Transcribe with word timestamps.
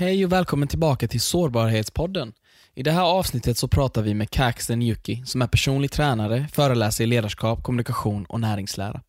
Hej 0.00 0.24
och 0.24 0.32
välkommen 0.32 0.68
tillbaka 0.68 1.08
till 1.08 1.20
Sårbarhetspodden. 1.20 2.32
I 2.74 2.82
det 2.82 2.90
här 2.90 3.02
avsnittet 3.02 3.58
så 3.58 3.68
pratar 3.68 4.02
vi 4.02 4.14
med 4.14 4.30
Kaxten 4.30 4.82
Yuki 4.82 5.22
som 5.26 5.42
är 5.42 5.46
personlig 5.46 5.92
tränare, 5.92 6.48
föreläser 6.52 7.04
i 7.04 7.06
ledarskap, 7.06 7.62
kommunikation 7.62 8.24
och 8.24 8.40
näringslära. 8.40 9.00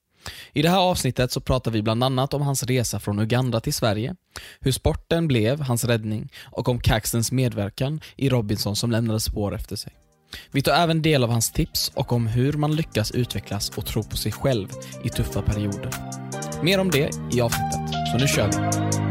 I 0.53 0.61
det 0.61 0.69
här 0.69 0.79
avsnittet 0.79 1.31
så 1.31 1.41
pratar 1.41 1.71
vi 1.71 1.81
bland 1.81 2.03
annat 2.03 2.33
om 2.33 2.41
hans 2.41 2.63
resa 2.63 2.99
från 2.99 3.19
Uganda 3.19 3.59
till 3.59 3.73
Sverige, 3.73 4.15
hur 4.59 4.71
sporten 4.71 5.27
blev 5.27 5.61
hans 5.61 5.85
räddning 5.85 6.29
och 6.45 6.69
om 6.69 6.79
Kaxtens 6.79 7.31
medverkan 7.31 8.01
i 8.15 8.29
Robinson 8.29 8.75
som 8.75 8.91
lämnade 8.91 9.19
spår 9.19 9.55
efter 9.55 9.75
sig. 9.75 9.93
Vi 10.51 10.61
tar 10.61 10.73
även 10.73 11.01
del 11.01 11.23
av 11.23 11.29
hans 11.29 11.51
tips 11.51 11.91
och 11.95 12.11
om 12.11 12.27
hur 12.27 12.53
man 12.53 12.75
lyckas 12.75 13.11
utvecklas 13.11 13.69
och 13.69 13.85
tro 13.85 14.03
på 14.03 14.17
sig 14.17 14.31
själv 14.31 14.67
i 15.03 15.09
tuffa 15.09 15.41
perioder. 15.41 15.91
Mer 16.63 16.79
om 16.79 16.91
det 16.91 17.09
i 17.33 17.41
avsnittet, 17.41 17.89
så 18.11 18.17
nu 18.17 18.27
kör 18.27 18.47
vi! 18.47 19.08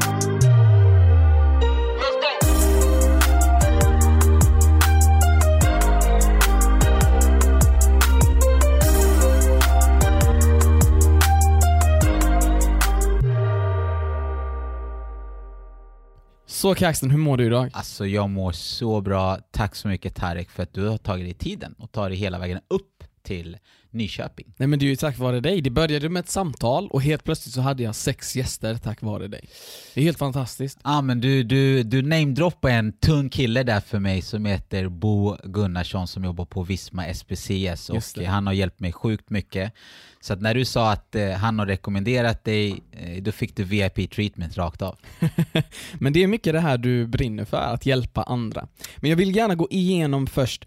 Så 16.58 16.74
Kaxton, 16.74 17.10
hur 17.10 17.18
mår 17.18 17.36
du 17.36 17.46
idag? 17.46 17.70
Alltså 17.72 18.06
jag 18.06 18.30
mår 18.30 18.52
så 18.52 19.00
bra. 19.00 19.38
Tack 19.50 19.74
så 19.74 19.88
mycket 19.88 20.14
Tarek 20.14 20.50
för 20.50 20.62
att 20.62 20.72
du 20.72 20.88
har 20.88 20.98
tagit 20.98 21.26
dig 21.26 21.34
tiden 21.34 21.74
och 21.78 21.92
tagit 21.92 22.10
dig 22.10 22.18
hela 22.18 22.38
vägen 22.38 22.60
upp 22.68 22.97
till 23.22 23.56
Nyköping. 23.90 24.54
Nej 24.56 24.66
men 24.68 24.78
det 24.78 24.84
är 24.84 24.88
ju 24.88 24.96
tack 24.96 25.18
vare 25.18 25.40
dig. 25.40 25.60
Det 25.60 25.70
började 25.70 26.08
med 26.08 26.20
ett 26.20 26.28
samtal 26.28 26.88
och 26.88 27.02
helt 27.02 27.24
plötsligt 27.24 27.54
så 27.54 27.60
hade 27.60 27.82
jag 27.82 27.94
sex 27.94 28.36
gäster 28.36 28.74
tack 28.74 29.02
vare 29.02 29.28
dig. 29.28 29.48
Det 29.94 30.00
är 30.00 30.04
helt 30.04 30.18
fantastiskt. 30.18 30.78
Ja 30.84 30.98
ah, 30.98 31.02
men 31.02 31.20
du, 31.20 31.42
du, 31.42 31.82
du 31.82 32.02
namedroppade 32.02 32.74
en 32.74 32.92
tung 32.92 33.28
kille 33.28 33.62
där 33.62 33.80
för 33.80 33.98
mig 33.98 34.22
som 34.22 34.44
heter 34.44 34.88
Bo 34.88 35.36
Gunnarsson 35.44 36.08
som 36.08 36.24
jobbar 36.24 36.44
på 36.44 36.62
Visma 36.62 37.14
SPCS 37.14 37.90
och 37.90 38.22
han 38.26 38.46
har 38.46 38.54
hjälpt 38.54 38.80
mig 38.80 38.92
sjukt 38.92 39.30
mycket. 39.30 39.72
Så 40.20 40.32
att 40.32 40.40
när 40.40 40.54
du 40.54 40.64
sa 40.64 40.92
att 40.92 41.14
eh, 41.14 41.30
han 41.30 41.58
har 41.58 41.66
rekommenderat 41.66 42.44
dig, 42.44 42.82
eh, 42.92 43.22
då 43.22 43.32
fick 43.32 43.56
du 43.56 43.64
VIP-treatment 43.64 44.56
rakt 44.56 44.82
av. 44.82 44.98
men 45.98 46.12
det 46.12 46.22
är 46.22 46.26
mycket 46.26 46.52
det 46.52 46.60
här 46.60 46.78
du 46.78 47.06
brinner 47.06 47.44
för, 47.44 47.74
att 47.74 47.86
hjälpa 47.86 48.22
andra. 48.22 48.68
Men 48.96 49.10
jag 49.10 49.16
vill 49.16 49.36
gärna 49.36 49.54
gå 49.54 49.68
igenom 49.70 50.26
först, 50.26 50.64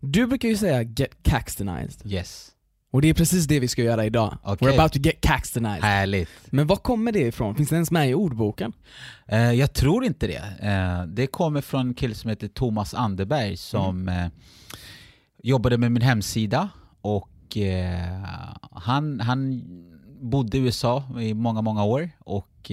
du 0.00 0.26
brukar 0.26 0.48
ju 0.48 0.56
säga 0.56 0.82
'get 0.82 1.22
caxtonized' 1.22 2.06
Yes. 2.06 2.52
Och 2.90 3.02
det 3.02 3.08
är 3.08 3.14
precis 3.14 3.46
det 3.46 3.60
vi 3.60 3.68
ska 3.68 3.82
göra 3.82 4.06
idag. 4.06 4.38
Okay. 4.44 4.68
We're 4.68 4.74
about 4.74 4.92
to 4.92 4.98
get 4.98 5.20
caxtonized. 5.20 5.84
Härligt. 5.84 6.28
Men 6.46 6.66
var 6.66 6.76
kommer 6.76 7.12
det 7.12 7.20
ifrån? 7.20 7.54
Finns 7.54 7.68
det 7.68 7.74
ens 7.74 7.90
med 7.90 8.10
i 8.10 8.14
ordboken? 8.14 8.72
Uh, 9.32 9.54
jag 9.54 9.72
tror 9.72 10.04
inte 10.04 10.26
det. 10.26 10.42
Uh, 10.62 11.06
det 11.06 11.26
kommer 11.26 11.60
från 11.60 11.88
en 11.88 11.94
kille 11.94 12.14
som 12.14 12.30
heter 12.30 12.48
Thomas 12.48 12.94
Anderberg 12.94 13.56
som 13.56 14.08
mm. 14.08 14.24
uh, 14.24 14.30
jobbade 15.42 15.78
med 15.78 15.92
min 15.92 16.02
hemsida 16.02 16.68
och 17.00 17.28
han, 18.72 19.20
han 19.20 19.62
bodde 20.20 20.58
i 20.58 20.60
USA 20.60 21.04
i 21.20 21.34
många, 21.34 21.62
många 21.62 21.84
år 21.84 22.10
och 22.18 22.70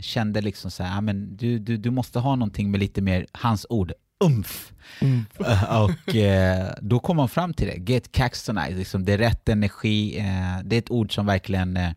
kände 0.00 0.40
liksom 0.40 0.70
så 0.70 0.82
här, 0.82 1.00
men 1.00 1.36
du, 1.36 1.58
du, 1.58 1.76
du 1.76 1.90
måste 1.90 2.18
ha 2.18 2.36
någonting 2.36 2.70
med 2.70 2.80
lite 2.80 3.02
mer, 3.02 3.26
hans 3.32 3.66
ord, 3.68 3.92
umf. 4.24 4.72
Mm. 5.00 5.24
och 5.68 6.16
eh, 6.16 6.72
då 6.80 7.00
kom 7.00 7.16
man 7.16 7.28
fram 7.28 7.54
till 7.54 7.66
det, 7.66 7.92
get 7.92 8.12
caxtonized, 8.12 8.78
liksom, 8.78 9.04
det 9.04 9.12
är 9.12 9.18
rätt 9.18 9.48
energi, 9.48 10.18
eh, 10.18 10.64
det 10.64 10.76
är 10.76 10.78
ett 10.78 10.90
ord 10.90 11.14
som 11.14 11.26
verkligen 11.26 11.76
eh, 11.76 11.90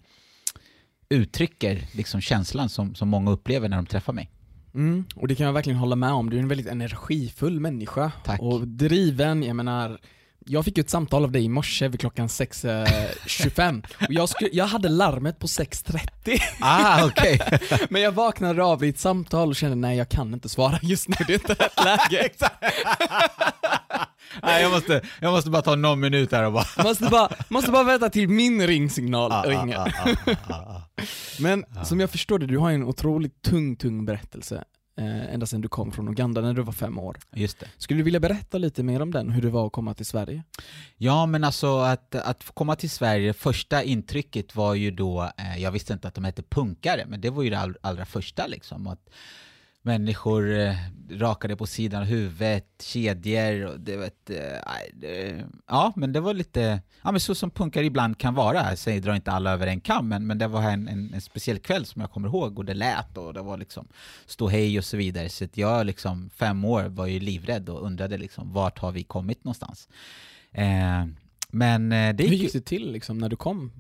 uttrycker 1.10 1.88
liksom, 1.92 2.22
känslan 2.22 2.70
som, 2.70 2.96
som 2.96 3.10
många 3.10 3.32
upplever 3.32 3.70
när 3.70 3.78
de 3.78 3.86
träffar 3.86 4.14
mig. 4.14 4.30
Mm, 4.74 5.06
och 5.16 5.28
det 5.28 5.36
kan 5.36 5.46
jag 5.46 5.54
verkligen 5.54 5.80
hålla 5.80 5.96
med 5.96 6.12
om, 6.12 6.30
du 6.30 6.38
är 6.38 6.42
en 6.42 6.48
väldigt 6.48 6.68
energifull 6.68 7.60
människa. 7.60 8.12
Tack. 8.24 8.42
Och 8.42 8.68
driven, 8.68 9.44
jag 9.44 9.56
menar 9.56 10.00
jag 10.46 10.66
fick 10.66 10.78
ett 10.78 10.90
samtal 10.90 11.24
av 11.24 11.32
dig 11.32 11.44
i 11.44 11.50
morse 11.50 11.88
vid 11.88 12.00
klockan 12.00 12.28
6.25 12.28 13.84
och 14.08 14.14
jag, 14.14 14.30
jag 14.52 14.66
hade 14.66 14.90
larmet 14.90 15.40
på 15.40 15.48
6.30 15.48 16.40
Ah, 16.60 17.06
okay. 17.08 17.40
Men 17.90 18.02
jag 18.02 18.12
vaknade 18.12 18.64
av 18.64 18.84
i 18.84 18.90
ett 18.90 19.00
samtal 19.00 19.50
och 19.50 19.56
kände 19.56 19.76
nej 19.76 19.98
jag 19.98 20.10
kan 20.10 20.34
inte 20.34 20.50
svara 20.50 20.80
just 20.82 21.08
nu, 21.08 21.16
det 21.28 21.34
är 21.34 21.40
inte 21.40 21.54
rätt 21.54 21.84
läge. 21.84 22.30
Nej, 24.44 24.62
jag, 24.62 24.72
måste, 24.72 25.02
jag 25.20 25.32
måste 25.32 25.50
bara 25.50 25.62
ta 25.62 25.76
någon 25.76 26.00
minut 26.00 26.32
här 26.32 26.44
och 26.44 26.54
bara... 26.54 26.66
måste 26.84 27.06
bara, 27.06 27.30
måste 27.50 27.72
bara 27.72 27.84
vänta 27.84 28.10
till 28.10 28.30
min 28.30 28.68
ringsignal 28.68 29.32
ah, 29.32 29.44
ringer. 29.44 29.78
Ah, 29.78 29.90
ah, 30.06 30.36
ah, 30.48 30.54
ah 30.54 30.82
Men 31.40 31.66
som 31.84 32.00
jag 32.00 32.10
förstår 32.10 32.40
det, 32.40 32.46
du 32.46 32.58
har 32.58 32.72
en 32.72 32.84
otroligt 32.84 33.42
tung, 33.42 33.76
tung 33.76 34.06
berättelse 34.06 34.64
eh, 34.98 35.34
ända 35.34 35.46
sedan 35.46 35.62
du 35.62 35.68
kom 35.68 35.92
från 35.92 36.08
Uganda 36.08 36.42
när 36.42 36.54
du 36.54 36.62
var 36.62 36.74
fem 36.74 37.00
år. 37.00 37.18
Just 37.34 37.60
det. 37.60 37.68
Skulle 37.78 38.00
du 38.00 38.04
vilja 38.04 38.20
berätta 38.20 38.58
lite 38.58 38.84
mer 38.84 39.02
om 39.02 39.12
den, 39.12 39.30
hur 39.30 39.42
det 39.42 39.50
var 39.50 39.68
att 39.68 39.72
komma 39.72 39.94
till 39.94 40.06
Sverige? 40.06 40.44
Ja, 40.98 41.26
men 41.26 41.44
alltså 41.44 41.78
att, 41.78 42.16
att 42.16 42.52
komma 42.54 42.76
till 42.76 42.90
Sverige, 42.90 43.34
första 43.34 43.84
intrycket 43.84 44.56
var 44.56 44.74
ju 44.74 44.92
då, 44.92 45.32
eh, 45.38 45.62
jag 45.62 45.72
visste 45.72 45.94
inte 45.94 46.08
att 46.08 46.16
de 46.16 46.24
hette 46.24 46.44
punkare, 46.44 47.06
men 47.08 47.22
det 47.22 47.30
var 47.30 47.44
ju 47.44 47.50
det 47.50 47.60
all, 47.60 47.78
allra 47.82 48.06
första 48.06 48.48
liksom. 48.48 48.88
Att, 48.88 49.10
människor 49.86 50.60
eh, 50.60 50.76
rakade 51.10 51.56
på 51.56 51.68
sidan 51.68 52.02
av 52.02 52.08
huvudet, 52.08 52.66
kedjor 52.82 53.66
och 53.66 53.80
det 53.80 53.98
vet, 53.98 54.30
eh, 54.30 55.46
ja 55.68 55.94
men 55.96 56.14
det 56.14 56.20
var 56.20 56.34
lite, 56.34 56.82
ja 57.02 57.12
men 57.12 57.20
så 57.20 57.36
som 57.36 57.52
punkar 57.52 57.84
ibland 57.84 58.18
kan 58.18 58.34
vara, 58.34 58.70
jag 58.70 58.78
säger 58.78 59.02
drar 59.02 59.16
inte 59.16 59.32
alla 59.32 59.52
över 59.52 59.68
en 59.68 59.82
kam, 59.82 60.08
men, 60.08 60.28
men 60.28 60.38
det 60.38 60.48
var 60.48 60.62
en, 60.62 60.88
en, 60.88 61.14
en, 61.14 61.22
speciell 61.22 61.60
kväll 61.60 61.86
som 61.86 62.02
jag 62.02 62.12
kommer 62.12 62.28
ihåg 62.28 62.60
och 62.60 62.66
det 62.66 62.74
lät 62.74 63.18
och 63.18 63.34
det 63.34 63.42
var 63.42 63.58
liksom 63.58 63.88
stå 64.26 64.48
hej 64.48 64.78
och 64.78 64.86
så 64.86 64.98
vidare, 64.98 65.30
så 65.30 65.44
att 65.44 65.58
jag 65.58 65.86
liksom 65.86 66.30
fem 66.30 66.66
år 66.66 66.84
var 66.84 67.06
ju 67.06 67.20
livrädd 67.20 67.70
och 67.70 67.86
undrade 67.86 68.18
liksom 68.18 68.54
vart 68.54 68.80
har 68.80 68.92
vi 68.92 69.04
kommit 69.04 69.44
någonstans? 69.44 69.90
Eh, 70.52 71.06
men 71.50 71.92
eh, 71.92 72.16
det 72.16 72.28
Hur 72.28 72.36
gick 72.36 72.54
det 72.54 72.66
till 72.66 72.92
liksom 72.92 73.18
när 73.18 73.30
du 73.30 73.36
kom 73.36 73.72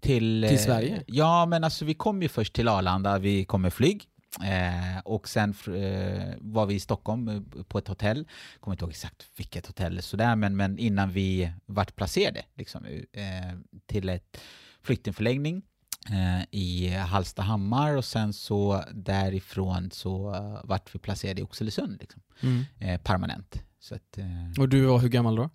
till, 0.00 0.46
till 0.48 0.58
Sverige? 0.58 0.96
Eh, 0.96 1.02
ja 1.06 1.46
men 1.46 1.64
alltså 1.64 1.84
vi 1.84 1.94
kom 1.94 2.22
ju 2.22 2.28
först 2.28 2.52
till 2.54 2.68
Arlanda, 2.68 3.18
vi 3.18 3.44
kom 3.44 3.62
med 3.62 3.72
flyg 3.72 4.06
Eh, 4.38 4.98
och 5.04 5.28
sen 5.28 5.50
eh, 5.50 6.34
var 6.40 6.66
vi 6.66 6.74
i 6.74 6.80
Stockholm 6.80 7.28
eh, 7.28 7.62
på 7.62 7.78
ett 7.78 7.88
hotell, 7.88 8.28
kommer 8.60 8.74
inte 8.74 8.84
ihåg 8.84 8.90
exakt 8.90 9.26
vilket 9.36 9.66
hotell 9.66 10.02
sådär, 10.02 10.36
men, 10.36 10.56
men 10.56 10.78
innan 10.78 11.12
vi 11.12 11.52
vart 11.66 11.96
placerade 11.96 12.42
liksom, 12.54 12.84
eh, 13.12 13.58
till 13.86 14.08
ett 14.08 14.40
flyktingförläggning 14.82 15.62
eh, 16.10 16.44
i 16.50 16.88
Hallstahammar 16.88 17.96
och 17.96 18.04
sen 18.04 18.32
så 18.32 18.84
därifrån 18.92 19.90
så 19.90 20.34
uh, 20.34 20.60
vart 20.64 20.94
vi 20.94 20.98
placerade 20.98 21.40
i 21.40 21.44
Oxelösund 21.44 21.96
liksom, 22.00 22.22
mm. 22.40 22.64
eh, 22.78 23.00
permanent. 23.00 23.62
Att, 23.90 24.18
och 24.58 24.68
du 24.68 24.84
var 24.84 24.98
hur 24.98 25.08
gammal 25.08 25.36
då? 25.36 25.50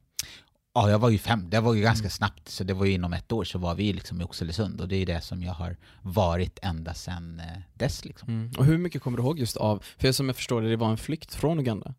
Ja, 0.78 0.90
jag 0.90 1.00
var 1.00 1.10
ju 1.10 1.18
fem. 1.18 1.50
Det 1.50 1.60
var 1.60 1.74
ju 1.74 1.82
ganska 1.82 2.06
mm. 2.06 2.10
snabbt, 2.10 2.50
så 2.50 2.64
det 2.64 2.74
var 2.74 2.86
ju 2.86 2.92
inom 2.92 3.14
ett 3.14 3.32
år 3.32 3.44
så 3.44 3.58
var 3.58 3.76
vi 3.76 3.94
liksom 3.94 4.22
i 4.22 4.24
Oxelösund 4.24 4.82
och 4.82 4.88
det 4.88 4.96
är 4.96 5.06
det 5.06 5.22
som 5.22 5.44
jag 5.44 5.54
har 5.54 5.78
varit 6.02 6.60
ända 6.62 6.94
sedan 6.94 7.40
eh, 7.40 7.62
dess. 7.74 8.06
Liksom. 8.06 8.30
Mm. 8.30 8.52
Och 8.58 8.66
hur 8.66 8.78
mycket 8.78 9.02
kommer 9.02 9.18
du 9.18 9.24
ihåg 9.24 9.40
just 9.40 9.58
av, 9.58 9.84
för 9.98 10.12
som 10.12 10.28
jag 10.28 10.36
förstår 10.36 10.62
det, 10.62 10.70
det 10.70 10.76
var 10.76 10.90
en 10.90 10.98
flykt 10.98 11.36
från 11.36 11.60
Uganda? 11.60 11.94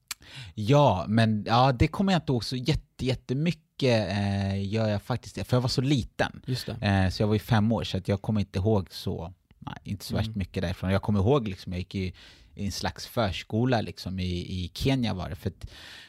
Ja, 0.55 1.05
men 1.09 1.45
ja, 1.47 1.73
det 1.73 1.89
kommer 1.89 2.13
jag 2.13 2.21
inte 2.21 2.33
ihåg 2.33 2.45
så 2.45 2.57
jätte, 2.57 3.07
jättemycket 3.07 4.11
eh, 4.11 4.65
gör 4.73 4.89
jag 4.89 5.03
faktiskt, 5.03 5.47
för 5.47 5.57
jag 5.57 5.61
var 5.61 5.69
så 5.69 5.81
liten. 5.81 6.41
Just 6.47 6.69
eh, 6.69 7.09
så 7.09 7.23
jag 7.23 7.27
var 7.27 7.35
ju 7.35 7.41
fem 7.41 7.73
år, 7.73 7.85
så 7.85 8.01
jag 8.07 8.23
kommer 8.23 8.41
inte 8.41 8.59
ihåg 8.59 8.89
så, 8.91 9.33
nej, 9.59 9.79
inte 9.85 10.05
så 10.05 10.15
värst 10.15 10.27
mm. 10.27 10.39
mycket 10.39 10.63
därifrån. 10.63 10.91
Jag 10.91 11.03
kommer 11.03 11.21
ihåg, 11.21 11.49
liksom, 11.49 11.73
jag 11.73 11.79
gick 11.79 11.95
i 11.95 12.15
i 12.57 12.65
en 12.65 12.73
slags 12.73 13.07
förskola 13.07 13.81
liksom 13.81 14.21
i, 14.21 14.25
i 14.33 14.71
Kenya 14.75 15.15
var 15.15 15.29
det. 15.29 15.37
För 15.37 15.53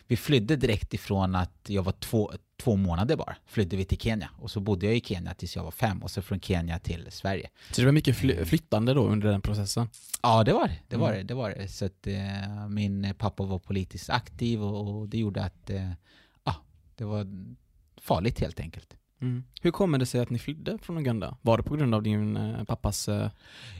vi 0.08 0.18
flydde 0.18 0.56
direkt 0.56 0.94
ifrån 0.94 1.36
att 1.36 1.66
jag 1.68 1.84
var 1.84 1.92
två, 1.92 2.34
två 2.58 2.76
månader 2.76 3.16
bara, 3.16 3.36
flydde 3.46 3.78
vi 3.78 3.86
till 3.86 4.00
Kenya. 4.00 4.30
Och 4.38 4.52
så 4.52 4.60
bodde 4.60 4.86
jag 4.86 4.96
i 4.96 5.02
Kenya 5.02 5.34
tills 5.34 5.56
jag 5.56 5.64
var 5.64 5.72
fem 5.72 6.04
och 6.04 6.12
så 6.12 6.22
från 6.22 6.40
Kenya 6.40 6.80
till 6.80 7.08
Sverige. 7.10 7.50
Så 7.72 7.82
det 7.82 7.86
var 7.86 7.92
mycket 7.92 8.18
fly 8.18 8.46
flyttande 8.46 8.94
då 8.94 9.04
under 9.08 9.32
den 9.32 9.42
processen? 9.42 9.90
Ja, 10.22 10.44
det 10.44 10.54
var 10.54 10.68
det. 10.68 10.80
Det 10.88 10.98
var, 10.98 11.08
mm. 11.08 11.18
det, 11.18 11.24
det, 11.24 11.34
var 11.34 11.50
det. 11.50 11.68
Så 11.68 11.86
att 11.86 12.08
eh, 12.08 12.68
min 12.70 13.14
pappa 13.18 13.44
var 13.44 13.60
politiskt 13.60 14.10
aktiv 14.10 14.64
och, 14.64 14.98
och 14.98 15.10
det 15.10 15.18
gjorde 15.18 15.44
att 15.44 15.70
eh, 15.70 15.92
ah, 16.44 16.56
det 16.96 17.04
var 17.04 17.28
farligt 18.02 18.40
helt 18.40 18.60
enkelt. 18.60 18.98
Mm. 19.22 19.44
Hur 19.62 19.72
kommer 19.72 19.98
det 19.98 20.06
sig 20.06 20.22
att 20.22 20.30
ni 20.30 20.40
flydde 20.40 20.78
från 20.78 20.98
Uganda? 20.98 21.38
Var 21.42 21.58
det 21.58 21.64
på 21.64 21.76
grund 21.76 21.96
av 21.96 22.04
din 22.04 22.38
eh, 22.38 22.64
pappas... 22.64 23.08
Eh... 23.08 23.30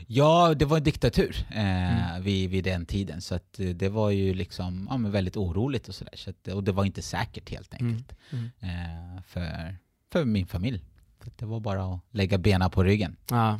Ja, 0.06 0.54
det 0.54 0.64
var 0.64 0.76
en 0.76 0.84
diktatur 0.84 1.46
eh, 1.50 2.10
mm. 2.10 2.22
vid, 2.22 2.50
vid 2.50 2.64
den 2.64 2.86
tiden, 2.86 3.20
så 3.20 3.34
att 3.34 3.60
eh, 3.60 3.68
det 3.68 3.88
var 3.88 4.10
ju 4.10 4.34
liksom 4.34 4.86
ja, 4.90 4.96
men 4.96 5.10
väldigt 5.10 5.36
oroligt 5.36 5.88
och 5.88 5.94
sådär. 5.94 6.14
Så 6.16 6.30
att, 6.30 6.48
och 6.48 6.64
det 6.64 6.72
var 6.72 6.84
inte 6.84 7.02
säkert 7.02 7.50
helt 7.50 7.80
mm. 7.80 7.92
enkelt 7.92 8.18
mm. 8.30 8.50
Mm. 8.60 9.22
för, 9.22 9.76
för 10.12 10.24
min 10.24 10.46
familj. 10.46 10.84
För 11.20 11.32
det 11.36 11.46
var 11.46 11.60
bara 11.60 11.94
att 11.94 12.00
lägga 12.10 12.38
benen 12.38 12.70
på 12.70 12.84
ryggen. 12.84 13.16
Ja. 13.30 13.58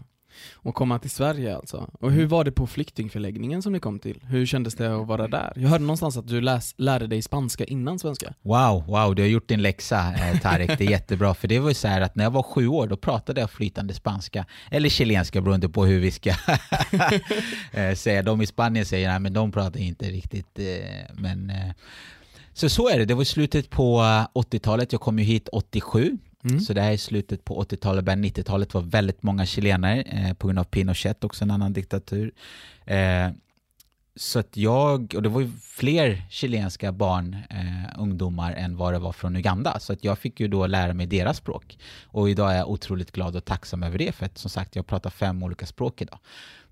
Och 0.55 0.75
komma 0.75 0.99
till 0.99 1.11
Sverige 1.11 1.57
alltså. 1.57 1.91
Och 2.01 2.13
hur 2.13 2.27
var 2.27 2.45
det 2.45 2.53
på 2.53 2.67
flyktingförläggningen 2.67 3.63
som 3.63 3.73
ni 3.73 3.81
kom 3.81 3.99
till? 3.99 4.21
Hur 4.23 4.47
kändes 4.47 4.75
det 4.75 5.01
att 5.01 5.07
vara 5.07 5.29
där? 5.29 5.53
Jag 5.57 5.69
hörde 5.69 5.85
någonstans 5.85 6.17
att 6.17 6.29
du 6.29 6.41
läs, 6.41 6.75
lärde 6.77 7.07
dig 7.07 7.23
spanska 7.23 7.65
innan 7.65 7.99
svenska. 7.99 8.35
Wow, 8.43 8.85
wow, 8.87 9.15
du 9.15 9.23
har 9.23 9.29
gjort 9.29 9.49
din 9.49 9.63
läxa 9.63 10.15
eh, 10.15 10.41
Tarek, 10.41 10.79
det 10.79 10.85
är 10.85 10.91
jättebra. 10.99 11.35
För 11.35 11.49
det 11.49 11.59
var 11.59 11.69
ju 11.69 11.75
så 11.75 11.89
här 11.89 12.01
att 12.01 12.15
när 12.15 12.25
jag 12.25 12.31
var 12.31 12.43
sju 12.43 12.69
år, 12.69 12.87
då 12.87 12.97
pratade 12.97 13.41
jag 13.41 13.51
flytande 13.51 13.95
spanska, 13.95 14.47
eller 14.71 14.89
chilenska 14.89 15.41
beroende 15.41 15.69
på 15.69 15.85
hur 15.85 16.01
vi 16.01 16.11
ska 16.11 16.31
eh, 17.73 17.95
säga. 17.95 18.23
De 18.23 18.43
i 18.43 18.47
Spanien 18.47 18.87
säger 18.87 19.09
nej 19.09 19.21
men 19.21 19.33
de 19.33 19.53
pratar 19.53 19.81
inte 19.81 20.05
riktigt, 20.05 20.59
eh, 20.59 21.15
men 21.15 21.51
eh, 21.51 21.73
så 22.53 22.69
så 22.69 22.89
är 22.89 22.99
det, 22.99 23.05
det 23.05 23.15
var 23.15 23.25
slutet 23.25 23.71
på 23.71 24.01
80-talet, 24.35 24.93
jag 24.93 25.01
kom 25.01 25.19
ju 25.19 25.25
hit 25.25 25.49
87, 25.53 26.19
Mm. 26.49 26.61
Så 26.61 26.73
det 26.73 26.81
här 26.81 26.93
är 26.93 26.97
slutet 26.97 27.45
på 27.45 27.63
80-talet, 27.63 28.05
början 28.05 28.25
90-talet 28.25 28.75
var 28.75 28.83
väldigt 28.83 29.23
många 29.23 29.47
chilenare 29.47 30.03
eh, 30.03 30.35
på 30.35 30.47
grund 30.47 30.59
av 30.59 30.65
Pinochet, 30.65 31.25
också 31.25 31.45
en 31.45 31.51
annan 31.51 31.73
diktatur. 31.73 32.33
Eh, 32.87 33.31
så 34.19 34.39
att 34.39 34.57
jag, 34.57 35.15
och 35.15 35.23
det 35.23 35.29
var 35.29 35.41
ju 35.41 35.51
fler 35.61 36.23
chilenska 36.31 36.93
barn, 36.93 37.37
eh, 37.51 38.01
ungdomar, 38.01 38.53
än 38.53 38.77
vad 38.77 38.93
det 38.93 38.99
var 38.99 39.13
från 39.13 39.37
Uganda. 39.37 39.81
Så 39.81 39.93
att 39.93 40.05
jag 40.05 40.19
fick 40.19 40.41
ju 40.41 40.49
då 40.49 40.67
lära 40.67 40.95
mig 40.95 41.07
deras 41.07 41.37
språk. 41.37 41.79
Och 42.05 42.31
idag 42.31 42.53
är 42.53 42.57
jag 42.57 42.71
otroligt 42.71 43.13
glad 43.13 43.37
och 43.37 43.45
tacksam 43.45 43.83
över 43.83 43.99
det, 43.99 44.13
för 44.13 44.27
att 44.27 44.39
som 44.39 44.51
sagt, 44.51 44.77
jag 44.77 44.87
pratar 44.87 45.11
fem 45.11 45.43
olika 45.43 45.67
språk 45.67 46.03
idag. 46.03 46.19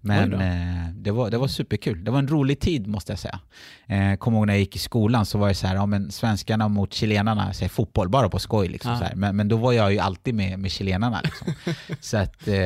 Men 0.01 0.33
eh, 0.33 0.91
det, 0.95 1.11
var, 1.11 1.31
det 1.31 1.39
var 1.39 1.49
superkul. 1.49 2.05
Det 2.05 2.11
var 2.11 2.19
en 2.19 2.29
rolig 2.29 2.61
tid 2.61 2.87
måste 2.87 3.13
jag 3.13 3.19
säga. 3.19 3.41
Eh, 3.87 4.17
Kommer 4.17 4.39
ihåg 4.39 4.47
när 4.47 4.55
jag 4.55 4.61
gick 4.61 4.77
i 4.77 4.79
skolan 4.79 5.27
så 5.27 5.39
var 5.39 5.49
det 5.49 5.55
så 5.55 5.67
här, 5.67 5.75
ja 5.75 5.87
men 5.87 6.11
svenskarna 6.11 6.69
mot 6.69 6.93
chilenarna, 6.93 7.53
så 7.53 7.65
här, 7.65 7.69
fotboll 7.69 8.09
bara 8.09 8.29
på 8.29 8.39
skoj 8.39 8.69
liksom. 8.69 8.93
Ja. 8.93 8.99
Så 8.99 9.05
här. 9.05 9.15
Men, 9.15 9.37
men 9.37 9.49
då 9.49 9.57
var 9.57 9.73
jag 9.73 9.93
ju 9.93 9.99
alltid 9.99 10.35
med, 10.35 10.59
med 10.59 10.71
chilenarna 10.71 11.21
liksom. 11.25 11.53
så 12.01 12.17
att, 12.17 12.49
eh, 12.49 12.57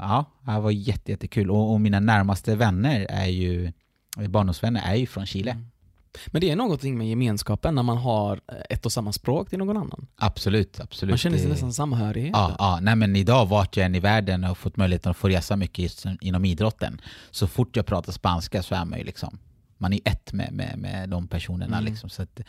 ja, 0.00 0.24
det 0.46 0.60
var 0.60 0.70
jättekul. 0.70 1.50
Och, 1.50 1.72
och 1.72 1.80
mina 1.80 2.00
närmaste 2.00 2.56
vänner 2.56 3.06
är 3.10 3.26
ju, 3.26 3.72
barndomsvänner 4.28 4.82
är 4.84 4.94
ju 4.94 5.06
från 5.06 5.26
Chile. 5.26 5.50
Mm. 5.50 5.66
Men 6.26 6.40
det 6.40 6.50
är 6.50 6.56
någonting 6.56 6.98
med 6.98 7.08
gemenskapen 7.08 7.74
när 7.74 7.82
man 7.82 7.96
har 7.96 8.40
ett 8.70 8.86
och 8.86 8.92
samma 8.92 9.12
språk 9.12 9.48
till 9.50 9.58
någon 9.58 9.76
annan. 9.76 10.06
Absolut, 10.16 10.80
absolut. 10.80 11.12
Man 11.12 11.18
känner 11.18 11.38
sig 11.38 11.48
nästan 11.48 11.72
samhörighet. 11.72 12.30
Ja, 12.32 12.56
ja. 12.58 12.78
Nej, 12.82 12.96
men 12.96 13.16
idag 13.16 13.46
vart 13.46 13.76
jag 13.76 13.86
än 13.86 13.94
i 13.94 14.00
världen 14.00 14.44
och 14.44 14.58
fått 14.58 14.76
möjligheten 14.76 15.10
att 15.10 15.16
få 15.16 15.28
resa 15.28 15.56
mycket 15.56 16.04
inom 16.20 16.44
idrotten. 16.44 17.00
Så 17.30 17.46
fort 17.46 17.76
jag 17.76 17.86
pratar 17.86 18.12
spanska 18.12 18.62
så 18.62 18.74
är 18.74 18.84
man 18.84 18.98
ju 18.98 19.04
liksom, 19.04 19.38
man 19.78 19.92
är 19.92 20.00
ett 20.04 20.32
med, 20.32 20.52
med, 20.52 20.78
med 20.78 21.08
de 21.08 21.28
personerna. 21.28 21.78
Mm. 21.78 21.84
Liksom, 21.84 22.10
så 22.10 22.22
att, 22.22 22.40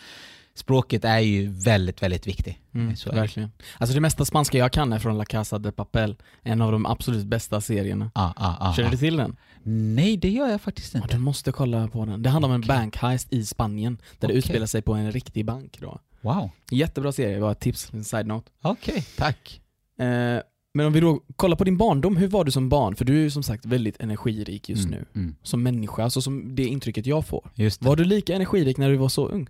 språket 0.59 1.05
är 1.05 1.19
ju 1.19 1.49
väldigt, 1.49 2.03
väldigt 2.03 2.27
viktigt. 2.27 2.57
Mm, 2.73 2.95
verkligen. 3.05 3.51
Alltså 3.77 3.93
det 3.93 4.01
mesta 4.01 4.25
spanska 4.25 4.57
jag 4.57 4.71
kan 4.71 4.93
är 4.93 4.99
från 4.99 5.17
La 5.17 5.25
Casa 5.25 5.59
de 5.59 5.71
Papel, 5.71 6.15
en 6.43 6.61
av 6.61 6.71
de 6.71 6.85
absolut 6.85 7.25
bästa 7.25 7.61
serierna. 7.61 8.11
Ah, 8.13 8.31
ah, 8.35 8.55
ah, 8.59 8.73
Känner 8.73 8.91
du 8.91 8.97
till 8.97 9.17
den? 9.17 9.35
Nej, 9.63 10.17
det 10.17 10.29
gör 10.29 10.47
jag 10.47 10.61
faktiskt 10.61 10.95
inte. 10.95 11.07
du 11.07 11.17
måste 11.17 11.51
kolla 11.51 11.87
på 11.87 12.05
den. 12.05 12.23
Det 12.23 12.29
handlar 12.29 12.49
om 12.49 12.55
en 12.55 12.61
bankheist 12.61 13.33
i 13.33 13.45
Spanien, 13.45 13.97
där 14.19 14.27
okay. 14.27 14.33
det 14.33 14.37
utspelar 14.37 14.65
sig 14.65 14.81
på 14.81 14.93
en 14.93 15.11
riktig 15.11 15.45
bank. 15.45 15.77
Då. 15.81 15.99
Wow. 16.21 16.49
Jättebra 16.71 17.11
serie, 17.11 17.35
det 17.35 17.41
var 17.41 17.51
ett 17.51 17.59
tips, 17.59 17.93
en 17.93 18.03
side-note. 18.03 18.51
Okej, 18.61 18.91
okay, 18.91 19.03
tack. 19.17 19.61
Eh, 19.99 20.41
men 20.73 20.85
om 20.85 20.93
vi 20.93 20.99
då 20.99 21.19
kollar 21.35 21.55
på 21.55 21.63
din 21.63 21.77
barndom, 21.77 22.17
hur 22.17 22.27
var 22.27 22.43
du 22.43 22.51
som 22.51 22.69
barn? 22.69 22.95
För 22.95 23.05
du 23.05 23.17
är 23.17 23.21
ju 23.21 23.31
som 23.31 23.43
sagt 23.43 23.65
väldigt 23.65 24.01
energirik 24.01 24.69
just 24.69 24.85
mm, 24.85 24.99
nu. 24.99 25.21
Mm. 25.21 25.35
Som 25.43 25.63
människa, 25.63 26.03
alltså 26.03 26.21
som 26.21 26.55
det 26.55 26.65
intrycket 26.65 27.05
jag 27.05 27.25
får. 27.25 27.49
Var 27.79 27.95
du 27.95 28.03
lika 28.03 28.35
energirik 28.35 28.77
när 28.77 28.89
du 28.89 28.97
var 28.97 29.09
så 29.09 29.27
ung? 29.27 29.49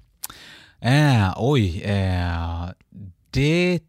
Eh, 0.82 1.34
oj, 1.38 1.82
eh, 1.82 2.70
det 3.30 3.80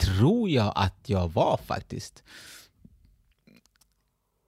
tror 0.00 0.50
jag 0.50 0.72
att 0.76 0.98
jag 1.06 1.32
var 1.32 1.60
faktiskt. 1.66 2.22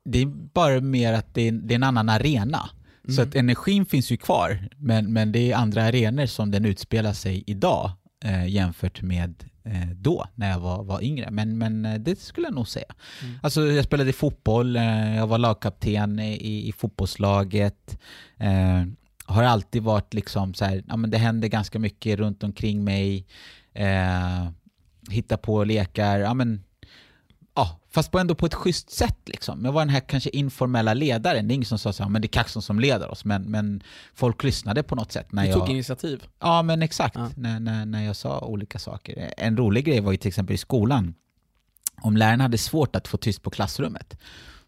Det 0.05 0.19
är 0.19 0.27
bara 0.27 0.81
mer 0.81 1.13
att 1.13 1.35
det 1.35 1.49
är, 1.49 1.53
det 1.53 1.75
är 1.75 1.77
en 1.77 1.83
annan 1.83 2.09
arena. 2.09 2.71
Mm. 3.05 3.17
Så 3.17 3.23
att 3.23 3.35
energin 3.35 3.87
finns 3.87 4.11
ju 4.11 4.17
kvar, 4.17 4.69
men, 4.77 5.13
men 5.13 5.33
det 5.33 5.53
är 5.53 5.57
andra 5.57 5.83
arenor 5.83 6.27
som 6.27 6.51
den 6.51 6.65
utspelar 6.65 7.13
sig 7.13 7.45
idag 7.47 7.93
eh, 8.25 8.47
jämfört 8.47 9.03
med 9.03 9.45
eh, 9.65 9.89
då, 9.97 10.27
när 10.35 10.51
jag 10.51 10.61
var, 10.61 10.85
var 10.85 11.03
yngre. 11.03 11.31
Men, 11.31 11.59
men 11.59 11.85
eh, 11.85 11.95
det 11.95 12.21
skulle 12.21 12.47
jag 12.47 12.55
nog 12.55 12.69
säga. 12.69 12.95
Mm. 13.23 13.35
Alltså, 13.43 13.67
jag 13.67 13.85
spelade 13.85 14.13
fotboll, 14.13 14.77
eh, 14.77 15.17
jag 15.17 15.27
var 15.27 15.39
lagkapten 15.39 16.19
i, 16.21 16.69
i 16.69 16.73
fotbollslaget. 16.73 17.99
Har 19.25 19.43
alltid 19.43 19.83
varit 19.83 20.15
liksom 20.15 20.55
så 20.55 20.65
här, 20.65 20.85
ja 20.89 20.97
men 20.97 21.11
det 21.11 21.19
händer 21.19 21.49
ganska 21.49 21.79
mycket 21.79 22.19
runt 22.19 22.43
omkring 22.43 22.85
mig. 22.85 23.27
Eh, 23.73 24.49
hitta 25.11 25.37
på 25.37 25.65
lekar, 25.65 26.19
ja 26.19 26.35
men 26.35 26.65
ja, 27.55 27.81
fast 27.91 28.11
på 28.11 28.19
ändå 28.19 28.35
på 28.35 28.47
ett 28.47 28.55
schysst 28.55 28.91
sätt 28.91 29.19
liksom. 29.25 29.65
Jag 29.65 29.73
var 29.73 29.81
den 29.81 29.89
här 29.89 30.01
kanske 30.01 30.31
informella 30.31 30.95
ledaren. 30.95 31.49
Det 31.49 31.53
är 31.53 31.55
ingen 31.55 31.67
som 31.67 31.79
sa 31.79 31.93
så 31.93 32.03
här, 32.03 32.11
men 32.11 32.23
det 32.23 32.27
är 32.27 32.31
Kaxton 32.31 32.63
som 32.63 32.81
leder 32.81 33.11
oss. 33.11 33.25
Men, 33.25 33.43
men 33.43 33.83
folk 34.15 34.45
lyssnade 34.45 34.83
på 34.83 34.95
något 34.95 35.13
sätt. 35.13 35.33
När 35.33 35.43
du 35.43 35.49
jag, 35.49 35.59
tog 35.59 35.71
initiativ? 35.71 36.25
Ja, 36.41 36.63
men 36.63 36.83
exakt. 36.83 37.17
Ja. 37.17 37.31
När, 37.37 37.61
när, 37.61 37.87
när 37.87 38.05
jag 38.05 38.17
sa 38.17 38.41
olika 38.41 38.79
saker. 38.79 39.35
En 39.37 39.57
rolig 39.57 39.85
grej 39.85 40.01
var 40.01 40.13
ju 40.13 40.19
till 40.19 40.29
exempel 40.29 40.55
i 40.55 40.59
skolan. 40.59 41.15
Om 42.03 42.17
läraren 42.17 42.41
hade 42.41 42.59
svårt 42.59 42.97
att 42.97 43.09
få 43.09 43.17
tyst 43.17 43.43
på 43.43 43.51
klassrummet, 43.51 44.19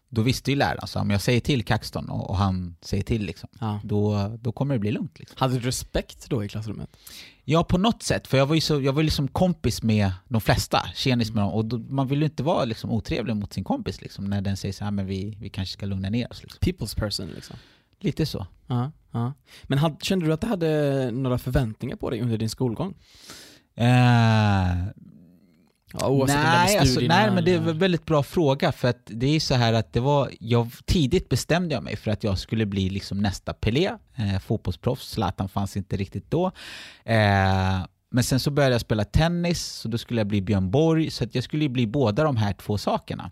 då 0.09 0.21
visste 0.21 0.51
ju 0.51 0.57
läraren, 0.57 0.87
så 0.87 0.99
om 0.99 1.09
jag 1.09 1.21
säger 1.21 1.39
till 1.39 1.65
Kaxton 1.65 2.09
och, 2.09 2.29
och 2.29 2.37
han 2.37 2.75
säger 2.81 3.03
till, 3.03 3.25
liksom, 3.25 3.49
ja. 3.59 3.79
då, 3.83 4.31
då 4.41 4.51
kommer 4.51 4.75
det 4.75 4.79
bli 4.79 4.91
lugnt. 4.91 5.19
Liksom. 5.19 5.35
Hade 5.39 5.53
du 5.53 5.59
respekt 5.59 6.29
då 6.29 6.43
i 6.43 6.49
klassrummet? 6.49 6.97
Ja, 7.43 7.63
på 7.63 7.77
något 7.77 8.03
sätt. 8.03 8.27
För 8.27 8.37
jag 8.37 8.45
var 8.45 8.55
ju 8.55 8.61
så, 8.61 8.81
jag 8.81 8.93
var 8.93 9.03
liksom 9.03 9.27
kompis 9.27 9.83
med 9.83 10.11
de 10.27 10.41
flesta, 10.41 10.89
tjenis 10.95 11.31
med 11.31 11.43
dem. 11.43 11.53
Och 11.53 11.65
då, 11.65 11.77
man 11.77 12.07
vill 12.07 12.19
ju 12.19 12.25
inte 12.25 12.43
vara 12.43 12.65
liksom 12.65 12.91
otrevlig 12.91 13.35
mot 13.35 13.53
sin 13.53 13.63
kompis 13.63 14.01
liksom, 14.01 14.25
när 14.25 14.41
den 14.41 14.57
säger 14.57 14.73
så 14.73 14.83
här, 14.83 14.91
men 14.91 15.05
vi, 15.05 15.37
vi 15.39 15.49
kanske 15.49 15.73
ska 15.73 15.85
lugna 15.85 16.09
ner 16.09 16.31
oss. 16.31 16.43
Liksom. 16.43 16.59
People's 16.59 16.99
person 16.99 17.27
liksom? 17.27 17.55
Lite 17.99 18.25
så. 18.25 18.47
Ja, 18.67 18.91
ja. 19.11 19.33
Men 19.63 19.77
had, 19.77 20.03
kände 20.03 20.25
du 20.25 20.33
att 20.33 20.41
det 20.41 20.47
hade 20.47 21.11
några 21.11 21.37
förväntningar 21.37 21.95
på 21.95 22.09
dig 22.09 22.21
under 22.21 22.37
din 22.37 22.49
skolgång? 22.49 22.93
Uh, 23.79 24.87
Ja, 25.93 26.25
nej, 26.27 26.77
alltså, 26.77 26.99
nej, 26.99 27.31
men 27.31 27.45
det 27.45 27.53
är 27.53 27.57
en 27.57 27.79
väldigt 27.79 28.05
bra 28.05 28.23
fråga 28.23 28.71
för 28.71 28.87
att 28.87 29.01
det 29.05 29.35
är 29.35 29.39
så 29.39 29.55
här 29.55 29.73
att 29.73 29.93
det 29.93 29.99
var, 29.99 30.31
jag, 30.39 30.71
tidigt 30.85 31.29
bestämde 31.29 31.75
jag 31.75 31.83
mig 31.83 31.95
för 31.95 32.11
att 32.11 32.23
jag 32.23 32.37
skulle 32.37 32.65
bli 32.65 32.89
liksom 32.89 33.17
nästa 33.17 33.53
Pelé, 33.53 33.91
eh, 34.15 34.39
fotbollsproffs, 34.39 35.09
Zlatan 35.09 35.49
fanns 35.49 35.77
inte 35.77 35.97
riktigt 35.97 36.31
då. 36.31 36.45
Eh, 37.05 37.79
men 38.09 38.23
sen 38.23 38.39
så 38.39 38.51
började 38.51 38.73
jag 38.73 38.81
spela 38.81 39.03
tennis, 39.03 39.65
så 39.65 39.87
då 39.87 39.97
skulle 39.97 40.19
jag 40.19 40.27
bli 40.27 40.41
Björn 40.41 40.71
Borg, 40.71 41.11
så 41.11 41.23
att 41.23 41.35
jag 41.35 41.43
skulle 41.43 41.69
bli 41.69 41.87
båda 41.87 42.23
de 42.23 42.37
här 42.37 42.53
två 42.53 42.77
sakerna. 42.77 43.31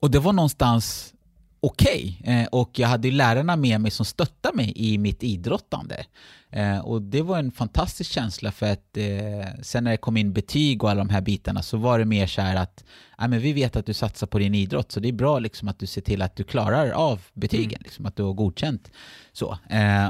Och 0.00 0.10
det 0.10 0.18
var 0.18 0.32
någonstans 0.32 1.14
okej. 1.60 2.18
Okay. 2.20 2.34
Eh, 2.34 2.46
och 2.46 2.78
jag 2.78 2.88
hade 2.88 3.10
lärarna 3.10 3.56
med 3.56 3.80
mig 3.80 3.90
som 3.90 4.06
stöttade 4.06 4.56
mig 4.56 4.72
i 4.76 4.98
mitt 4.98 5.22
idrottande. 5.22 6.04
Eh, 6.50 6.78
och 6.78 7.02
det 7.02 7.22
var 7.22 7.38
en 7.38 7.52
fantastisk 7.52 8.10
känsla 8.10 8.52
för 8.52 8.72
att 8.72 8.96
eh, 8.96 9.62
sen 9.62 9.84
när 9.84 9.90
det 9.90 9.96
kom 9.96 10.16
in 10.16 10.32
betyg 10.32 10.84
och 10.84 10.90
alla 10.90 11.04
de 11.04 11.08
här 11.08 11.20
bitarna 11.20 11.62
så 11.62 11.76
var 11.76 11.98
det 11.98 12.04
mer 12.04 12.26
så 12.26 12.42
här 12.42 12.56
att 12.56 12.84
ja, 13.18 13.28
men 13.28 13.40
vi 13.40 13.52
vet 13.52 13.76
att 13.76 13.86
du 13.86 13.94
satsar 13.94 14.26
på 14.26 14.38
din 14.38 14.54
idrott 14.54 14.92
så 14.92 15.00
det 15.00 15.08
är 15.08 15.12
bra 15.12 15.38
liksom 15.38 15.68
att 15.68 15.78
du 15.78 15.86
ser 15.86 16.00
till 16.00 16.22
att 16.22 16.36
du 16.36 16.44
klarar 16.44 16.90
av 16.90 17.22
betygen, 17.34 17.68
mm. 17.70 17.82
liksom, 17.84 18.06
att 18.06 18.16
du 18.16 18.22
har 18.22 18.32
godkänt. 18.32 18.90
Så. 19.32 19.58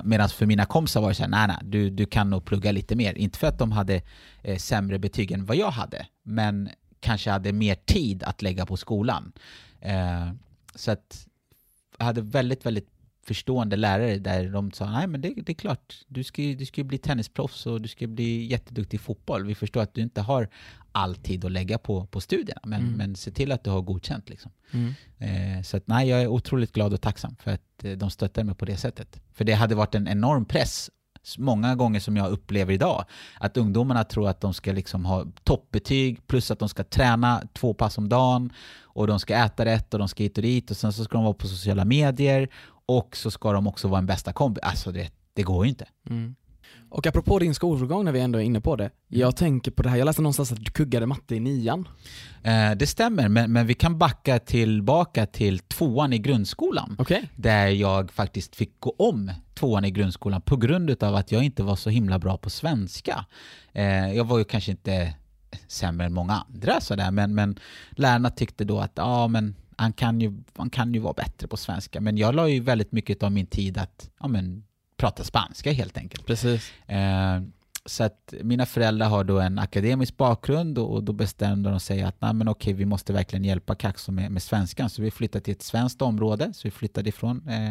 Medan 0.05 0.29
för 0.29 0.47
mina 0.47 0.65
kompisar 0.65 1.01
var 1.01 1.09
det 1.09 1.15
så 1.15 1.23
här, 1.23 1.31
nej 1.31 1.47
nej, 1.49 1.57
du, 1.63 1.91
du 1.91 2.07
kan 2.07 2.31
nog 2.31 2.45
plugga 2.45 2.73
lite 2.73 2.97
mer. 2.97 3.15
Inte 3.15 3.39
för 3.39 3.47
att 3.47 3.59
de 3.59 3.73
hade 3.73 4.03
sämre 4.59 4.99
betyg 4.99 5.33
än 5.33 5.47
vad 5.47 5.57
jag 5.57 5.71
hade, 5.71 6.07
men 6.23 6.69
kanske 7.01 7.31
hade 7.31 7.53
mer 7.53 7.75
tid 7.75 8.23
att 8.23 8.43
lägga 8.43 8.67
på 8.67 8.77
skolan. 8.77 9.33
Så 10.75 10.91
att 10.91 11.27
hade 11.99 12.23
väldigt, 12.23 12.67
väldigt 12.67 12.89
förstående 13.27 13.77
lärare 13.77 14.19
där 14.19 14.49
de 14.49 14.73
sa 14.73 14.91
nej 14.91 15.07
men 15.07 15.21
det, 15.21 15.35
det 15.37 15.53
är 15.53 15.55
klart, 15.55 16.05
du 16.09 16.25
ska, 16.25 16.43
du 16.43 16.67
ska 16.67 16.85
bli 16.85 16.99
tennisproffs 16.99 17.67
och 17.67 17.81
du 17.81 17.89
ska 17.89 18.07
bli 18.07 18.45
jätteduktig 18.45 18.99
i 18.99 19.01
fotboll. 19.01 19.47
Vi 19.47 19.55
förstår 19.55 19.81
att 19.81 19.95
du 19.95 20.01
inte 20.01 20.21
har 20.21 20.49
all 20.93 21.17
tid 21.17 21.45
att 21.45 21.53
lägga 21.53 21.79
på, 21.79 22.07
på 22.07 22.21
studierna, 22.21 22.61
men, 22.65 22.81
mm. 22.81 22.95
men 22.95 23.17
se 23.17 23.31
till 23.31 23.53
att 23.53 23.65
du 23.65 23.71
har 23.71 23.83
godkänt. 23.83 24.29
Liksom. 24.29 24.51
Mm. 24.71 24.95
Eh, 25.19 25.63
så 25.63 25.77
att, 25.77 25.87
nej, 25.87 26.09
jag 26.09 26.23
är 26.23 26.27
otroligt 26.27 26.73
glad 26.73 26.93
och 26.93 27.01
tacksam 27.01 27.37
för 27.37 27.51
att 27.51 27.85
eh, 27.85 27.93
de 27.93 28.11
stöttar 28.11 28.45
mig 28.45 28.55
på 28.55 28.65
det 28.65 28.77
sättet. 28.77 29.21
För 29.33 29.45
det 29.45 29.53
hade 29.53 29.75
varit 29.75 29.95
en 29.95 30.09
enorm 30.09 30.45
press 30.45 30.91
många 31.39 31.75
gånger 31.75 32.01
som 32.01 32.17
jag 32.17 32.31
upplever 32.31 32.73
idag. 32.73 33.05
Att 33.41 33.57
ungdomarna 33.57 34.05
tror 34.05 34.29
att 34.29 34.41
de 34.41 34.55
ska 34.55 34.73
liksom 34.73 35.05
ha 35.05 35.25
toppbetyg 35.45 36.27
plus 36.27 36.51
att 36.51 36.59
de 36.59 36.69
ska 36.69 36.85
träna 36.85 37.43
två 37.53 37.75
pass 37.75 37.99
om 37.99 38.09
dagen 38.09 38.53
och 38.83 39.07
de 39.07 39.21
ska 39.21 39.35
äta 39.35 39.65
rätt 39.65 39.95
och 39.95 39.99
de 39.99 40.09
ska 40.09 40.23
hit 40.23 40.39
och 40.39 40.43
dit 40.43 40.71
och 40.71 40.77
sen 40.77 40.93
så 40.93 41.05
ska 41.05 41.19
de 41.19 41.25
vara 41.25 41.35
på 41.35 41.49
sociala 41.49 41.85
medier 41.85 42.49
och 42.87 43.17
så 43.17 43.31
ska 43.31 43.53
de 43.53 43.67
också 43.67 43.89
vara 43.89 43.99
en 43.99 44.07
bästa 44.07 44.33
kompis. 44.33 44.63
Alltså 44.63 44.93
det, 44.93 45.11
det 45.33 45.43
går 45.43 45.65
ju 45.65 45.69
inte. 45.69 45.87
Mm. 46.11 46.35
Och 46.89 47.07
apropå 47.07 47.39
din 47.39 47.55
skolgång 47.55 48.05
när 48.05 48.13
vi 48.13 48.21
ändå 48.21 48.39
är 48.39 48.43
inne 48.43 48.61
på 48.61 48.77
det. 48.77 48.91
Jag 49.09 49.37
tänker 49.37 49.71
på 49.71 49.83
det 49.83 49.89
här, 49.89 49.97
jag 49.97 50.05
läste 50.05 50.23
någonstans 50.23 50.53
att 50.53 50.65
du 50.65 50.71
kuggade 50.73 51.07
matte 51.07 51.35
i 51.35 51.41
nian. 51.41 51.89
Eh, 52.43 52.71
det 52.71 52.87
stämmer, 52.87 53.29
men, 53.29 53.53
men 53.53 53.67
vi 53.67 53.75
kan 53.75 53.99
backa 53.99 54.39
tillbaka 54.39 55.27
till 55.27 55.59
tvåan 55.59 56.13
i 56.13 56.19
grundskolan. 56.19 56.97
Okay. 56.99 57.23
Där 57.37 57.67
jag 57.67 58.11
faktiskt 58.11 58.57
fick 58.57 58.81
gå 58.81 58.95
om 58.99 59.31
tvåan 59.55 59.85
i 59.85 59.91
grundskolan 59.91 60.41
på 60.41 60.57
grund 60.57 61.03
av 61.03 61.15
att 61.15 61.33
jag 61.33 61.43
inte 61.43 61.63
var 61.63 61.77
så 61.77 61.91
himla 61.91 62.19
bra 62.19 62.37
på 62.37 62.51
svenska. 62.51 63.25
Eh, 63.73 64.13
jag 64.13 64.25
var 64.25 64.39
ju 64.39 64.45
kanske 64.45 64.71
inte 64.71 65.15
sämre 65.69 66.07
än 66.07 66.15
många 66.15 66.45
andra 66.49 66.81
sådär, 66.81 67.11
men, 67.11 67.35
men 67.35 67.59
lärarna 67.91 68.31
tyckte 68.31 68.65
då 68.65 68.81
att 68.81 68.93
ja, 68.95 69.29
men 69.29 69.55
han 69.77 69.93
kan, 69.93 70.21
ju, 70.21 70.43
han 70.57 70.71
kan 70.71 70.95
ju 70.95 71.01
vara 71.01 71.13
bättre 71.13 71.49
på 71.49 71.57
svenska. 71.57 72.01
Men 72.01 72.17
jag 72.17 72.35
la 72.35 72.49
ju 72.49 72.61
väldigt 72.61 72.93
mycket 72.93 73.23
av 73.23 73.33
min 73.33 73.47
tid 73.47 73.79
att 73.79 74.11
ja, 74.21 74.29
men, 74.29 74.65
prata 74.97 75.25
spanska 75.25 75.73
helt 75.73 75.97
enkelt. 75.99 76.27
Precis. 76.27 76.73
Eh, 76.87 77.41
så 77.87 78.05
att 78.05 78.35
mina 78.43 78.67
föräldrar 78.67 79.09
har 79.09 79.25
då 79.25 79.41
en 79.41 79.59
akademisk 79.59 80.17
bakgrund 80.17 80.79
och, 80.79 80.93
och 80.95 81.03
då 81.05 81.13
bestämde 81.13 81.71
de 81.71 81.81
sig 81.81 82.03
att 82.03 82.21
Nej, 82.21 82.35
men 82.35 82.49
okej, 82.49 82.73
vi 82.73 82.85
måste 82.85 83.13
verkligen 83.13 83.45
hjälpa 83.45 83.75
Kaxo 83.75 84.13
med, 84.13 84.31
med 84.33 84.43
svenskan. 84.43 84.91
Så 84.91 85.03
vi 85.03 85.11
flyttade 85.11 85.45
till 85.45 85.53
ett 85.53 85.63
svenskt 85.63 86.03
område, 86.03 86.53
så 86.55 86.69
vi 86.69 86.71
flyttade 86.71 87.09
ifrån 87.09 87.49
eh, 87.49 87.71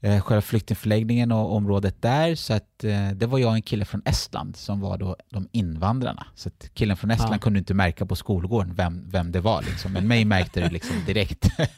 eh, 0.00 0.20
själva 0.20 0.40
flyktingförläggningen 0.42 1.32
och 1.32 1.54
området 1.56 2.02
där. 2.02 2.34
Så 2.34 2.54
att 2.54 2.84
eh, 2.84 3.10
det 3.10 3.26
var 3.26 3.38
jag 3.38 3.48
och 3.48 3.54
en 3.54 3.62
kille 3.62 3.84
från 3.84 4.02
Estland 4.04 4.56
som 4.56 4.80
var 4.80 4.98
då 4.98 5.16
de 5.30 5.48
invandrarna. 5.52 6.26
Så 6.34 6.48
att 6.48 6.70
killen 6.74 6.96
från 6.96 7.10
Estland 7.10 7.34
Ja. 7.34 7.38
kunde 7.38 7.58
inte 7.58 7.74
märka 7.74 8.06
på 8.06 8.16
skolgården 8.16 8.74
vem, 8.74 9.10
vem 9.10 9.32
det 9.32 9.40
var 9.40 9.62
liksom. 9.62 9.92
Men 9.92 10.08
mig 10.08 10.24
märkte 10.24 10.60
det 10.60 10.70
liksom 10.70 10.96
direkt. 11.06 11.48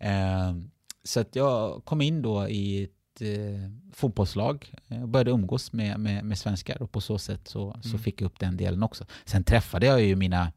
Eh, 0.00 0.54
så 1.04 1.20
att 1.20 1.36
jag 1.36 1.84
kom 1.84 2.00
in 2.00 2.22
då 2.22 2.48
i 2.48 2.88
ett 3.20 3.38
eh, 3.38 3.70
fotbollslag 3.92 4.74
och 5.02 5.08
började 5.08 5.30
umgås 5.30 5.72
med, 5.72 6.00
med, 6.00 6.24
med 6.24 6.38
svenskar 6.38 6.82
och 6.82 6.92
på 6.92 7.00
så 7.00 7.18
sätt 7.18 7.48
så, 7.48 7.78
så 7.82 7.88
Mm. 7.88 7.98
fick 8.00 8.20
jag 8.20 8.26
upp 8.26 8.38
den 8.38 8.56
delen 8.56 8.82
också. 8.82 9.04
Sen 9.24 9.44
träffade 9.44 9.86
jag 9.86 10.02
ju 10.02 10.16
mina 10.16 10.52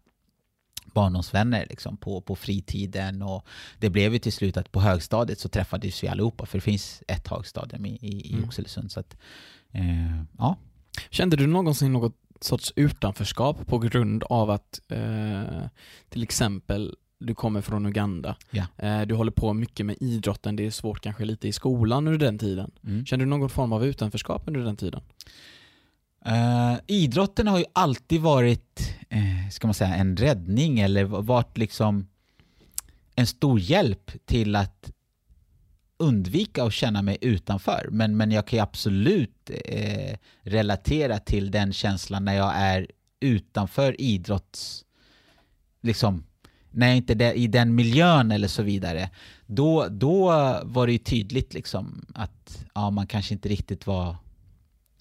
barndomsvänner 0.93 1.65
liksom 1.69 1.97
på, 1.97 2.21
på 2.21 2.35
fritiden 2.35 3.21
och 3.21 3.45
det 3.79 3.89
blev 3.89 4.13
ju 4.13 4.19
till 4.19 4.33
slut 4.33 4.57
att 4.57 4.71
på 4.71 4.79
högstadiet 4.81 5.39
så 5.39 5.49
träffades 5.49 6.03
vi 6.03 6.07
allihopa 6.07 6.45
för 6.45 6.57
det 6.57 6.61
finns 6.61 7.03
ett 7.07 7.27
högstadium 7.27 7.85
i, 7.85 7.89
i, 8.01 8.29
i 8.29 8.33
Mm. 8.33 8.45
Oxelösund. 8.45 8.91
Så 8.91 8.99
att, 8.99 9.17
eh, 9.71 10.23
ja. 10.37 10.57
Kände 11.09 11.37
du 11.37 11.47
någonsin 11.47 11.93
något 11.93 12.15
sorts 12.41 12.73
utanförskap 12.75 13.67
på 13.67 13.79
grund 13.79 14.23
av 14.23 14.49
att 14.49 14.81
eh, 14.87 15.63
till 16.09 16.23
exempel 16.23 16.95
du 17.21 17.35
kommer 17.35 17.61
från 17.61 17.85
Uganda, 17.85 18.35
eh, 18.77 19.01
du 19.01 19.15
håller 19.15 19.31
på 19.31 19.53
mycket 19.53 19.85
med 19.85 19.97
idrotten, 19.99 20.55
det 20.55 20.65
är 20.65 20.71
svårt 20.71 21.01
kanske 21.01 21.25
lite 21.25 21.47
i 21.47 21.51
skolan 21.51 22.07
under 22.07 22.25
den 22.25 22.37
tiden. 22.37 22.71
Mm. 22.83 23.05
Kände 23.05 23.25
du 23.25 23.29
någon 23.29 23.49
form 23.49 23.73
av 23.73 23.85
utanförskap 23.85 24.43
under 24.47 24.59
den 24.59 24.75
tiden? 24.75 25.01
Eh, 26.25 26.75
idrotten 26.87 27.47
har 27.47 27.59
ju 27.59 27.65
alltid 27.73 28.21
varit, 28.21 28.95
eh, 29.09 29.49
ska 29.51 29.67
man 29.67 29.73
säga, 29.73 29.95
en 29.95 30.17
räddning 30.17 30.79
eller 30.79 31.03
varit 31.03 31.57
liksom 31.57 32.07
en 33.15 33.27
stor 33.27 33.59
hjälp 33.59 34.11
till 34.25 34.55
att 34.55 34.91
undvika 35.97 36.63
att 36.63 36.73
känna 36.73 37.01
mig 37.01 37.17
utanför. 37.21 37.87
Men, 37.91 38.17
men 38.17 38.31
jag 38.31 38.47
kan 38.47 38.57
ju 38.57 38.63
absolut 38.63 39.51
eh, 39.65 40.17
relatera 40.41 41.19
till 41.19 41.51
den 41.51 41.73
känslan 41.73 42.25
när 42.25 42.33
jag 42.33 42.53
är 42.55 42.87
utanför 43.19 44.01
idrotts... 44.01 44.85
Liksom, 45.83 46.23
när 46.71 46.87
jag 46.87 46.97
inte 46.97 47.13
är 47.13 47.33
i 47.33 47.47
den 47.47 47.75
miljön 47.75 48.31
eller 48.31 48.47
så 48.47 48.63
vidare. 48.63 49.09
Då, 49.45 49.87
då 49.89 50.27
var 50.63 50.87
det 50.87 50.91
ju 50.91 50.97
tydligt 50.97 51.53
liksom 51.53 52.05
att 52.13 52.65
ja, 52.75 52.89
man 52.89 53.07
kanske 53.07 53.33
inte 53.33 53.49
riktigt 53.49 53.87
var 53.87 54.15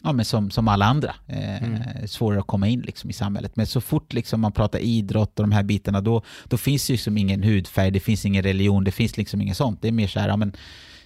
ja, 0.03 0.13
men 0.13 0.25
som, 0.25 0.51
som 0.51 0.69
alla 0.69 0.85
andra. 0.85 1.15
Eh, 1.27 1.63
Mm. 1.63 2.09
Svårare 2.09 2.41
att 2.41 2.47
komma 2.47 2.69
in 2.69 2.81
liksom, 2.81 3.11
i 3.11 3.13
samhället. 3.13 3.57
Men 3.57 3.67
så 3.67 3.81
fort 3.81 4.13
liksom, 4.13 4.41
man 4.41 4.53
pratar 4.53 4.79
idrott 4.79 5.39
och 5.39 5.45
de 5.49 5.53
här 5.53 5.63
bitarna, 5.63 6.01
då, 6.01 6.23
då 6.45 6.57
finns 6.57 6.87
det 6.87 6.93
liksom 6.93 7.19
ingen 7.19 7.43
hudfärg, 7.43 7.91
det 7.91 8.01
finns 8.01 8.25
ingen 8.27 8.43
religion, 8.43 8.85
det 8.85 8.91
finns 8.91 9.17
liksom 9.17 9.41
inget 9.41 9.57
sånt. 9.57 9.83
Det 9.83 9.89
är 9.89 9.93
mer 9.93 10.09
så 10.09 10.21
här, 10.21 10.29
ja, 10.29 10.37
men 10.37 10.53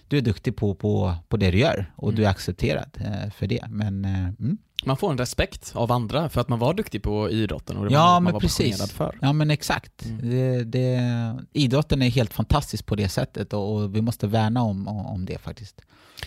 du 0.09 0.19
är 0.19 0.23
duktig 0.23 0.57
på, 0.57 0.75
på, 0.75 1.15
på 1.29 1.37
det 1.37 1.51
du 1.51 1.59
gör 1.59 1.93
och 1.97 2.09
Mm. 2.09 2.17
du 2.17 2.25
är 2.27 2.31
accepterad 2.31 2.99
eh, 3.01 3.31
för 3.31 3.47
det. 3.47 3.61
Men 3.69 4.05
eh, 4.05 4.25
mm. 4.41 4.59
Man 4.87 4.97
får 4.97 5.11
en 5.11 5.19
respekt 5.19 5.73
av 5.75 5.93
andra 5.93 6.29
för 6.29 6.41
att 6.41 6.49
man 6.49 6.59
var 6.59 6.75
duktig 6.75 7.03
på 7.03 7.31
idrotten 7.31 7.77
och 7.77 7.87
det 7.87 7.93
Ja, 7.93 8.07
man 8.15 8.25
men 8.25 8.33
var 8.33 8.41
precis. 8.41 8.93
för. 8.93 9.19
Ja 9.23 9.33
men 9.33 9.51
exakt. 9.51 10.05
Mm. 10.05 10.31
Det, 10.31 10.65
det, 10.65 11.37
idrotten 11.53 12.03
är 12.03 12.09
helt 12.11 12.33
fantastisk 12.35 12.87
på 12.87 12.95
det 12.97 13.09
sättet 13.09 13.53
och, 13.53 13.75
och 13.75 13.97
vi 13.97 14.01
måste 14.03 14.27
värna 14.27 14.63
om, 14.63 14.89
om 14.89 15.25
det 15.27 15.39
faktiskt. 15.39 15.81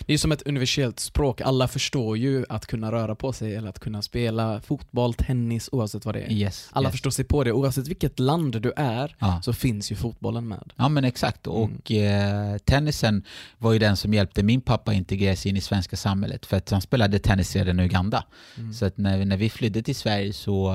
Det 0.06 0.14
är 0.14 0.18
som 0.18 0.32
ett 0.32 0.42
universellt 0.46 1.00
språk, 1.00 1.40
alla 1.40 1.68
förstår 1.68 2.16
ju 2.16 2.44
att 2.48 2.66
kunna 2.66 2.92
röra 2.92 3.14
på 3.14 3.32
sig 3.32 3.54
eller 3.56 3.68
att 3.68 3.78
kunna 3.78 4.02
spela 4.02 4.60
fotboll, 4.60 5.14
tennis, 5.14 5.68
oavsett 5.72 6.04
vad 6.04 6.14
det 6.14 6.20
är. 6.20 6.32
Yes, 6.32 6.68
Alla 6.72 6.88
yes. 6.88 6.92
förstår 6.92 7.10
sig 7.10 7.24
på 7.24 7.44
det, 7.44 7.52
oavsett 7.52 7.88
vilket 7.88 8.18
land 8.18 8.62
du 8.62 8.72
är 8.76 9.16
Ja. 9.18 9.40
så 9.44 9.52
finns 9.52 9.92
ju 9.92 9.96
fotbollen 9.96 10.48
med. 10.48 10.72
Ja 10.76 10.88
men 10.88 11.04
exakt 11.04 11.46
och 11.46 11.92
eh, 11.92 12.56
tennisen 12.58 13.24
var 13.58 13.72
ju 13.72 13.78
den 13.78 13.96
som 13.96 14.14
hjälpte 14.14 14.42
min 14.42 14.60
pappa 14.60 14.92
integrera 14.92 15.36
sig 15.36 15.50
in 15.50 15.56
i 15.56 15.60
svenska 15.60 15.96
samhället 15.96 16.46
för 16.46 16.56
att 16.56 16.70
han 16.70 16.80
spelade 16.80 17.18
tennis 17.18 17.56
redan 17.56 17.80
i 17.80 17.84
Uganda. 17.84 18.24
Mm. 18.58 18.72
Så 18.74 18.84
att 18.86 18.96
när, 18.98 19.24
när 19.24 19.36
vi 19.36 19.50
flydde 19.50 19.82
till 19.82 19.96
Sverige 19.96 20.32
så 20.32 20.72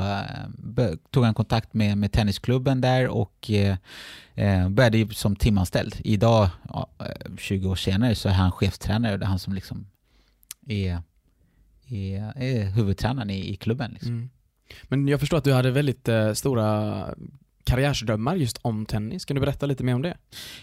eh, 0.77 0.89
tog 1.11 1.23
han 1.23 1.33
kontakt 1.33 1.73
med, 1.73 1.97
med 1.97 2.11
tennisklubben 2.11 2.81
där 2.81 3.07
och 3.07 3.51
eh, 3.51 3.75
eh, 4.35 4.69
började 4.69 4.97
ju 4.97 5.09
som 5.09 5.35
timanställd. 5.35 5.95
Idag, 6.03 6.49
ja, 6.69 6.89
eh, 6.99 7.35
20 7.37 7.69
år 7.69 7.75
senare, 7.75 8.15
så 8.15 8.29
är 8.29 8.33
han 8.33 8.51
chefstränare 8.51 9.13
och 9.13 9.19
det 9.19 9.25
är 9.25 9.29
han 9.29 9.39
som 9.39 9.53
liksom 9.53 9.87
är, 10.67 11.01
är, 11.87 12.33
är 12.35 12.65
huvudtränaren 12.65 13.29
i, 13.29 13.49
i 13.49 13.55
klubben. 13.55 13.91
Liksom. 13.91 14.11
Mm. 14.11 14.29
Men 14.83 15.07
jag 15.07 15.19
förstår 15.19 15.37
att 15.37 15.43
du 15.43 15.53
hade 15.53 15.71
väldigt 15.71 16.09
eh, 16.09 16.33
stora 16.33 17.05
karriärsdrömmar 17.63 18.35
just 18.35 18.57
om 18.61 18.85
tennis. 18.85 19.25
Kan 19.25 19.35
du 19.35 19.41
berätta 19.41 19.65
lite 19.65 19.83
mer 19.83 19.95
om 19.95 20.01
det? 20.01 20.17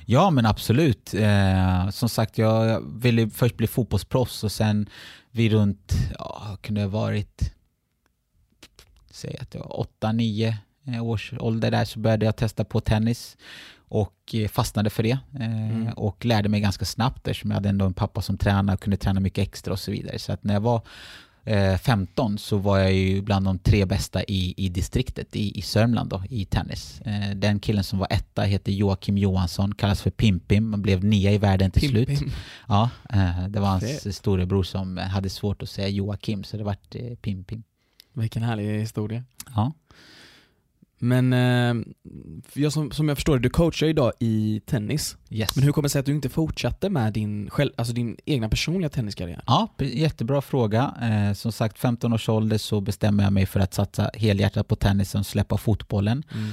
Ja 0.06 0.30
men 0.30 0.46
absolut. 0.46 1.14
Eh, 1.14 1.90
som 1.90 2.08
sagt, 2.08 2.38
jag 2.38 2.82
ville 3.00 3.30
först 3.30 3.56
bli 3.56 3.66
fotbollsproffs 3.66 4.44
och 4.44 4.52
sen 4.52 4.88
vid 5.30 5.52
runt, 5.52 5.92
ja, 6.18 6.58
kunde 6.60 6.80
ha 6.80 6.88
varit, 6.88 7.52
säg 9.10 9.36
att 9.40 9.54
jag 9.54 9.60
var 9.60 9.86
8-9 10.00 10.54
års 11.02 11.32
ålder 11.38 11.70
där 11.70 11.84
så 11.84 11.98
började 11.98 12.26
jag 12.26 12.36
testa 12.36 12.64
på 12.64 12.80
tennis 12.80 13.36
och 13.88 14.34
eh, 14.34 14.48
fastnade 14.48 14.90
för 14.90 15.02
det 15.02 15.18
eh, 15.40 15.70
Mm. 15.70 15.92
och 15.92 16.24
lärde 16.24 16.48
mig 16.48 16.60
ganska 16.60 16.84
snabbt 16.84 17.28
eftersom 17.28 17.50
jag 17.50 17.54
hade 17.56 17.68
ändå 17.68 17.86
en 17.86 17.94
pappa 17.94 18.22
som 18.22 18.38
tränade 18.38 18.72
och 18.74 18.80
kunde 18.80 18.96
träna 18.96 19.20
mycket 19.20 19.42
extra 19.42 19.72
och 19.72 19.78
så 19.80 19.90
vidare. 19.90 20.18
Så 20.18 20.32
att 20.32 20.44
när 20.44 20.54
jag 20.54 20.60
var 20.60 20.82
eh, 21.44 21.76
15 21.76 22.38
så 22.38 22.56
var 22.56 22.78
jag 22.78 22.92
ju 22.92 23.22
bland 23.22 23.44
de 23.44 23.58
tre 23.58 23.84
bästa 23.84 24.22
i, 24.22 24.54
i 24.56 24.68
distriktet 24.68 25.36
i, 25.36 25.58
i 25.58 25.62
Sörmland 25.62 26.10
då, 26.10 26.22
i 26.30 26.44
tennis. 26.44 27.00
Eh, 27.00 27.30
den 27.36 27.60
killen 27.60 27.84
som 27.84 27.98
var 27.98 28.06
etta 28.10 28.42
heter 28.42 28.72
Joakim 28.72 29.18
Johansson, 29.18 29.74
kallas 29.74 30.02
för 30.02 30.10
Pimpim, 30.10 30.72
han 30.72 30.82
blev 30.82 31.04
nia 31.04 31.32
i 31.32 31.38
världen 31.38 31.70
till 31.70 31.88
slut. 31.88 32.08
Pim. 32.08 32.30
Ja, 32.68 32.90
eh, 33.12 33.48
det 33.48 33.60
var 33.60 33.68
hans 33.68 34.02
Fet. 34.02 34.14
storebror 34.16 34.62
som 34.62 34.98
eh, 34.98 35.04
hade 35.04 35.30
svårt 35.30 35.62
att 35.62 35.68
säga 35.70 35.88
Joakim 35.88 36.44
så 36.44 36.56
det 36.56 36.64
vart 36.64 36.94
eh, 36.94 37.14
Pimpim. 37.14 37.62
Vilken 38.12 38.42
härlig 38.42 38.80
historia. 38.80 39.24
Ja. 39.54 39.72
Men 41.02 41.32
eh, 41.32 41.74
jag 42.52 42.72
som, 42.72 42.90
som 42.90 43.08
jag 43.08 43.16
förstår 43.16 43.36
det, 43.36 43.42
du 43.42 43.50
coachar 43.50 43.86
idag 43.86 44.12
i 44.20 44.60
tennis. 44.66 45.16
Yes. 45.30 45.56
Men 45.56 45.64
hur 45.64 45.72
kommer 45.72 45.88
det 45.88 45.90
sig 45.90 46.00
att 46.00 46.06
du 46.06 46.12
inte 46.12 46.28
fortsatte 46.28 46.90
med 46.90 47.12
din, 47.12 47.50
själv, 47.50 47.70
alltså 47.76 47.94
din 47.94 48.16
egna 48.24 48.48
personliga 48.48 48.88
tenniskarriär? 48.88 49.42
Ja, 49.46 49.74
jättebra 49.78 50.42
fråga. 50.42 50.94
Eh, 51.02 51.34
som 51.34 51.52
sagt, 51.52 51.78
15 51.78 52.12
års 52.12 52.28
ålder 52.28 52.58
så 52.58 52.80
bestämmer 52.80 53.24
jag 53.24 53.32
mig 53.32 53.46
för 53.46 53.60
att 53.60 53.74
satsa 53.74 54.10
helhjärtat 54.14 54.68
på 54.68 54.76
tennisen 54.76 55.18
och 55.18 55.26
släppa 55.26 55.56
fotbollen. 55.56 56.22
Mm. 56.34 56.50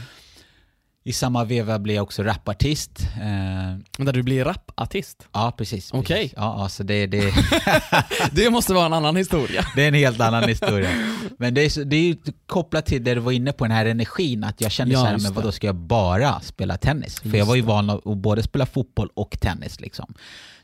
I 1.08 1.14
samma 1.14 1.44
veva 1.44 1.80
blir 1.80 1.96
jag 1.96 2.04
också 2.04 2.24
rapartist. 2.24 3.00
Eh, 3.16 4.04
där 4.06 4.14
du 4.14 4.24
blir 4.24 4.46
rapartist? 4.46 5.28
ja, 5.34 5.54
precis. 5.58 5.94
Okej. 5.94 6.18
precis. 6.18 6.34
Ja, 6.38 6.56
ja, 6.60 6.70
så 6.70 6.84
det, 6.84 7.08
det, 7.08 7.34
Det 8.32 8.50
måste 8.50 8.74
vara 8.74 8.86
en 8.86 8.94
annan 8.94 9.16
historia. 9.16 9.66
det 9.76 9.84
är 9.84 9.88
en 9.88 9.94
helt 9.94 10.20
annan 10.20 10.44
historia. 10.44 10.90
Men 11.38 11.54
det 11.54 11.62
är, 11.62 11.86
det 11.86 11.96
är 11.96 12.02
ju 12.02 12.16
kopplat 12.46 12.86
till 12.86 13.04
det 13.04 13.14
du 13.14 13.20
var 13.20 13.32
inne 13.32 13.52
på, 13.52 13.64
den 13.66 13.72
här 13.72 13.86
energin. 13.86 14.44
Att 14.44 14.62
jag 14.62 14.72
kände 14.72 14.94
Ja, 14.94 15.00
så 15.00 15.06
här, 15.06 15.18
men 15.18 15.34
vadå 15.34 15.52
ska 15.52 15.68
jag 15.68 15.76
bara 15.76 16.40
spela 16.40 16.78
tennis? 16.78 17.20
För 17.20 17.28
Just 17.28 17.38
jag 17.38 17.46
var 17.46 17.56
ju 17.56 17.62
van 17.62 17.90
att 17.90 18.04
både 18.04 18.44
spela 18.44 18.66
fotboll 18.66 19.10
och 19.14 19.40
tennis. 19.40 19.80
Liksom. 19.80 20.14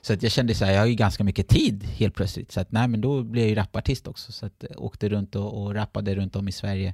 Så 0.06 0.14
att 0.14 0.24
jag 0.24 0.32
kände 0.32 0.56
så 0.56 0.66
här, 0.66 0.72
jag 0.72 0.80
har 0.80 0.88
ju 0.88 0.96
ganska 0.96 1.24
mycket 1.24 1.48
tid 1.48 1.84
helt 1.84 2.16
plötsligt. 2.16 2.52
Så 2.52 2.60
att 2.60 2.72
nej, 2.72 2.88
men 2.88 3.02
då 3.02 3.24
blev 3.24 3.44
jag 3.44 3.50
ju 3.50 3.56
rapartist 3.56 4.08
också. 4.08 4.32
Så 4.32 4.46
att 4.46 4.66
jag 4.70 4.82
åkte 4.82 5.10
runt 5.10 5.36
och, 5.36 5.64
och 5.64 5.74
rappade 5.74 6.16
runt 6.16 6.36
om 6.36 6.48
i 6.48 6.52
Sverige 6.52 6.94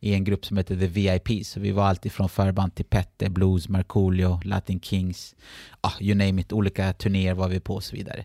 i 0.00 0.14
en 0.14 0.24
grupp 0.24 0.46
som 0.46 0.56
heter 0.56 0.76
The 0.76 0.86
VIP. 0.86 1.46
Så 1.46 1.60
vi 1.60 1.70
var 1.70 1.84
alltid 1.84 2.12
från 2.12 2.28
förband 2.28 2.74
till 2.74 2.84
Petter, 2.84 3.28
Blues, 3.28 3.68
Markoolio, 3.68 4.40
Latin 4.44 4.80
Kings, 4.80 5.34
ah, 5.80 5.92
you 6.00 6.14
name 6.14 6.40
it, 6.40 6.52
olika 6.52 6.92
turnéer 6.92 7.34
var 7.34 7.48
vi 7.48 7.60
på 7.60 7.74
och 7.74 7.84
så 7.84 7.96
vidare. 7.96 8.24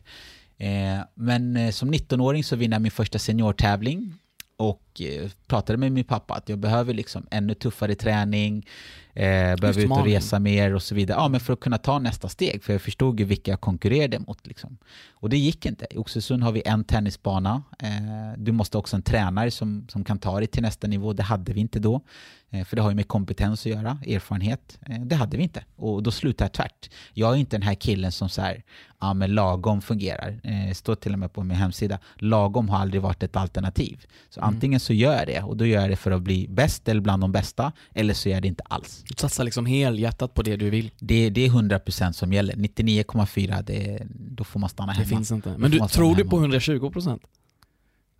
Eh, 0.57 0.99
men 1.13 1.57
eh, 1.57 1.71
som 1.71 1.93
19-åring 1.93 2.43
så 2.43 2.55
vinner 2.55 2.75
jag 2.75 2.81
min 2.81 2.91
första 2.91 3.19
seniortävling 3.19 4.13
och 4.57 4.81
eh, 5.01 5.29
pratade 5.47 5.77
med 5.77 5.91
min 5.91 6.03
pappa 6.03 6.33
att 6.33 6.49
jag 6.49 6.59
behöver 6.59 6.93
liksom 6.93 7.27
ännu 7.31 7.53
tuffare 7.53 7.95
träning, 7.95 8.65
eh, 9.13 9.23
behöver 9.55 9.83
ut 9.83 9.91
och 9.91 10.05
resa 10.05 10.39
mer 10.39 10.75
och 10.75 10.83
så 10.83 10.95
vidare. 10.95 11.17
Ja, 11.19 11.27
men 11.27 11.39
för 11.39 11.53
att 11.53 11.59
kunna 11.59 11.77
ta 11.77 11.99
nästa 11.99 12.29
steg, 12.29 12.63
för 12.63 12.73
jag 12.73 12.81
förstod 12.81 13.19
ju 13.19 13.25
vilka 13.25 13.51
jag 13.51 13.61
konkurrerade 13.61 14.19
mot. 14.19 14.47
Liksom. 14.47 14.77
Och 15.13 15.29
det 15.29 15.37
gick 15.37 15.65
inte. 15.65 15.87
I 15.89 15.97
Oxelösund 15.97 16.43
har 16.43 16.51
vi 16.51 16.61
en 16.65 16.83
tennisbana. 16.83 17.63
Eh, 17.79 17.89
du 18.37 18.51
måste 18.51 18.77
också 18.77 18.95
ha 18.95 18.97
en 18.97 19.03
tränare 19.03 19.51
som, 19.51 19.87
som 19.89 20.03
kan 20.03 20.19
ta 20.19 20.37
dig 20.39 20.47
till 20.47 20.61
nästa 20.61 20.87
nivå. 20.87 21.13
Det 21.13 21.23
hade 21.23 21.53
vi 21.53 21.61
inte 21.61 21.79
då. 21.79 22.01
Eh, 22.49 22.65
för 22.65 22.75
det 22.75 22.81
har 22.81 22.89
ju 22.89 22.95
med 22.95 23.07
kompetens 23.07 23.59
att 23.59 23.65
göra, 23.65 23.97
erfarenhet. 24.07 24.77
Eh, 24.89 24.99
det 25.01 25.15
hade 25.15 25.37
vi 25.37 25.43
inte. 25.43 25.63
Och 25.75 26.03
då 26.03 26.11
slutade 26.11 26.43
jag 26.45 26.51
tvärt. 26.53 26.89
Jag 27.13 27.33
är 27.33 27.35
inte 27.35 27.55
den 27.57 27.61
här 27.67 27.75
killen 27.75 28.11
som 28.11 28.29
så 28.29 28.41
här, 28.41 28.63
ja 29.01 29.13
men 29.13 29.33
lagom 29.33 29.81
fungerar. 29.81 30.39
Eh, 30.43 30.73
står 30.73 30.95
till 30.95 31.13
och 31.13 31.19
med 31.19 31.33
på 31.33 31.43
min 31.43 31.57
hemsida. 31.57 31.99
Lagom 32.15 32.69
har 32.69 32.77
aldrig 32.77 33.01
varit 33.01 33.23
ett 33.23 33.35
alternativ. 33.35 34.05
Så 34.29 34.39
Mm. 34.39 34.49
antingen 34.55 34.79
så 34.85 34.93
gör 34.93 35.13
jag 35.17 35.27
det. 35.27 35.41
Och 35.41 35.57
då 35.57 35.65
gör 35.65 35.81
jag 35.81 35.89
det 35.89 35.95
för 35.95 36.11
att 36.11 36.21
bli 36.21 36.47
bäst 36.49 36.87
eller 36.87 37.01
bland 37.01 37.23
de 37.23 37.31
bästa, 37.31 37.71
eller 37.93 38.13
så 38.13 38.29
gör 38.29 38.35
jag 38.35 38.41
det 38.41 38.47
inte 38.47 38.63
alls. 38.63 39.03
Du 39.07 39.13
satsar 39.17 39.43
liksom 39.43 39.65
helhjärtat 39.65 40.33
på 40.33 40.41
det 40.41 40.55
du 40.55 40.69
vill. 40.69 40.91
Det, 40.99 41.29
det 41.29 41.45
är 41.45 41.49
100% 41.49 42.11
som 42.11 42.33
gäller. 42.33 42.53
99,4 42.55 43.63
det, 43.63 44.07
då 44.09 44.43
får 44.43 44.59
man 44.59 44.69
stanna 44.69 44.91
Det 44.91 44.97
hemma. 44.97 45.09
finns 45.09 45.31
inte. 45.31 45.55
Men 45.57 45.71
du, 45.71 45.79
tror 45.79 46.15
du 46.15 46.21
hemma. 46.21 46.29
på 46.31 46.37
120 46.37 46.89
procent? 46.89 47.21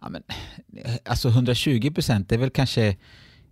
Ja, 0.01 0.09
men, 0.09 0.23
alltså 1.05 1.29
120% 1.29 2.25
det 2.29 2.35
är 2.35 2.39
väl 2.39 2.49
kanske 2.49 2.95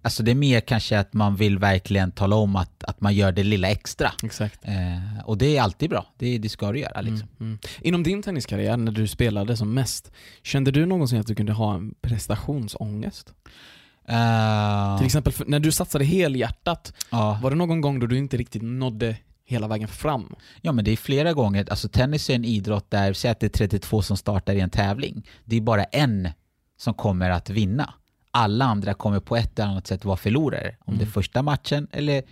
Alltså 0.04 0.24
det 0.24 0.32
är 0.32 0.36
mer 0.36 0.60
kanske 0.60 1.00
att 1.00 1.14
man 1.14 1.36
vill 1.36 1.60
verkligen 1.60 2.12
tala 2.12 2.36
om 2.36 2.56
att, 2.56 2.84
att 2.84 3.02
man 3.02 3.14
gör 3.14 3.32
det 3.32 3.44
lilla 3.44 3.70
extra. 3.70 4.12
Exakt. 4.24 4.60
Eh, 4.64 5.26
och 5.26 5.38
det 5.38 5.58
är 5.58 5.62
alltid 5.62 5.90
bra. 5.90 6.06
Det, 6.18 6.38
det 6.38 6.50
ska 6.50 6.72
du 6.72 6.80
göra 6.80 7.02
liksom. 7.02 7.28
Mm, 7.40 7.52
mm. 7.52 7.60
Inom 7.82 8.04
din 8.04 8.24
tenniskarriär, 8.24 8.78
när 8.78 8.92
du 8.92 9.08
spelade 9.08 9.58
som 9.58 9.74
mest, 9.74 10.12
kände 10.44 10.72
du 10.72 10.86
någonsin 10.86 11.20
att 11.20 11.28
du 11.28 11.36
kunde 11.36 11.54
ha 11.54 11.76
en 11.76 11.94
prestationsångest? 12.02 13.34
Eh, 14.08 14.98
Till 14.98 15.06
exempel 15.06 15.34
när 15.48 15.60
du 15.60 15.72
satsade 15.72 16.06
helhjärtat, 16.06 16.94
ja. 17.10 17.40
var 17.42 17.50
det 17.50 17.56
någon 17.56 17.82
gång 17.82 18.00
då 18.00 18.08
du 18.08 18.18
inte 18.18 18.38
riktigt 18.38 18.62
nådde 18.62 19.16
hela 19.46 19.68
vägen 19.68 19.88
fram? 19.88 20.36
ja 20.62 20.72
men 20.72 20.86
det 20.86 20.92
är 20.92 20.98
flera 20.98 21.34
gånger, 21.34 21.70
alltså 21.70 21.90
tennis 21.90 22.30
är 22.30 22.36
en 22.36 22.46
idrott 22.46 22.92
där, 22.92 23.14
säg 23.14 23.32
att 23.32 23.40
det 23.40 23.46
är 23.46 23.50
32 23.68 24.02
som 24.02 24.18
startar 24.18 24.54
i 24.54 24.60
en 24.60 24.70
tävling. 24.70 25.28
Det 25.46 25.56
är 25.58 25.62
bara 25.62 25.84
en 25.84 26.30
som 26.78 26.94
kommer 26.94 27.30
att 27.30 27.50
vinna. 27.50 27.94
Alla 28.36 28.66
andra 28.66 28.94
kommer 28.94 29.20
på 29.20 29.36
ett 29.36 29.60
eller 29.60 29.70
annat 29.70 29.88
sätt 29.88 30.06
vara 30.06 30.18
förlorare. 30.18 30.76
Om 30.80 30.94
det 30.94 31.02
är 31.02 31.06
Mm. 31.06 31.12
första 31.14 31.42
matchen 31.42 31.88
eller 31.92 32.24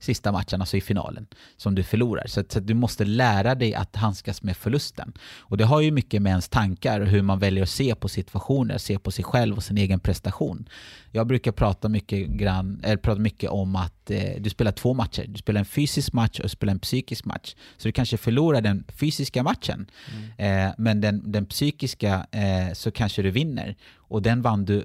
sista 0.00 0.32
matchen, 0.32 0.60
alltså 0.60 0.76
i 0.76 0.80
finalen, 0.80 1.26
som 1.56 1.74
du 1.74 1.82
förlorar. 1.82 2.26
Så, 2.26 2.40
att, 2.40 2.52
så 2.52 2.58
att 2.58 2.66
du 2.66 2.74
måste 2.74 3.04
lära 3.04 3.54
dig 3.54 3.74
att 3.74 3.96
handskas 3.96 4.42
med 4.42 4.56
förlusten. 4.56 5.12
Och 5.38 5.56
det 5.56 5.64
har 5.64 5.80
ju 5.80 5.90
mycket 5.90 6.22
med 6.22 6.30
ens 6.30 6.48
tankar 6.48 7.00
och 7.00 7.06
hur 7.06 7.22
man 7.22 7.38
väljer 7.38 7.62
att 7.62 7.68
se 7.70 7.94
på 7.94 8.08
situationer, 8.08 8.78
se 8.78 8.98
på 8.98 9.10
sig 9.10 9.24
själv 9.24 9.56
och 9.56 9.62
sin 9.64 9.78
egen 9.78 10.00
prestation. 10.00 10.68
Jag 11.12 11.26
brukar 11.26 11.52
prata 11.52 11.88
mycket, 11.88 12.28
grann, 12.28 12.80
eller 12.84 12.96
prata 12.96 13.20
mycket 13.20 13.50
om 13.50 13.76
att 13.76 14.10
eh, 14.10 14.40
du 14.40 14.50
spelar 14.50 14.72
två 14.72 14.94
matcher. 14.94 15.24
Du 15.28 15.38
spelar 15.38 15.58
en 15.58 15.64
fysisk 15.64 16.12
match 16.12 16.38
och 16.38 16.42
du 16.42 16.48
spelar 16.48 16.72
en 16.72 16.80
psykisk 16.80 17.24
match. 17.24 17.54
Så 17.76 17.88
du 17.88 17.92
kanske 17.92 18.16
förlorar 18.16 18.60
den 18.60 18.84
fysiska 18.88 19.42
matchen, 19.42 19.90
eh, 20.38 20.68
men 20.78 21.00
den, 21.00 21.32
den 21.32 21.46
psykiska 21.46 22.26
eh, 22.30 22.72
så 22.74 22.90
kanske 22.90 23.22
du 23.22 23.30
vinner. 23.30 23.76
Och 24.08 24.22
den 24.22 24.42
vann 24.42 24.64
du 24.64 24.84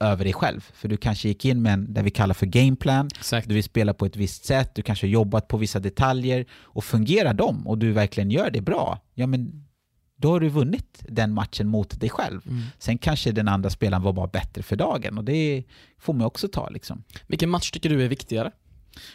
över 0.00 0.24
dig 0.24 0.32
själv. 0.32 0.70
För 0.74 0.88
du 0.88 0.96
kanske 0.96 1.28
gick 1.28 1.44
in 1.44 1.62
med 1.62 1.72
en, 1.72 1.94
det 1.94 2.02
vi 2.02 2.10
kallar 2.10 2.34
för 2.34 2.46
gameplan. 2.46 3.06
Exakt. 3.18 3.48
Du 3.48 3.54
vill 3.54 3.64
spela 3.64 3.94
på 3.94 4.06
ett 4.06 4.16
visst 4.16 4.44
sätt, 4.44 4.74
du 4.74 4.82
kanske 4.82 5.06
har 5.06 5.10
jobbat 5.10 5.48
på 5.48 5.56
vissa 5.56 5.80
detaljer 5.80 6.46
och 6.52 6.84
fungerar 6.84 7.34
de 7.34 7.66
och 7.66 7.78
du 7.78 7.92
verkligen 7.92 8.30
gör 8.30 8.50
det 8.50 8.60
bra, 8.60 9.00
ja 9.14 9.26
men 9.26 9.66
då 10.16 10.30
har 10.30 10.40
du 10.40 10.48
vunnit 10.48 11.04
den 11.08 11.32
matchen 11.32 11.68
mot 11.68 12.00
dig 12.00 12.10
själv. 12.10 12.40
Mm. 12.46 12.62
Sen 12.78 12.98
kanske 12.98 13.32
den 13.32 13.48
andra 13.48 13.70
spelaren 13.70 14.02
var 14.02 14.12
bara 14.12 14.26
bättre 14.26 14.62
för 14.62 14.76
dagen 14.76 15.18
och 15.18 15.24
det 15.24 15.64
får 15.98 16.12
man 16.12 16.26
också 16.26 16.48
ta 16.48 16.68
liksom. 16.68 17.04
Vilken 17.26 17.50
match 17.50 17.70
tycker 17.70 17.88
du 17.88 18.04
är 18.04 18.08
viktigare? 18.08 18.52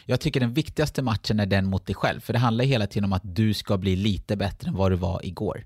Jag 0.04 0.20
tycker 0.20 0.40
den 0.40 0.52
viktigaste 0.52 1.02
matchen 1.02 1.40
är 1.40 1.46
den 1.46 1.66
mot 1.66 1.86
dig 1.86 1.94
själv, 1.94 2.20
för 2.20 2.32
det 2.32 2.38
handlar 2.38 2.64
hela 2.64 2.86
tiden 2.86 3.04
om 3.04 3.12
att 3.12 3.36
du 3.36 3.54
ska 3.54 3.78
bli 3.78 3.96
lite 3.96 4.36
bättre 4.36 4.68
än 4.68 4.74
vad 4.74 4.92
du 4.92 4.96
var 4.96 5.26
igår. 5.26 5.64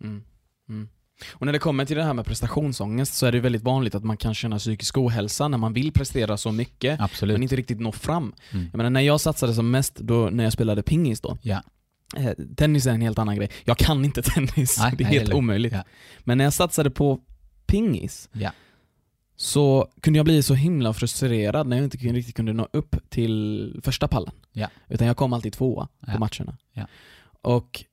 Mm. 0.00 0.24
Mm. 0.68 0.88
Och 1.32 1.46
när 1.46 1.52
det 1.52 1.58
kommer 1.58 1.84
till 1.84 1.96
det 1.96 2.04
här 2.04 2.14
med 2.14 2.26
prestationsångest 2.26 3.14
så 3.14 3.26
är 3.26 3.32
det 3.32 3.36
ju 3.36 3.42
väldigt 3.42 3.62
vanligt 3.62 3.94
att 3.94 4.04
man 4.04 4.16
kan 4.16 4.34
känna 4.34 4.58
psykisk 4.58 4.98
ohälsa 4.98 5.48
när 5.48 5.58
man 5.58 5.72
vill 5.72 5.92
prestera 5.92 6.36
så 6.36 6.52
mycket 6.52 7.00
Absolut. 7.00 7.34
men 7.34 7.42
inte 7.42 7.56
riktigt 7.56 7.80
nå 7.80 7.92
fram. 7.92 8.34
Mm. 8.52 8.64
Jag 8.72 8.76
menar, 8.76 8.90
när 8.90 9.00
jag 9.00 9.20
satsade 9.20 9.54
som 9.54 9.70
mest, 9.70 9.94
då, 9.96 10.28
när 10.30 10.44
jag 10.44 10.52
spelade 10.52 10.82
pingis 10.82 11.20
då, 11.20 11.38
Ja. 11.42 11.62
eh, 12.16 12.30
tennis 12.56 12.86
är 12.86 12.90
en 12.90 13.00
helt 13.02 13.18
annan 13.18 13.36
grej. 13.36 13.50
Jag 13.64 13.78
kan 13.78 14.04
inte 14.04 14.22
tennis, 14.34 14.78
Nej, 14.78 14.94
det 14.98 15.04
är 15.04 15.08
nej, 15.08 15.12
helt 15.18 15.24
eller- 15.28 15.36
omöjligt. 15.36 15.72
ja. 15.72 15.84
Men 16.20 16.38
när 16.38 16.44
jag 16.44 16.52
satsade 16.52 16.90
på 16.90 17.20
pingis 17.66 18.28
Ja. 18.32 18.50
så 19.36 19.88
kunde 20.00 20.18
jag 20.18 20.24
bli 20.24 20.42
så 20.42 20.54
himla 20.54 20.92
frustrerad 20.92 21.66
när 21.66 21.76
jag 21.76 21.84
inte 21.84 21.96
riktigt 21.98 22.36
kunde 22.36 22.52
nå 22.52 22.68
upp 22.72 22.96
till 23.08 23.80
första 23.84 24.08
pallen. 24.08 24.32
Utan 24.88 25.06
jag 25.06 25.16
kom 25.16 25.32
alltid 25.32 25.52
tvåa 25.52 25.88
på 26.12 26.18
matcherna. 26.18 26.56
Och 27.42 27.84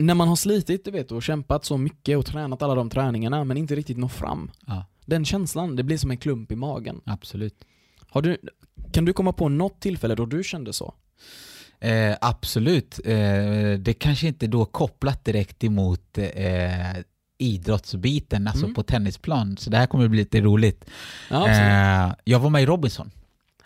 när 0.00 0.14
man 0.14 0.28
har 0.28 0.36
slitit 0.36 0.84
du 0.84 0.90
vet, 0.90 1.12
och 1.12 1.22
kämpat 1.22 1.64
så 1.64 1.76
mycket 1.78 2.18
och 2.18 2.26
tränat 2.26 2.62
alla 2.62 2.74
de 2.74 2.90
träningarna 2.90 3.44
men 3.44 3.56
inte 3.56 3.74
riktigt 3.74 3.98
når 3.98 4.08
fram. 4.08 4.50
Ja. 4.66 4.86
Den 5.06 5.24
känslan, 5.24 5.76
det 5.76 5.82
blir 5.82 5.96
som 5.98 6.10
en 6.10 6.16
klump 6.16 6.52
i 6.52 6.56
magen. 6.56 7.00
Absolut. 7.06 7.64
Har 8.08 8.22
du, 8.22 8.36
kan 8.92 9.04
du 9.04 9.12
komma 9.12 9.32
på 9.32 9.48
något 9.48 9.80
tillfälle 9.80 10.14
då 10.14 10.26
du 10.26 10.44
kände 10.44 10.72
så? 10.72 10.94
Eh, 11.80 12.16
absolut. 12.20 13.00
Eh, 13.04 13.14
det 13.78 13.94
kanske 13.98 14.26
inte 14.28 14.46
då 14.46 14.64
kopplat 14.64 15.24
direkt 15.24 15.64
emot 15.64 16.18
eh, 16.18 17.00
idrottsbiten, 17.38 18.46
alltså 18.48 18.64
Mm. 18.64 18.74
på 18.74 18.82
tennisplan. 18.82 19.56
Så 19.56 19.70
det 19.70 19.76
här 19.76 19.86
kommer 19.86 20.08
bli 20.08 20.18
lite 20.18 20.40
roligt. 20.40 20.84
Ja. 21.30 21.48
Eh, 21.48 22.14
jag 22.24 22.38
var 22.40 22.50
med 22.50 22.62
i 22.62 22.66
Robinson. 22.66 23.10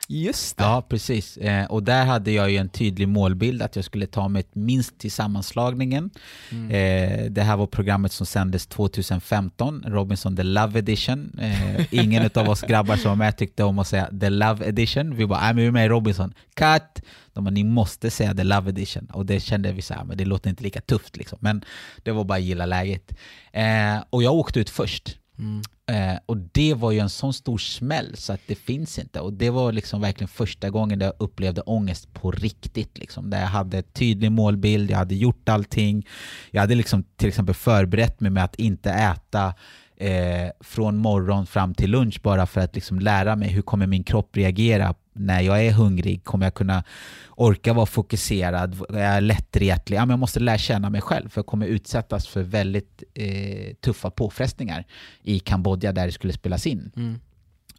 Just 0.08 0.56
det. 0.56 0.64
Ja, 0.64 0.82
precis. 0.88 1.36
Eh, 1.36 1.64
och 1.64 1.82
där 1.82 2.04
hade 2.04 2.30
jag 2.32 2.50
ju 2.50 2.56
en 2.56 2.68
tydlig 2.68 3.08
målbild 3.08 3.62
att 3.62 3.76
jag 3.76 3.84
skulle 3.84 4.06
ta 4.06 4.28
mig 4.28 4.44
minst 4.52 4.98
till 4.98 5.12
sammanslagningen. 5.12 6.10
Mm. 6.50 6.70
Eh, 6.70 7.30
det 7.30 7.42
här 7.42 7.56
var 7.56 7.66
programmet 7.66 8.12
som 8.12 8.26
sändes 8.26 8.66
2015, 8.66 9.84
Robinson 9.86 10.36
The 10.36 10.42
Love 10.42 10.78
Edition. 10.78 11.38
Eh, 11.40 11.94
ingen 11.94 12.30
av 12.34 12.48
oss 12.48 12.62
grabbar 12.62 12.96
som 12.96 13.08
var 13.08 13.16
med 13.16 13.36
tyckte 13.36 13.64
om 13.64 13.78
att 13.78 13.88
säga 13.88 14.10
The 14.20 14.30
Love 14.30 14.66
Edition. 14.66 15.16
Vi 15.16 15.26
bara, 15.26 15.40
nej 15.40 15.54
men 15.54 15.56
vi 15.56 15.66
är 15.66 15.70
med 15.70 15.86
i 15.86 15.88
Robinson. 15.88 16.34
Cut! 16.54 17.04
De 17.32 17.44
bara, 17.44 17.50
ni 17.50 17.64
måste 17.64 18.10
säga 18.10 18.34
The 18.34 18.44
Love 18.44 18.70
Edition. 18.70 19.06
Och 19.12 19.26
det 19.26 19.40
kände 19.40 19.72
vi 19.72 19.82
så 19.82 19.94
här, 19.94 20.04
men 20.04 20.16
det 20.16 20.24
låter 20.24 20.50
inte 20.50 20.62
lika 20.62 20.80
tufft 20.80 21.16
liksom. 21.16 21.38
Men 21.40 21.64
det 22.02 22.12
var 22.12 22.24
bara 22.24 22.38
att 22.38 22.44
gilla 22.44 22.66
läget. 22.66 23.12
Eh, 23.52 24.04
och 24.10 24.22
jag 24.22 24.34
åkte 24.34 24.60
ut 24.60 24.70
först. 24.70 25.18
Mm. 25.38 25.62
Eh, 25.86 26.18
och 26.26 26.36
det 26.36 26.74
var 26.74 26.92
ju 26.92 26.98
en 26.98 27.10
sån 27.10 27.32
stor 27.32 27.58
smäll 27.58 28.16
så 28.16 28.32
att 28.32 28.40
det 28.46 28.54
finns 28.54 28.98
inte. 28.98 29.20
Och 29.20 29.32
det 29.32 29.50
var 29.50 29.72
liksom 29.72 30.00
verkligen 30.00 30.28
första 30.28 30.70
gången 30.70 30.98
där 30.98 31.06
jag 31.06 31.14
upplevde 31.18 31.60
ångest 31.60 32.14
på 32.14 32.30
riktigt. 32.30 32.98
Liksom. 32.98 33.30
Där 33.30 33.40
jag 33.40 33.46
hade 33.46 33.76
en 33.76 33.82
tydlig 33.82 34.32
målbild, 34.32 34.90
jag 34.90 34.98
hade 34.98 35.14
gjort 35.14 35.48
allting. 35.48 36.06
Jag 36.50 36.60
hade 36.60 36.74
liksom 36.74 37.04
till 37.16 37.28
exempel 37.28 37.54
förberett 37.54 38.20
mig 38.20 38.30
med 38.30 38.44
att 38.44 38.54
inte 38.54 38.90
äta 38.90 39.54
eh, 39.96 40.50
från 40.60 40.96
morgon 40.96 41.46
fram 41.46 41.74
till 41.74 41.90
lunch 41.90 42.20
bara 42.22 42.46
för 42.46 42.60
att 42.60 42.74
liksom 42.74 42.98
lära 42.98 43.36
mig 43.36 43.48
hur 43.48 43.62
kommer 43.62 43.86
min 43.86 44.04
kropp 44.04 44.36
reagera 44.36 44.94
när 45.14 45.40
jag 45.40 45.66
är 45.66 45.72
hungrig. 45.72 46.24
Kommer 46.24 46.46
jag 46.46 46.54
kunna 46.54 46.84
orka 47.30 47.72
vara 47.72 47.86
fokuserad? 47.86 48.82
Är 48.90 49.14
jag 49.14 49.22
lättretlig? 49.22 49.96
Ja, 49.96 50.00
men 50.00 50.10
jag 50.10 50.18
måste 50.18 50.40
lära 50.40 50.58
känna 50.58 50.90
mig 50.90 51.00
själv 51.00 51.28
för 51.28 51.38
jag 51.38 51.46
kommer 51.46 51.66
utsättas 51.66 52.26
för 52.26 52.42
väldigt 52.42 53.02
eh, 53.14 53.74
tuffa 53.74 54.10
påfrestningar 54.10 54.84
i 55.22 55.38
Kambodja 55.38 55.92
där 55.92 56.06
det 56.06 56.12
skulle 56.12 56.32
spelas 56.32 56.66
in. 56.66 56.92
Mm. 56.96 57.20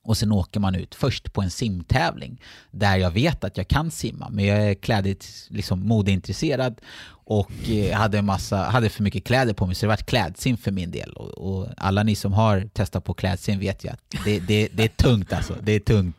Och 0.06 0.18
sen 0.18 0.32
åker 0.32 0.60
man 0.60 0.76
ut 0.76 0.96
först 0.96 1.34
på 1.34 1.42
en 1.42 1.52
simtävling 1.52 2.42
där 2.72 2.98
jag 2.98 3.12
vet 3.12 3.44
att 3.44 3.58
jag 3.58 3.68
kan 3.68 3.92
simma 3.92 4.30
men 4.30 4.46
jag 4.46 4.70
är 4.70 4.74
klädigt, 4.74 5.48
liksom 5.50 5.88
modeintresserad 5.88 6.82
och 7.28 7.52
eh, 7.70 7.98
hade, 7.98 8.22
massa, 8.22 8.58
hade 8.58 8.90
för 8.90 9.04
mycket 9.04 9.24
kläder 9.24 9.54
på 9.54 9.66
mig 9.66 9.76
så 9.76 9.86
det 9.86 9.88
var 9.88 9.96
klädsim 9.98 10.58
för 10.58 10.72
min 10.72 10.92
del. 10.92 11.12
Och, 11.14 11.30
och 11.30 11.68
alla 11.78 12.04
ni 12.04 12.16
som 12.16 12.34
har 12.34 12.70
testat 12.74 13.04
på 13.04 13.14
klädsim 13.14 13.60
vet 13.60 13.86
ju 13.86 13.90
att 13.90 14.00
det, 14.26 14.40
det, 14.40 14.68
det 14.74 14.84
är 14.84 14.88
tungt 14.88 15.34
alltså. 15.34 15.56
Det 15.62 15.72
är 15.72 15.80
tungt. 15.80 16.16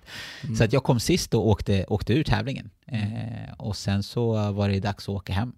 Så 0.59 0.65
att 0.65 0.73
jag 0.73 0.85
kom 0.85 1.01
sist 1.01 1.35
och 1.35 1.49
åkte, 1.49 1.85
åkte 1.89 2.13
ur 2.13 2.25
tävlingen. 2.25 2.71
Eh, 2.87 3.53
och 3.57 3.77
sen 3.77 4.03
så 4.03 4.53
var 4.53 4.69
det 4.69 4.81
dags 4.81 5.05
att 5.05 5.09
åka 5.09 5.33
hem. 5.33 5.53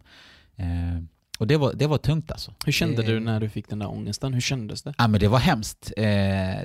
Eh, 0.57 1.03
och 1.39 1.47
det 1.47 1.57
var, 1.57 1.73
det 1.75 1.87
var 1.87 1.99
tungt 1.99 2.31
alltså. 2.33 2.55
Hur 2.65 2.73
kände 2.73 3.03
Det- 3.03 3.13
du 3.13 3.21
när 3.21 3.41
du 3.41 3.49
fick 3.49 3.69
den 3.69 3.79
där 3.79 3.89
ångesten? 3.91 4.35
Hur 4.35 4.41
kändes 4.41 4.83
det? 4.83 4.95
Ja 4.99 5.09
men 5.09 5.21
det 5.21 5.29
var 5.29 5.39
hemskt. 5.39 5.93
Eh, 5.97 6.07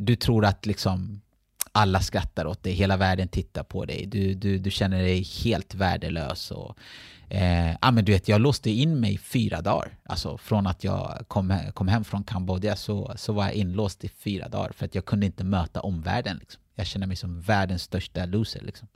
du 0.02 0.16
tror 0.16 0.46
att 0.46 0.66
liksom 0.66 1.22
alla 1.76 2.00
skrattar 2.00 2.46
åt 2.46 2.64
dig, 2.64 2.74
hela 2.74 2.98
världen 2.98 3.28
tittar 3.28 3.64
på 3.64 3.86
dig. 3.86 4.06
Du, 4.08 4.34
du, 4.34 4.58
du 4.58 4.72
känner 4.72 5.02
dig 5.02 5.24
helt 5.24 5.76
värdelös. 5.76 6.52
Och, 6.52 6.78
eh, 7.30 7.76
ja, 7.82 7.92
men 7.92 8.06
du 8.06 8.12
vet, 8.12 8.28
jag 8.28 8.42
låste 8.42 8.70
in 8.70 9.00
mig 9.00 9.18
fyra 9.18 9.62
dagar. 9.62 9.98
Alltså 10.06 10.38
från 10.38 10.68
att 10.68 10.84
jag 10.84 11.26
kom, 11.28 11.58
kom 11.74 11.88
hem 11.88 12.04
från 12.04 12.24
Kambodja 12.24 12.76
så, 12.76 13.14
så 13.16 13.34
var 13.34 13.44
jag 13.44 13.54
inlåst 13.54 14.04
i 14.04 14.10
fyra 14.10 14.48
dagar 14.50 14.72
för 14.72 14.86
att 14.86 14.96
jag 14.96 15.06
kunde 15.06 15.26
inte 15.26 15.44
möta 15.44 15.82
omvärlden. 15.82 16.38
Liksom. 16.38 16.62
Jag 16.76 16.88
kände 16.88 17.08
mig 17.08 17.16
som 17.16 17.42
världens 17.42 17.82
största 17.82 18.26
loser. 18.26 18.62
Liksom. 18.62 18.88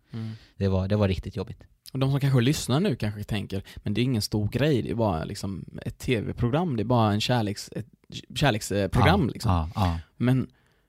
Det, 0.58 0.68
var, 0.68 0.88
det 0.88 0.96
var 0.96 1.08
riktigt 1.08 1.36
jobbigt. 1.36 1.64
Och 1.94 2.00
de 2.00 2.12
som 2.12 2.20
kanske 2.20 2.42
lyssnar 2.42 2.80
nu 2.80 2.96
kanske 2.96 3.24
tänker, 3.24 3.64
men 3.76 3.94
det 3.94 4.02
är 4.02 4.04
ingen 4.04 4.22
stor 4.22 4.48
grej, 4.48 4.82
det 4.82 4.90
är 4.90 4.96
bara 4.96 5.24
liksom 5.24 5.66
ett 5.86 5.98
tv-program, 5.98 6.76
det 6.76 6.84
är 6.84 6.86
bara 6.86 7.14
en 7.14 7.22
kärleks, 7.22 7.70
ett 7.76 7.88
kärleksprogram 8.36 9.22
ja, 9.22 9.34
liksom. 9.34 9.52
Ja, 9.52 9.70
ja. 9.76 10.00
Men 10.18 10.48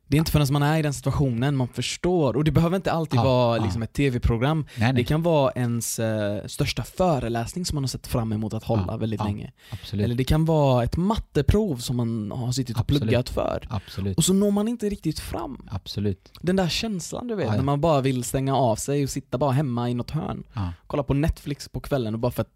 det 0.08 0.16
är 0.16 0.18
inte 0.18 0.32
förrän 0.32 0.46
man 0.50 0.62
är 0.62 0.78
i 0.78 0.82
den 0.82 0.92
situationen 0.94 1.56
man 1.56 1.68
förstår, 1.68 2.36
och 2.36 2.44
det 2.44 2.50
behöver 2.50 2.76
inte 2.76 2.92
alltid 2.92 3.18
Ja, 3.20 3.24
vara 3.24 3.56
ja. 3.56 3.64
liksom 3.64 3.82
ett 3.82 3.92
tv-program. 3.92 4.66
Det 4.94 5.04
kan 5.04 5.22
vara 5.22 5.52
ens 5.52 5.98
eh, 5.98 6.46
största 6.46 6.82
föreläsning 6.82 7.64
som 7.64 7.76
man 7.76 7.82
har 7.84 7.88
sett 7.88 8.06
fram 8.06 8.32
emot 8.32 8.54
att 8.54 8.64
hålla 8.64 8.84
Ja, 8.88 8.96
väldigt 8.96 9.24
länge. 9.24 9.52
Absolut. 9.70 10.04
Eller 10.04 10.14
det 10.14 10.24
kan 10.24 10.44
vara 10.44 10.84
ett 10.84 10.96
matteprov 10.96 11.76
som 11.76 11.96
man 11.96 12.30
har 12.30 12.52
suttit 12.52 12.76
och 12.76 12.80
Absolut. 12.80 13.02
pluggat 13.02 13.28
för. 13.28 13.66
Absolut. 13.70 14.16
Och 14.16 14.24
så 14.24 14.32
når 14.32 14.50
man 14.50 14.68
inte 14.68 14.88
riktigt 14.88 15.18
fram. 15.18 15.68
Absolut. 15.70 16.32
Den 16.40 16.56
där 16.56 16.68
känslan 16.68 17.26
du 17.28 17.34
vet, 17.34 17.46
Ja, 17.46 17.52
när 17.56 17.62
man 17.62 17.80
bara 17.80 18.00
vill 18.00 18.24
stänga 18.24 18.56
av 18.56 18.76
sig 18.76 19.04
och 19.04 19.10
sitta 19.10 19.38
bara 19.38 19.52
hemma 19.52 19.90
i 19.90 19.94
något 19.94 20.10
hörn. 20.10 20.44
Kolla 20.86 21.02
på 21.02 21.14
Netflix 21.14 21.68
på 21.68 21.80
kvällen 21.80 22.14
och 22.14 22.20
bara 22.20 22.32
för 22.32 22.42
att 22.42 22.52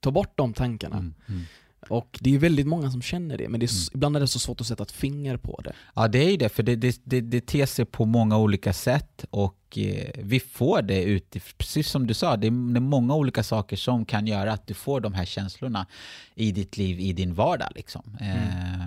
ta 0.00 0.10
bort 0.10 0.32
de 0.36 0.52
tankarna. 0.52 0.96
Mm, 0.96 1.14
mm. 1.28 1.42
Och 1.88 2.18
det 2.20 2.34
är 2.34 2.38
väldigt 2.38 2.66
många 2.66 2.90
som 2.90 3.02
känner 3.02 3.38
det, 3.38 3.48
men 3.48 3.60
det 3.60 3.66
är, 3.66 3.72
mm. 3.72 3.90
ibland 3.94 4.16
är 4.16 4.20
det 4.20 4.28
så 4.28 4.38
svårt 4.38 4.60
att 4.60 4.66
sätta 4.66 4.82
ett 4.82 4.92
finger 4.92 5.36
på 5.36 5.60
det. 5.64 5.72
Ja, 5.94 6.08
det 6.08 6.18
är 6.18 6.30
ju 6.30 6.36
det, 6.36 6.48
för 6.48 6.62
det, 6.62 6.76
det, 6.76 7.00
det, 7.04 7.20
det 7.20 7.46
ter 7.46 7.66
sig 7.66 7.84
på 7.84 8.04
många 8.04 8.38
olika 8.38 8.72
sätt 8.72 9.24
och 9.30 9.78
eh, 9.78 10.10
vi 10.18 10.40
får 10.40 10.82
det 10.82 11.02
ut, 11.02 11.36
precis 11.58 11.90
som 11.90 12.06
du 12.06 12.14
sa, 12.14 12.36
det 12.36 12.46
är, 12.46 12.72
det 12.72 12.78
är 12.78 12.80
många 12.80 13.14
olika 13.14 13.42
saker 13.42 13.76
som 13.76 14.04
kan 14.04 14.26
göra 14.26 14.52
att 14.52 14.66
du 14.66 14.74
får 14.74 15.00
de 15.00 15.14
här 15.14 15.24
känslorna 15.24 15.86
i 16.34 16.52
ditt 16.52 16.76
liv, 16.76 17.00
i 17.00 17.12
din 17.12 17.34
vardag. 17.34 17.68
Liksom. 17.74 18.16
Mm. 18.20 18.36
Eh, 18.36 18.86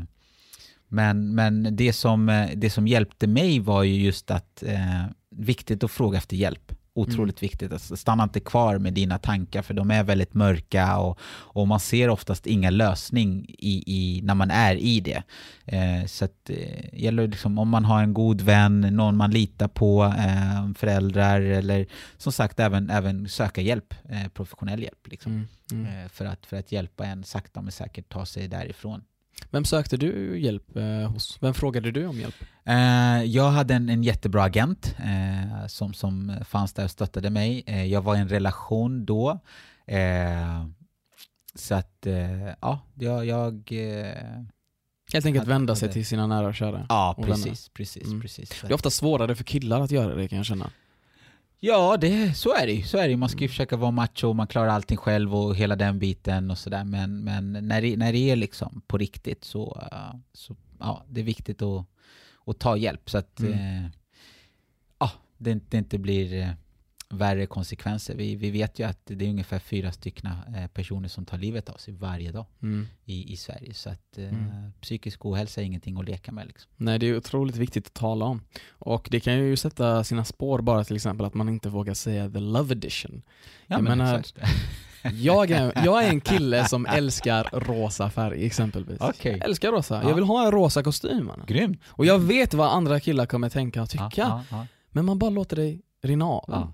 men, 0.88 1.36
men 1.36 1.76
det, 1.76 1.94
som, 1.94 2.30
eh, 2.30 2.50
det 2.56 2.70
som 2.70 2.88
hjälpte 2.88 3.28
mig 3.28 3.60
var 3.60 3.84
ju 3.84 3.94
just 3.94 4.32
att 4.32 4.64
eh, 4.64 5.06
viktigt 5.32 5.84
att 5.84 5.92
fråga 5.92 6.18
efter 6.18 6.36
hjälp. 6.36 6.74
Otroligt 6.94 7.42
mm. 7.42 7.50
viktigt. 7.50 7.74
Alltså, 7.74 7.98
stanna 7.98 8.24
inte 8.24 8.40
kvar 8.40 8.78
med 8.78 8.94
dina 8.94 9.18
tankar 9.18 9.62
för 9.62 9.74
de 9.74 9.92
är 9.92 10.04
väldigt 10.04 10.34
mörka 10.34 10.98
och, 10.98 11.20
och 11.26 11.68
man 11.68 11.80
ser 11.80 12.10
oftast 12.10 12.48
inga 12.48 12.70
lösning 12.70 13.46
i, 13.50 13.84
i, 13.88 14.22
när 14.24 14.36
man 14.36 14.52
är 14.52 14.76
i 14.76 15.00
det. 15.00 15.24
Eh, 15.66 16.06
så 16.06 16.26
att, 16.26 16.50
eh, 16.50 17.00
gäller 17.02 17.28
liksom, 17.28 17.60
om 17.60 17.70
man 17.70 17.86
har 17.86 18.04
en 18.04 18.14
god 18.14 18.42
vän, 18.42 18.82
någon 18.82 19.18
man 19.18 19.32
litar 19.32 19.68
på, 19.68 20.04
eh, 20.04 20.74
föräldrar 20.76 21.42
eller 21.42 21.86
som 22.18 22.32
sagt 22.32 22.60
även, 22.60 22.90
även 22.90 23.30
söka 23.30 23.62
hjälp, 23.62 23.94
eh, 24.10 24.28
professionell 24.28 24.84
hjälp. 24.84 25.08
Liksom, 25.08 25.32
mm. 25.32 25.48
Mm. 25.72 25.86
Eh, 25.86 26.10
för, 26.10 26.26
att, 26.26 26.46
för 26.46 26.58
att 26.58 26.72
hjälpa 26.72 27.06
en 27.06 27.24
sakta 27.24 27.62
men 27.62 27.72
säkert 27.72 28.10
ta 28.10 28.26
sig 28.26 28.48
därifrån. 28.48 29.02
Vem 29.52 29.66
sökte 29.66 29.98
du 29.98 30.40
hjälp 30.40 30.76
eh, 30.76 31.12
hos? 31.12 31.38
Vem 31.42 31.54
frågade 31.54 31.92
du 31.92 32.08
om 32.08 32.20
hjälp? 32.20 32.36
Eh, 32.66 33.24
jag 33.24 33.50
hade 33.50 33.74
en, 33.74 33.90
en 33.90 34.04
jättebra 34.04 34.44
agent 34.44 34.96
eh, 35.00 35.68
som, 35.68 35.94
som 35.94 36.34
fanns 36.46 36.74
där 36.74 36.84
och 36.84 36.92
stöttade 36.92 37.30
mig. 37.30 37.64
Eh, 37.66 37.86
jag 37.86 38.02
var 38.02 38.16
i 38.16 38.20
en 38.20 38.30
relation 38.30 39.06
då. 39.06 39.40
Eh, 39.88 40.66
så 41.56 41.76
att, 41.76 42.06
eh, 42.06 42.48
ja, 42.62 42.80
jag... 42.96 43.26
jag 43.26 43.72
Helt 45.14 45.26
enkelt 45.26 45.48
vända 45.48 45.76
sig 45.76 45.92
till 45.92 46.06
sina 46.06 46.28
nära 46.28 46.48
och 46.48 46.56
kära. 46.56 46.86
Ja, 46.90 47.16
precis. 47.22 47.70
precis, 47.70 48.06
mm. 48.06 48.22
precis. 48.22 48.50
Det 48.62 48.68
är 48.68 48.74
ofta 48.74 48.90
svårare 48.90 49.36
för 49.36 49.44
killar 49.44 49.82
att 49.82 49.92
göra 49.92 50.16
det 50.16 50.28
kan 50.28 50.38
jag 50.38 50.46
känna. 50.46 50.72
Ja, 51.60 51.98
det, 51.98 52.38
så 52.38 52.56
är 52.56 52.68
det 52.68 52.84
så 52.84 52.98
är 52.98 53.08
det 53.08 53.18
Man 53.18 53.30
ska 53.30 53.40
ju 53.40 53.48
försöka 53.48 53.78
vara 53.78 53.92
macho, 53.92 54.34
man 54.34 54.48
klarar 54.48 54.68
allting 54.68 54.98
själv 54.98 55.36
och 55.36 55.56
hela 55.56 55.76
den 55.76 56.00
biten 56.00 56.52
och 56.52 56.58
sådär. 56.58 56.84
Men, 56.84 57.24
men 57.24 57.52
när, 57.52 57.82
det, 57.82 57.98
när 57.98 58.14
det 58.14 58.32
är 58.32 58.36
liksom 58.36 58.82
på 58.88 58.98
riktigt 58.98 59.44
så, 59.44 59.90
så 60.34 60.56
ja, 60.80 61.06
det 61.10 61.20
är 61.22 61.26
viktigt 61.26 61.62
att, 61.62 61.86
att 62.46 62.60
ta 62.60 62.78
hjälp 62.78 63.10
så 63.10 63.18
att 63.18 63.40
mm. 63.40 63.54
eh, 63.54 63.92
ja, 65.00 65.12
det, 65.38 65.60
det 65.70 65.78
inte 65.78 65.98
blir 65.98 66.42
eh, 66.42 66.50
värre 67.14 67.46
konsekvenser. 67.46 68.16
Vi, 68.16 68.36
vi 68.36 68.52
vet 68.52 68.80
ju 68.80 68.84
att 68.84 69.00
det 69.06 69.26
är 69.26 69.30
ungefär 69.30 69.60
fyra 69.60 69.92
stycken 69.92 70.30
eh, 70.56 70.68
personer 70.68 71.08
som 71.08 71.26
tar 71.26 71.38
livet 71.38 71.70
av 71.70 71.78
sig 71.78 71.94
varje 71.94 72.32
dag 72.32 72.46
mm. 72.62 72.88
i, 73.06 73.34
i 73.34 73.38
Sverige. 73.38 73.74
Så 73.74 73.90
att 73.90 74.18
eh, 74.18 74.24
mm. 74.24 74.72
psykisk 74.82 75.26
ohälsa 75.26 75.62
är 75.62 75.66
ingenting 75.66 76.00
att 76.00 76.06
leka 76.06 76.32
med. 76.32 76.48
Liksom. 76.48 76.72
Nej, 76.78 77.00
det 77.00 77.06
är 77.06 77.18
otroligt 77.18 77.56
viktigt 77.56 77.88
att 77.88 77.94
tala 77.94 78.26
om. 78.26 78.42
Och 78.70 79.08
det 79.12 79.20
kan 79.20 79.34
ju 79.38 79.58
sätta 79.58 80.04
sina 80.04 80.26
spår 80.26 80.62
bara 80.62 80.84
till 80.84 80.96
exempel 80.96 81.26
att 81.26 81.34
man 81.34 81.50
inte 81.50 81.70
vågar 81.70 81.94
säga 81.94 82.30
the 82.30 82.40
love 82.40 82.72
edition. 82.72 83.22
Ja, 83.68 83.76
jag 83.76 83.84
men 83.84 83.98
menar, 83.98 84.24
jag, 85.14 85.52
är, 85.52 85.86
jag 85.86 86.04
är 86.04 86.10
en 86.10 86.22
kille 86.22 86.66
som 86.68 86.86
älskar 86.86 87.50
rosa 87.54 88.10
färg 88.10 88.46
exempelvis. 88.46 89.02
Okay. 89.02 89.32
Jag 89.32 89.46
älskar 89.46 89.72
rosa. 89.72 90.02
Ja. 90.04 90.10
Jag 90.10 90.16
vill 90.16 90.24
ha 90.24 90.46
en 90.46 90.52
rosa 90.52 90.84
kostym. 90.84 91.26
Man. 91.26 91.44
Grymt. 91.48 91.82
Och 91.88 92.06
jag 92.06 92.20
vet 92.20 92.54
vad 92.54 92.72
andra 92.72 93.00
killar 93.00 93.26
kommer 93.26 93.50
tänka 93.50 93.82
och 93.82 93.90
tycka. 93.90 94.12
Ja, 94.16 94.66
men 94.92 95.06
man 95.06 95.20
bara 95.20 95.30
låter 95.30 95.56
dig 95.56 95.82
rinna 96.02 96.26
av. 96.26 96.74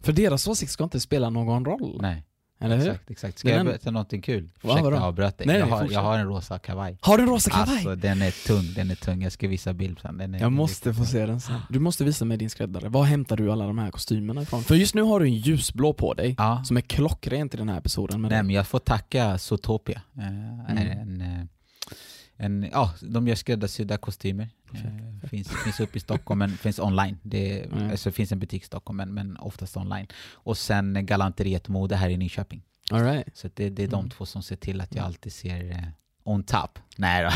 För 0.00 0.12
deras 0.12 0.48
åsikt 0.48 0.72
ska 0.72 0.84
inte 0.84 1.00
spela 1.00 1.30
någon 1.30 1.64
roll. 1.64 1.98
Nej. 2.02 2.24
Eller 2.60 2.76
hur? 2.76 2.90
Exakt, 2.90 3.10
exakt. 3.10 3.38
Ska 3.38 3.50
jag 3.50 3.66
berätta 3.66 3.90
någonting 3.90 4.22
kul? 4.22 4.50
Ursäkta 4.62 4.90
jag 4.90 4.94
avbröt 4.94 5.38
dig. 5.38 5.46
Nej, 5.46 5.58
jag, 5.58 5.66
har, 5.66 5.88
jag 5.90 6.00
har 6.00 6.18
en 6.18 6.26
rosa 6.26 6.58
kavaj. 6.58 6.98
Har 7.00 7.16
du 7.16 7.22
en 7.22 7.28
rosa 7.28 7.50
kavaj? 7.50 7.74
Alltså 7.74 7.94
den 7.94 8.22
är 8.22 8.46
tung, 8.46 8.74
den 8.74 8.90
är 8.90 8.94
tung. 8.94 9.22
Jag 9.22 9.32
ska 9.32 9.48
visa 9.48 9.72
bild 9.72 9.98
sen. 10.00 10.18
Den 10.18 10.34
är 10.34 10.40
jag 10.40 10.52
måste 10.52 10.94
få 10.94 11.04
se 11.04 11.26
den 11.26 11.40
sen. 11.40 11.60
Du 11.68 11.78
måste 11.78 12.04
visa 12.04 12.24
mig 12.24 12.36
din 12.36 12.50
skräddare. 12.50 12.88
Var 12.88 13.04
hämtar 13.04 13.36
du 13.36 13.52
alla 13.52 13.66
de 13.66 13.78
här 13.78 13.90
kostymerna 13.90 14.42
ifrån? 14.42 14.62
För 14.62 14.74
just 14.74 14.94
nu 14.94 15.02
har 15.02 15.20
du 15.20 15.26
en 15.26 15.34
ljusblå 15.34 15.92
på 15.92 16.14
dig, 16.14 16.34
ja. 16.38 16.64
som 16.64 16.76
är 16.76 16.80
klockren 16.80 17.48
till 17.48 17.58
den 17.58 17.68
här 17.68 17.78
episoden. 17.78 18.22
Nej 18.22 18.42
men 18.42 18.50
jag 18.50 18.66
får 18.66 18.78
tacka 18.78 19.38
Zootopia. 19.38 20.02
Eh, 20.18 20.26
mm. 20.26 20.78
en, 20.78 21.20
eh, 21.20 21.44
en, 22.40 22.68
ja, 22.72 22.94
de 23.00 23.28
gör 23.28 23.34
skräddarsydda 23.34 23.96
kostymer. 23.96 24.48
Eh, 24.74 25.28
finns, 25.28 25.48
finns 25.64 25.80
upp 25.80 25.96
i 25.96 26.00
Stockholm, 26.00 26.38
men 26.38 26.50
finns 26.50 26.78
online. 26.78 27.18
Det 27.22 27.64
mm. 27.64 27.90
alltså, 27.90 28.12
finns 28.12 28.32
en 28.32 28.38
butik 28.38 28.62
i 28.62 28.66
Stockholm, 28.66 28.96
men, 28.96 29.14
men 29.14 29.36
oftast 29.36 29.76
online. 29.76 30.06
Och 30.32 30.58
sen 30.58 31.06
Galanteriet 31.06 31.68
Mode 31.68 31.96
här 31.96 32.08
i 32.08 32.16
Nyköping. 32.16 32.62
All 32.90 33.02
right. 33.02 33.36
Så 33.36 33.48
det, 33.54 33.70
det 33.70 33.82
är 33.82 33.88
de 33.88 34.00
mm. 34.00 34.10
två 34.10 34.26
som 34.26 34.42
ser 34.42 34.56
till 34.56 34.80
att 34.80 34.94
jag 34.94 35.04
alltid 35.04 35.32
ser 35.32 35.70
eh, 35.70 35.88
on 36.24 36.42
top. 36.42 36.78
Nej 36.96 37.24
då. 37.24 37.30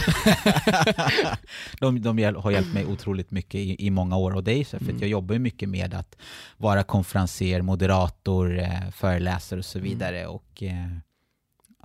de, 1.80 2.02
de 2.02 2.34
har 2.36 2.50
hjälpt 2.50 2.74
mig 2.74 2.86
otroligt 2.86 3.30
mycket 3.30 3.54
i, 3.54 3.86
i 3.86 3.90
många 3.90 4.16
år 4.16 4.34
och 4.34 4.44
det 4.44 4.52
är 4.52 4.64
så, 4.64 4.78
för 4.78 4.84
mm. 4.84 5.00
jag 5.00 5.08
jobbar 5.08 5.32
ju 5.34 5.38
mycket 5.38 5.68
med 5.68 5.94
att 5.94 6.16
vara 6.56 6.82
konferenser, 6.82 7.62
moderator, 7.62 8.58
eh, 8.58 8.90
föreläsare 8.90 9.58
och 9.58 9.64
så 9.64 9.78
mm. 9.78 9.90
vidare. 9.90 10.26
Och, 10.26 10.62
eh, 10.62 10.86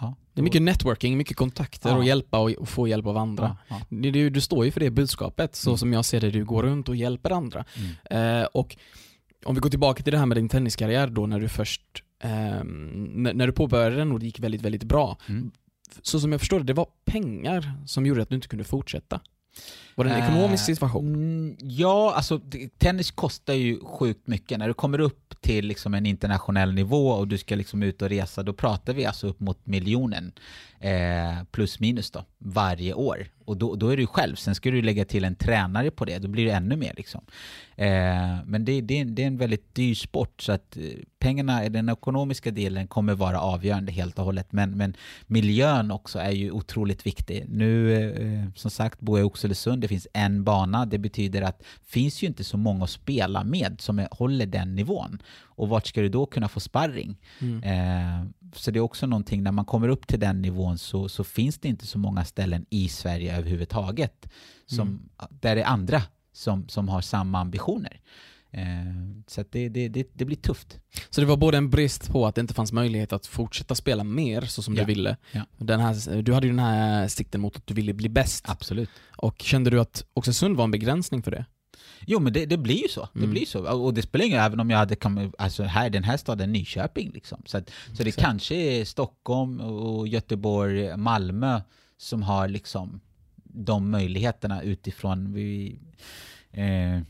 Ja, 0.01 0.15
det 0.33 0.41
är 0.41 0.43
mycket 0.43 0.61
networking, 0.61 1.17
mycket 1.17 1.37
kontakter 1.37 1.89
ja. 1.89 1.97
och 1.97 2.05
hjälpa 2.05 2.39
och, 2.39 2.51
och, 2.51 2.69
få 2.69 2.87
hjälp 2.87 3.05
av 3.05 3.17
andra. 3.17 3.57
Ja, 3.67 3.81
du, 3.89 4.29
du, 4.29 4.41
står 4.41 4.65
ju 4.65 4.71
för 4.71 4.79
det 4.79 4.89
budskapet, 4.89 5.55
så 5.55 5.69
mm. 5.69 5.77
som 5.77 5.93
jag 5.93 6.05
ser 6.05 6.21
det, 6.21 6.31
du 6.31 6.45
går 6.45 6.63
runt 6.63 6.89
och 6.89 6.95
hjälper 6.95 7.31
andra. 7.31 7.65
Mm. 8.09 8.41
Eh, 8.41 8.47
och 8.53 8.77
om 9.45 9.55
vi 9.55 9.61
går 9.61 9.69
tillbaka 9.69 10.03
till 10.03 10.11
det 10.11 10.19
här 10.19 10.25
med 10.25 10.37
din 10.37 10.49
tenniskarriär 10.49 11.07
då, 11.07 11.27
när 11.27 11.39
du 11.39 11.49
först, 11.49 11.81
eh, 12.23 12.29
när, 12.29 13.33
när, 13.33 13.47
du 13.47 13.53
påbörjade 13.53 13.95
den 13.95 14.11
och 14.11 14.19
det 14.19 14.25
gick 14.25 14.39
väldigt, 14.39 14.61
väldigt 14.61 14.83
bra. 14.83 15.17
Mm. 15.29 15.51
Så 16.01 16.19
som 16.19 16.31
jag 16.31 16.41
förstår 16.41 16.59
det, 16.59 16.65
det 16.65 16.73
var 16.73 16.87
pengar 17.05 17.73
som 17.85 18.05
gjorde 18.05 18.21
att 18.21 18.29
du 18.29 18.35
inte 18.35 18.47
kunde 18.47 18.65
fortsätta. 18.65 19.21
Var 19.95 20.05
det 20.05 20.11
en 20.11 20.23
ekonomisk 20.23 20.69
eh, 20.69 20.73
situation? 20.73 21.15
Uh, 21.15 21.55
ja, 21.61 22.13
alltså 22.15 22.41
tennis 22.77 23.11
kostar 23.11 23.53
ju 23.53 23.79
sjukt 23.79 24.27
mycket. 24.27 24.59
När 24.59 24.67
du 24.67 24.73
kommer 24.73 24.99
upp 24.99 25.41
till 25.41 25.65
liksom 25.65 25.93
en 25.93 26.05
internationell 26.05 26.73
nivå 26.73 27.09
och 27.09 27.27
du 27.27 27.37
ska 27.37 27.55
liksom 27.55 27.83
ut 27.83 28.01
och 28.01 28.09
resa, 28.09 28.43
då 28.43 28.53
pratar 28.53 28.93
vi 28.93 29.05
alltså 29.05 29.27
upp 29.27 29.39
mot 29.39 29.65
miljonen 29.65 30.31
eh, 30.79 31.43
plus 31.51 31.79
minus 31.79 32.11
då, 32.11 32.25
varje 32.37 32.93
år. 32.93 33.27
Och 33.47 33.57
då, 33.57 33.75
då 33.75 33.89
är 33.89 33.97
du 33.97 34.07
själv. 34.07 34.35
Sen 34.35 34.55
ska 34.55 34.71
du 34.71 34.81
lägga 34.81 35.05
till 35.05 35.23
en 35.23 35.35
tränare 35.35 35.91
på 35.91 36.05
det, 36.05 36.19
då 36.19 36.27
blir 36.27 36.45
det 36.45 36.51
ännu 36.51 36.75
mer. 36.75 36.93
Liksom. 36.97 37.21
Eh, 37.75 37.87
men 38.45 38.65
det, 38.65 38.81
det, 38.81 39.03
det, 39.03 39.23
är 39.23 39.27
en 39.27 39.37
väldigt 39.37 39.75
dyr 39.75 39.95
sport, 39.95 40.41
så 40.41 40.51
att 40.51 40.77
eh, 40.77 40.83
pengarna, 41.19 41.69
den 41.69 41.89
ekonomiska 41.89 42.51
delen 42.51 42.87
kommer 42.87 43.13
vara 43.13 43.39
avgörande 43.39 43.91
helt 43.91 44.19
och 44.19 44.25
hållet. 44.25 44.51
Men, 44.51 44.77
men 44.77 44.95
miljön 45.27 45.91
också 45.91 46.19
är 46.19 46.31
ju 46.31 46.51
otroligt 46.51 47.05
viktig. 47.05 47.45
Nu, 47.49 47.93
eh, 48.09 48.51
som 48.55 48.71
sagt, 48.71 48.99
bor 48.99 49.19
jag 49.19 49.25
i 49.25 49.27
Oxelösund, 49.27 49.81
det 49.81 49.87
finns 49.87 50.07
en 50.13 50.43
bana. 50.43 50.85
Det 50.85 50.97
betyder 50.97 51.41
att 51.41 51.59
det 51.59 51.91
finns 51.91 52.23
ju 52.23 52.27
inte 52.27 52.43
så 52.43 52.57
många 52.57 52.83
att 52.83 52.89
spela 52.89 53.43
med 53.43 53.81
som 53.81 54.07
håller 54.11 54.45
den 54.45 54.75
nivån. 54.75 55.21
Och 55.57 55.69
vart 55.69 55.87
ska 55.87 56.01
du 56.01 56.09
då 56.09 56.25
kunna 56.25 56.47
få 56.47 56.59
sparring? 56.59 57.17
Mm. 57.41 57.63
Eh, 57.63 58.27
så 58.53 58.71
det 58.71 58.79
är 58.79 58.81
också 58.81 59.07
någonting, 59.07 59.43
när 59.43 59.51
man 59.51 59.65
kommer 59.65 59.89
upp 59.89 60.07
till 60.07 60.19
den 60.19 60.41
nivån 60.41 60.77
så, 60.77 61.09
så 61.09 61.23
finns 61.23 61.59
det 61.59 61.67
inte 61.67 61.87
så 61.87 61.97
många 61.97 62.25
ställen 62.25 62.65
i 62.69 62.89
Sverige 62.89 63.37
överhuvudtaget 63.37 64.29
som, 64.65 64.87
mm. 64.87 65.09
där 65.29 65.55
det 65.55 65.61
är 65.61 65.65
andra 65.65 66.01
som, 66.33 66.67
som 66.67 66.89
har 66.89 67.01
samma 67.01 67.39
ambitioner. 67.39 68.01
Eh, 68.51 68.63
så 69.27 69.43
det, 69.49 69.69
det, 69.69 69.87
det, 69.87 70.07
det, 70.13 70.25
blir 70.25 70.37
tufft. 70.37 70.79
Så 71.09 71.21
det 71.21 71.27
var 71.27 71.37
både 71.37 71.57
en 71.57 71.69
brist 71.69 72.11
på 72.11 72.25
att 72.25 72.35
det 72.35 72.41
inte 72.41 72.53
fanns 72.53 72.71
möjlighet 72.71 73.13
att 73.13 73.25
fortsätta 73.25 73.75
spela 73.75 74.03
mer 74.03 74.41
så 74.41 74.61
som 74.61 74.75
ja. 74.75 74.81
du 74.81 74.85
ville. 74.93 75.17
Ja. 75.31 75.41
Den 75.57 75.79
här, 75.79 76.21
du 76.21 76.33
hade 76.33 76.47
ju 76.47 76.53
den 76.53 76.65
här 76.65 77.07
sikten 77.07 77.41
mot 77.41 77.55
att 77.55 77.67
du 77.67 77.73
ville 77.73 77.93
bli 77.93 78.09
bäst. 78.09 78.49
Absolut. 78.49 78.89
Och 79.17 79.41
kände 79.41 79.69
du 79.69 79.79
att 79.79 80.05
Oxelösund 80.13 80.57
var 80.57 80.63
en 80.63 80.71
begränsning 80.71 81.23
för 81.23 81.31
det? 81.31 81.45
Jo 82.05 82.19
men 82.19 82.33
det, 82.33 82.45
det 82.45 82.57
blir 82.57 82.81
ju 82.81 82.87
så. 82.87 83.09
Det 83.13 83.19
mm. 83.19 83.31
blir 83.31 83.45
så. 83.45 83.83
Och 83.83 83.93
det 83.93 84.01
spelar 84.01 84.25
ingen 84.25 84.39
även 84.39 84.59
om 84.59 84.69
jag 84.69 84.77
hade 84.77 84.95
alltså 85.37 85.63
här, 85.63 85.89
den 85.89 86.03
här 86.03 86.17
staden 86.17 86.51
Nyköping 86.53 87.11
liksom. 87.13 87.41
Så, 87.45 87.57
att, 87.57 87.71
så 87.97 88.03
det 88.03 88.11
kanske 88.11 88.55
är 88.55 88.85
Stockholm 88.85 89.59
och 89.61 90.07
Göteborg, 90.07 90.97
Malmö 90.97 91.61
som 91.97 92.23
har 92.23 92.47
liksom 92.47 92.99
de 93.43 93.91
möjligheterna 93.91 94.61
utifrån 94.61 95.33
vi, 95.33 95.79
eh, 96.51 97.01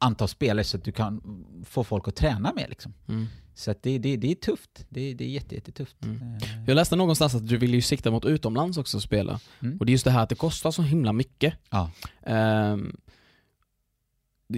antal 0.00 0.28
spelare 0.28 0.64
så 0.64 0.76
att 0.76 0.84
du 0.84 0.92
kan 0.92 1.44
få 1.64 1.84
folk 1.84 2.08
att 2.08 2.16
träna 2.16 2.52
med 2.52 2.66
liksom. 2.68 2.94
Mm. 3.08 3.26
Så 3.54 3.74
det, 3.82 3.98
det, 3.98 4.16
det 4.16 4.30
är 4.30 4.34
tufft. 4.34 4.86
Det, 4.88 5.14
det 5.14 5.24
är 5.24 5.28
jättetufft. 5.28 5.96
Jätte 6.00 6.24
mm. 6.24 6.34
Eh. 6.34 6.64
Jag 6.66 6.74
läste 6.74 6.96
någonstans 6.96 7.34
att 7.34 7.48
du 7.48 7.56
vill 7.56 7.74
ju 7.74 7.82
sikta 7.82 8.10
mot 8.10 8.24
utomlands 8.24 8.78
också 8.78 8.96
att 8.96 9.02
spela. 9.02 9.40
Mm. 9.60 9.78
Och 9.78 9.86
det 9.86 9.90
är 9.90 9.92
just 9.92 10.04
det 10.04 10.10
här 10.10 10.22
att 10.22 10.28
det 10.28 10.34
kostar 10.34 10.70
så 10.70 10.82
himla 10.82 11.12
mycket. 11.12 11.54
Ja. 11.70 11.90
Um, 12.26 12.96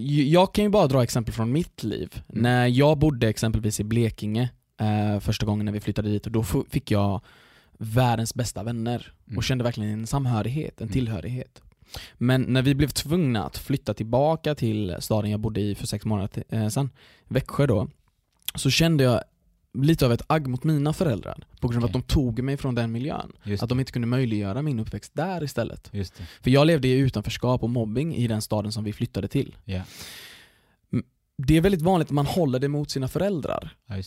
jag 0.01 0.55
kan 0.55 0.65
ju 0.65 0.71
bara 0.71 0.87
dra 0.87 1.03
exempel 1.03 1.35
från 1.35 1.53
mitt 1.53 1.83
liv. 1.83 2.23
Mm. 2.29 2.43
När 2.43 2.67
jag 2.67 2.99
bodde 2.99 3.29
exempelvis 3.29 3.81
i 3.81 3.85
Blekinge 3.85 4.51
eh, 4.81 5.21
första 5.21 5.47
gången 5.47 5.67
när 5.67 5.73
vi 5.73 5.81
flyttade 5.81 6.11
dit, 6.11 6.27
och 6.27 6.33
då 6.33 6.45
fick 6.71 6.91
jag 6.91 7.21
världens 7.79 8.35
bästa 8.35 8.63
vänner 8.63 9.13
och 9.25 9.31
mm. 9.31 9.43
kände 9.43 9.65
verkligen 9.65 9.93
en 9.93 10.07
samhörighet, 10.07 10.81
en 10.81 10.85
mm. 10.85 10.93
tillhörighet. 10.93 11.63
Men 12.15 12.43
när 12.43 12.63
vi 12.63 12.75
blev 12.75 12.89
tvungna 12.89 13.45
att 13.45 13.59
flytta 13.59 13.95
tillbaka 13.95 14.55
till 14.55 14.97
staden 14.99 15.31
jag 15.31 15.41
bodde 15.41 15.61
i 15.61 15.75
för 15.75 15.87
sex 15.87 16.05
månader 16.05 16.45
eh, 16.49 16.69
sedan, 16.69 16.91
Växjö 17.29 17.67
då, 17.67 17.89
så 18.55 18.71
kände 18.71 19.05
jag 19.05 19.21
lite 19.75 20.07
av 20.07 20.13
ett 20.13 20.23
agg 20.27 20.47
mot 20.47 20.65
mina 20.65 20.93
föräldrar 20.93 21.45
på 21.61 21.69
grund 21.69 21.85
av 21.85 21.91
Okej. 21.91 21.99
att 21.99 22.09
de 22.09 22.15
tog 22.15 22.43
mig 22.43 22.57
från 22.57 22.75
den 22.75 22.93
miljön. 22.93 23.33
Att 23.61 23.69
de 23.69 23.81
inte 23.81 23.93
kunde 23.93 24.09
möjliggöra 24.09 24.63
min 24.63 24.81
uppväxt 24.81 25.13
där 25.15 25.45
istället. 25.45 25.91
För 26.41 26.51
jag 26.51 26.67
levde 26.67 26.89
i 26.89 26.99
utanförskap 26.99 27.63
och 27.63 27.71
mobbing 27.71 28.15
i 28.15 28.27
den 28.27 28.43
staden 28.43 28.73
som 28.73 28.85
vi 28.85 28.93
flyttade 28.93 29.29
till. 29.29 29.57
Ja. 29.65 29.83
Det 31.39 31.57
är 31.57 31.61
väldigt 31.61 31.83
vanligt 31.83 32.09
att 32.09 32.15
man 32.15 32.27
håller 32.27 32.59
det 32.59 32.69
mot 32.69 32.91
sina 32.91 33.09
föräldrar. 33.09 33.77
Ja. 33.87 34.03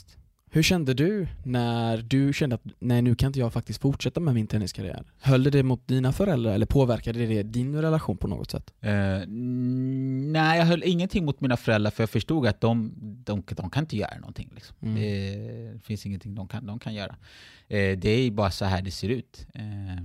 Hur 0.52 0.64
kände 0.64 0.94
du 0.94 1.28
när 1.44 1.98
du 1.98 2.34
kände 2.34 2.56
att 2.56 2.62
nej 2.80 3.02
nu 3.02 3.16
kan 3.16 3.28
inte 3.28 3.40
jag 3.40 3.54
faktiskt 3.54 3.82
fortsätta 3.82 4.20
med 4.20 4.34
min 4.34 4.48
tenniskarriär? 4.48 5.04
Höll 5.20 5.44
det 5.44 5.50
det 5.50 5.64
mot 5.64 5.88
dina 5.88 6.12
föräldrar 6.12 6.54
eller 6.54 6.66
påverkade 6.66 7.26
det 7.26 7.44
din 7.44 7.82
relation 7.82 8.18
på 8.18 8.28
något 8.28 8.52
sätt? 8.52 8.74
Eh, 8.82 8.92
mm, 8.92 10.32
nej, 10.32 10.60
jag 10.60 10.66
höll 10.66 10.84
ingenting 10.84 11.26
mot 11.26 11.42
mina 11.42 11.58
föräldrar 11.58 11.92
för 11.92 12.04
jag 12.04 12.10
förstod 12.10 12.48
att 12.48 12.62
de, 12.62 12.94
de, 13.26 13.44
de 13.48 13.70
kan 13.70 13.84
inte 13.84 13.98
göra 13.98 14.20
någonting. 14.20 14.52
Liksom. 14.56 14.76
Mm. 14.82 14.96
Det 14.96 15.84
finns 15.84 16.06
ingenting 16.06 16.36
de 16.36 16.48
kan, 16.48 16.66
de 16.66 16.80
kan 16.80 16.94
göra. 16.94 17.16
Eh, 17.68 17.98
det 17.98 18.10
är 18.10 18.32
bara 18.32 18.52
så 18.52 18.66
här 18.66 18.82
det 18.82 18.92
ser 18.92 19.10
ut. 19.10 19.48
Eh, 19.54 20.04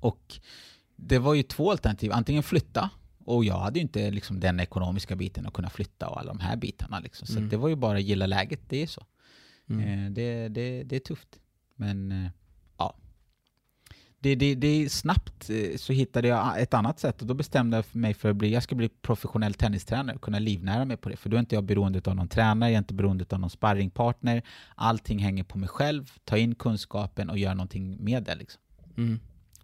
och 0.00 0.40
det 0.96 1.18
var 1.18 1.34
ju 1.34 1.42
två 1.42 1.70
alternativ. 1.70 2.12
Antingen 2.12 2.42
flytta, 2.42 2.90
och 3.24 3.44
jag 3.44 3.58
hade 3.58 3.78
ju 3.78 3.82
inte 3.82 4.10
liksom, 4.10 4.40
den 4.40 4.60
ekonomiska 4.60 5.16
biten 5.16 5.46
att 5.46 5.52
kunna 5.52 5.70
flytta 5.70 6.08
och 6.08 6.20
alla 6.20 6.32
de 6.32 6.40
här 6.40 6.56
bitarna. 6.56 7.00
Liksom. 7.00 7.26
Så 7.26 7.36
Mm. 7.36 7.48
det 7.48 7.56
var 7.56 7.68
ju 7.68 7.76
bara 7.76 7.98
att 7.98 8.04
gilla 8.04 8.26
läget, 8.26 8.60
det 8.68 8.82
är 8.82 8.86
så. 8.86 9.06
Mm. 9.70 10.04
Eh, 10.06 10.10
det, 10.10 10.48
det, 10.48 10.82
det 10.82 10.96
är 10.96 11.00
tufft. 11.00 11.28
Men 11.76 12.12
eh, 12.12 12.30
ja. 12.78 12.96
Det, 14.18 14.34
det, 14.34 14.54
det 14.54 14.66
är 14.68 14.88
snabbt 14.88 15.50
eh, 15.50 15.76
så 15.76 15.92
hittade 15.92 16.28
jag 16.28 16.60
ett 16.62 16.74
annat 16.74 16.98
sätt 17.00 17.20
och 17.20 17.26
då 17.26 17.34
bestämde 17.34 17.76
jag 17.76 17.84
mig 17.96 18.14
för 18.14 18.30
att 18.30 18.36
bli, 18.36 18.52
jag 18.52 18.62
ska 18.62 18.74
bli 18.74 18.88
professionell 18.88 19.54
tennistränare 19.54 20.16
och 20.16 20.22
kunna 20.22 20.38
livnära 20.38 20.84
mig 20.84 20.96
på 20.96 21.08
det. 21.08 21.16
För 21.16 21.28
då 21.30 21.36
är 21.36 21.40
inte 21.40 21.54
jag 21.54 21.64
beroende 21.64 22.00
av 22.04 22.16
någon 22.16 22.28
tränare, 22.28 22.70
jag 22.70 22.74
är 22.74 22.78
inte 22.78 22.94
beroende 22.94 23.24
av 23.30 23.40
någon 23.40 23.50
sparringpartner. 23.50 24.42
Allting 24.74 25.18
hänger 25.18 25.44
på 25.44 25.58
mig 25.58 25.68
själv, 25.68 26.12
ta 26.24 26.36
in 26.38 26.54
kunskapen 26.54 27.30
och 27.30 27.38
göra 27.38 27.54
någonting 27.54 28.04
med 28.04 28.22
det. 28.22 28.34
Liksom. 28.34 28.62
Mm. 28.96 29.20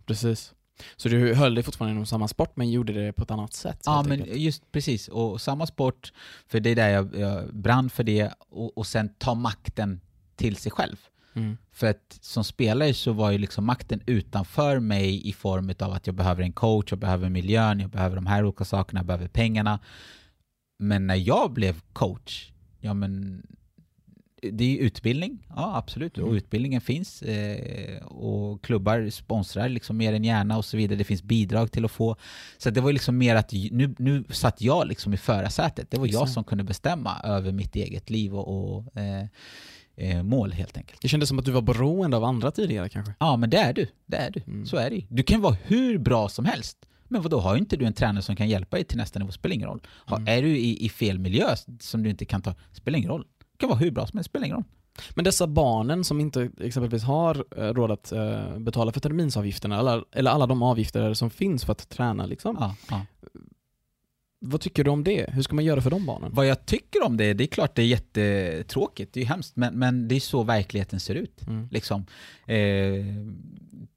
Precis. 0.07 0.55
Så 0.97 1.09
du 1.09 1.35
höll 1.35 1.55
dig 1.55 1.65
fortfarande 1.65 1.93
inom 1.93 2.07
samma 2.07 2.29
sport 2.29 2.57
men 2.57 2.71
gjorde 2.71 2.93
det 2.93 3.13
på 3.13 3.23
ett 3.23 3.31
annat 3.31 3.55
sätt? 3.55 3.81
Ja, 3.85 4.03
men 4.03 4.21
enkelt. 4.21 4.39
just 4.39 4.73
precis. 4.73 5.09
Och 5.09 5.41
samma 5.41 5.67
sport, 5.67 6.13
för 6.49 6.61
det 6.61 6.71
är 6.71 6.77
där 6.77 6.89
jag, 6.89 7.17
jag 7.19 7.55
brann 7.55 7.91
för 7.91 8.05
det 8.05 8.33
och, 8.39 8.79
och 8.79 8.87
sen 8.87 9.09
ta 9.19 9.35
makten 9.35 10.01
till 10.37 10.57
sig 10.57 10.73
själv. 10.73 10.97
Mm. 11.35 11.57
För 11.73 11.87
att 11.87 12.19
som 12.21 12.45
spelare 12.45 12.95
så 12.95 13.13
var 13.13 13.31
ju 13.31 13.39
liksom 13.39 13.65
makten 13.65 14.01
utanför 14.07 14.81
mig 14.81 15.29
i 15.29 15.33
form 15.33 15.73
av 15.81 15.93
att 15.93 16.07
jag 16.07 16.17
behöver 16.17 16.43
en 16.43 16.53
coach, 16.53 16.87
jag 16.91 16.99
behöver 16.99 17.29
miljön, 17.29 17.81
jag 17.81 17.91
behöver 17.91 18.17
de 18.17 18.27
här 18.27 18.45
olika 18.45 18.65
sakerna, 18.65 18.99
jag 18.99 19.07
behöver 19.07 19.29
pengarna. 19.29 19.79
Men 20.79 21.07
när 21.07 21.15
jag 21.15 21.53
blev 21.53 21.81
coach, 21.93 22.51
ja 22.81 22.95
men 22.95 23.43
det 24.53 24.65
är 24.79 24.83
utbildning, 24.83 25.47
ja 25.57 25.77
absolut, 25.77 26.19
och 26.19 26.25
Mm. 26.25 26.37
utbildningen 26.37 26.81
finns 26.81 27.23
eh, 27.23 28.03
och 28.07 28.63
klubbar 28.65 29.11
sponsrar 29.11 29.69
liksom 29.69 29.97
mer 29.97 30.13
än 30.13 30.25
gärna 30.25 30.57
och 30.57 30.65
så 30.65 30.77
vidare, 30.77 30.99
det 30.99 31.05
finns 31.05 31.23
bidrag 31.23 31.73
till 31.73 31.85
att 31.85 31.91
få. 31.91 32.17
Så 32.59 32.71
det 32.71 32.81
var 32.81 32.93
liksom 32.93 33.19
mer 33.19 33.35
att 33.37 33.53
nu, 33.53 33.95
nu 33.99 34.25
satt 34.31 34.61
jag 34.61 34.87
liksom 34.89 35.15
i 35.15 35.17
förarsätet, 35.17 35.91
det 35.91 35.99
var 35.99 36.07
jag 36.07 36.13
Exakt. 36.15 36.33
som 36.33 36.45
kunde 36.45 36.65
bestämma 36.65 37.21
över 37.25 37.53
mitt 37.53 37.77
eget 37.77 38.11
liv 38.11 38.35
och, 38.35 38.77
och 38.77 38.97
eh, 38.97 39.25
eh, 39.97 40.23
mål 40.23 40.53
helt 40.53 40.77
enkelt. 40.77 41.01
Det 41.03 41.09
kändes 41.09 41.29
som 41.29 41.39
att 41.39 41.45
du 41.45 41.51
var 41.51 41.63
beroende 41.63 42.17
av 42.17 42.25
andra 42.25 42.51
tidigare 42.51 42.89
kanske? 42.89 43.13
Ja, 43.21 43.37
men 43.37 43.51
det 43.51 43.57
är 43.59 43.73
du. 43.73 43.87
Det 44.07 44.17
är 44.17 44.31
du. 44.31 44.41
Mm. 44.47 44.67
Så 44.67 44.77
är 44.77 44.91
det. 44.91 45.07
Du 45.09 45.23
kan 45.23 45.41
vara 45.41 45.57
hur 45.65 45.99
bra 45.99 46.29
som 46.29 46.45
helst. 46.45 46.79
Men 47.09 47.23
då 47.23 47.41
har 47.41 47.57
inte 47.57 47.77
du 47.77 47.85
en 47.87 47.93
tränare 47.93 48.23
som 48.23 48.37
kan 48.37 48.49
hjälpa 48.49 48.77
dig 48.77 48.85
till 48.85 48.97
nästa 48.99 49.19
nivå? 49.19 49.33
Spelar 49.33 49.55
ingen 49.55 49.69
roll. 49.69 49.81
Har, 49.87 50.17
Mm. 50.17 50.39
Är 50.39 50.43
du 50.43 50.57
i, 50.59 50.85
i 50.85 50.89
fel 50.89 51.19
miljö 51.19 51.57
som 51.81 52.03
du 52.03 52.11
inte 52.11 52.25
kan 52.25 52.43
ta, 52.43 52.55
spelar 52.73 52.99
ingen 52.99 53.11
roll. 53.11 53.25
Du 53.57 53.61
kan 53.61 53.69
vara 53.69 53.79
hur 53.79 53.91
bra 53.91 54.07
som 54.07 54.17
helst, 54.17 54.31
spelar 54.31 54.47
ingen 54.47 54.57
roll. 54.57 54.65
Men 55.15 55.25
dessa 55.25 55.47
barnen 55.47 56.05
som 56.05 56.21
inte 56.21 56.51
exempelvis 56.61 57.03
har 57.03 57.45
eh, 57.57 57.75
råd 57.75 57.91
att 57.91 58.13
eh, 58.13 58.59
betala 58.59 58.93
för 58.93 59.01
terminsavgifterna 59.01 59.79
eller, 59.79 60.05
eller 60.13 60.31
alla 60.31 60.47
de 60.47 60.63
avgifter 60.63 61.15
som 61.15 61.31
finns 61.31 61.65
för 61.65 61.73
att 61.73 61.89
träna 61.89 62.27
liksom. 62.27 62.57
Ja, 62.61 62.75
ja. 62.91 63.07
Vad 64.39 64.61
tycker 64.61 64.85
du 64.85 64.91
om 64.91 65.05
det? 65.05 65.31
Hur 65.31 65.43
ska 65.43 65.55
man 65.55 65.65
göra 65.65 65.81
för 65.81 65.91
de 65.91 66.07
barnen? 66.07 66.35
Vad 66.35 66.47
jag 66.47 66.67
tycker 66.67 67.03
om 67.03 67.17
det, 67.17 67.35
det 67.35 67.45
är 67.45 67.49
klart 67.49 67.75
det 67.75 67.83
är 67.83 67.87
jättetråkigt, 67.87 69.13
det 69.13 69.21
är 69.21 69.27
hemskt, 69.27 69.57
men, 69.57 69.79
men 69.79 70.09
det 70.09 70.15
är 70.15 70.21
så 70.21 70.43
verkligheten 70.43 71.01
ser 71.01 71.15
ut. 71.15 71.47
Mm. 71.47 71.69
Liksom. 71.71 72.07
Eh, 72.47 73.05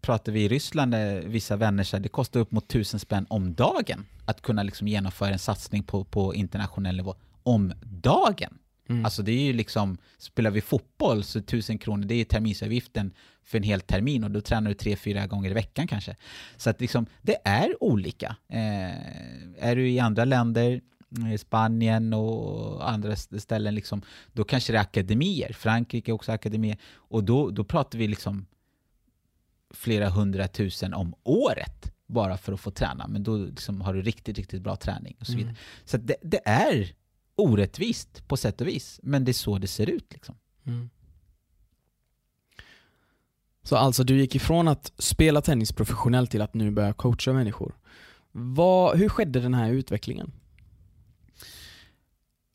pratar 0.01 0.31
vi 0.31 0.43
i 0.43 0.47
Ryssland, 0.47 0.93
eh, 0.93 0.99
vissa 1.25 1.55
vänner, 1.55 1.83
så 1.83 1.97
här, 1.97 2.03
det 2.03 2.09
kostar 2.09 2.39
upp 2.39 2.51
mot 2.51 2.67
tusen 2.67 2.99
spänn 2.99 3.25
om 3.29 3.53
dagen 3.53 4.05
att 4.25 4.41
kunna 4.41 4.63
liksom 4.63 4.87
genomföra 4.87 5.29
en 5.29 5.39
satsning 5.39 5.83
på, 5.83 6.03
på 6.03 6.35
internationell 6.35 6.97
nivå. 6.97 7.15
Om 7.43 7.73
dagen! 7.81 8.57
Mm. 8.89 9.05
Alltså 9.05 9.23
det 9.23 9.31
är 9.31 9.41
ju 9.43 9.53
liksom, 9.53 9.97
spelar 10.17 10.51
vi 10.51 10.61
fotboll 10.61 11.23
så 11.23 11.41
tusen 11.41 11.77
kronor, 11.77 12.05
det 12.05 12.15
är 12.15 12.25
terminsavgiften 12.25 13.13
för 13.43 13.57
en 13.57 13.63
hel 13.63 13.81
termin 13.81 14.23
och 14.23 14.31
då 14.31 14.41
tränar 14.41 14.69
du 14.69 14.75
tre, 14.75 14.95
fyra 14.95 15.27
gånger 15.27 15.51
i 15.51 15.53
veckan 15.53 15.87
kanske. 15.87 16.15
Så 16.57 16.69
att 16.69 16.81
liksom, 16.81 17.05
det 17.21 17.37
är 17.43 17.83
olika. 17.83 18.35
Eh, 18.49 19.67
är 19.69 19.75
du 19.75 19.89
i 19.89 19.99
andra 19.99 20.25
länder, 20.25 20.81
eh, 21.31 21.37
Spanien 21.37 22.13
och 22.13 22.89
andra 22.89 23.11
st- 23.13 23.39
ställen, 23.39 23.75
liksom, 23.75 24.01
då 24.33 24.43
kanske 24.43 24.73
det 24.73 24.77
är 24.77 24.81
akademier. 24.81 25.53
Frankrike 25.53 26.11
är 26.11 26.13
också 26.13 26.31
akademier. 26.31 26.77
Och 26.93 27.23
då, 27.23 27.49
då 27.49 27.63
pratar 27.63 27.99
vi 27.99 28.07
liksom 28.07 28.45
flera 29.73 30.09
hundratusen 30.09 30.93
om 30.93 31.15
året 31.23 31.91
bara 32.07 32.37
för 32.37 32.53
att 32.53 32.59
få 32.59 32.71
träna. 32.71 33.07
Men 33.07 33.23
då 33.23 33.37
liksom 33.37 33.81
har 33.81 33.93
du 33.93 34.01
riktigt, 34.01 34.37
riktigt 34.37 34.61
bra 34.61 34.75
träning 34.75 35.15
och 35.19 35.25
så 35.25 35.31
vidare. 35.33 35.49
Mm. 35.49 35.55
Så 35.85 35.97
det, 35.97 36.15
det 36.21 36.39
är 36.45 36.93
orättvist 37.39 38.27
på 38.27 38.37
sätt 38.37 38.61
och 38.61 38.67
vis, 38.67 38.99
men 39.03 39.25
det 39.25 39.31
är 39.31 39.33
så 39.33 39.57
det 39.57 39.67
ser 39.67 39.89
ut. 39.89 40.13
Liksom. 40.13 40.35
Mm. 40.63 40.89
Så 43.63 43.75
alltså 43.75 44.03
du 44.03 44.19
gick 44.19 44.35
ifrån 44.35 44.67
att 44.67 44.93
spela 44.97 45.41
tennis 45.41 45.71
professionellt 45.71 46.31
till 46.31 46.41
att 46.41 46.53
nu 46.53 46.71
börja 46.71 46.93
coacha 46.93 47.33
människor. 47.33 47.75
Vad, 48.31 48.97
hur 48.97 49.09
skedde 49.09 49.39
den 49.39 49.53
här 49.53 49.71
utvecklingen? 49.71 50.31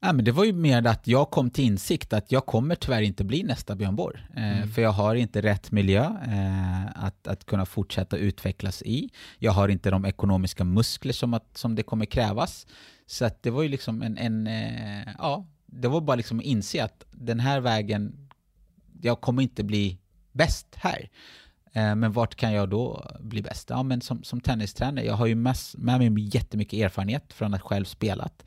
Ja, 0.07 0.12
men 0.12 0.25
det 0.25 0.33
var 0.33 0.45
ju 0.45 0.53
mer 0.53 0.87
att 0.87 1.07
jag 1.07 1.31
kom 1.31 1.51
till 1.51 1.64
insikt 1.64 2.12
att 2.12 2.33
jag 2.33 2.47
kommer 2.47 2.75
tyvärr 2.75 3.03
inte 3.03 3.25
bli 3.25 3.43
nästa 3.43 3.75
Björn 3.77 3.97
Borg. 3.97 4.21
Eh, 4.37 4.57
Mm. 4.57 4.69
För 4.69 4.83
jag 4.83 4.93
har 4.93 5.14
inte 5.14 5.43
rätt 5.43 5.73
miljö 5.73 6.05
eh, 6.05 7.05
att, 7.05 7.27
att 7.27 7.47
kunna 7.47 7.67
fortsätta 7.67 8.17
utvecklas 8.17 8.83
i. 8.83 9.11
Jag 9.38 9.53
har 9.53 9.69
inte 9.69 9.90
de 9.90 10.05
ekonomiska 10.05 10.64
muskler 10.64 11.12
som, 11.12 11.35
att, 11.35 11.57
som 11.59 11.75
det 11.75 11.83
kommer 11.83 12.07
krävas. 12.07 12.67
Så 13.07 13.31
det 13.40 13.51
var 13.51 13.62
ju 13.62 13.69
liksom 13.69 14.03
en, 14.03 14.19
en 14.19 14.47
eh, 14.47 15.09
ja, 15.19 15.47
det 15.67 15.88
var 15.88 16.01
bara 16.01 16.17
liksom 16.17 16.38
att 16.38 16.45
inse 16.45 16.85
att 16.85 17.05
den 17.11 17.40
här 17.40 17.61
vägen, 17.61 18.29
jag 19.03 19.21
kommer 19.21 19.43
inte 19.43 19.64
bli 19.64 19.99
bäst 20.33 20.67
här. 20.77 21.09
Eh, 21.73 21.95
Men 21.95 22.12
vart 22.12 22.35
kan 22.35 22.53
jag 22.53 22.69
då 22.69 23.11
bli 23.21 23.43
bäst? 23.43 23.71
Ja, 23.71 23.83
men 23.83 24.01
som, 24.01 24.23
som 24.23 24.40
tennistränare, 24.40 25.05
jag 25.05 25.14
har 25.14 25.27
ju 25.27 25.35
mest, 25.35 25.77
med 25.77 26.12
mig 26.12 26.37
jättemycket 26.37 26.81
erfarenhet 26.81 27.33
från 27.33 27.55
att 27.55 27.62
själv 27.62 27.85
spelat. 27.85 28.45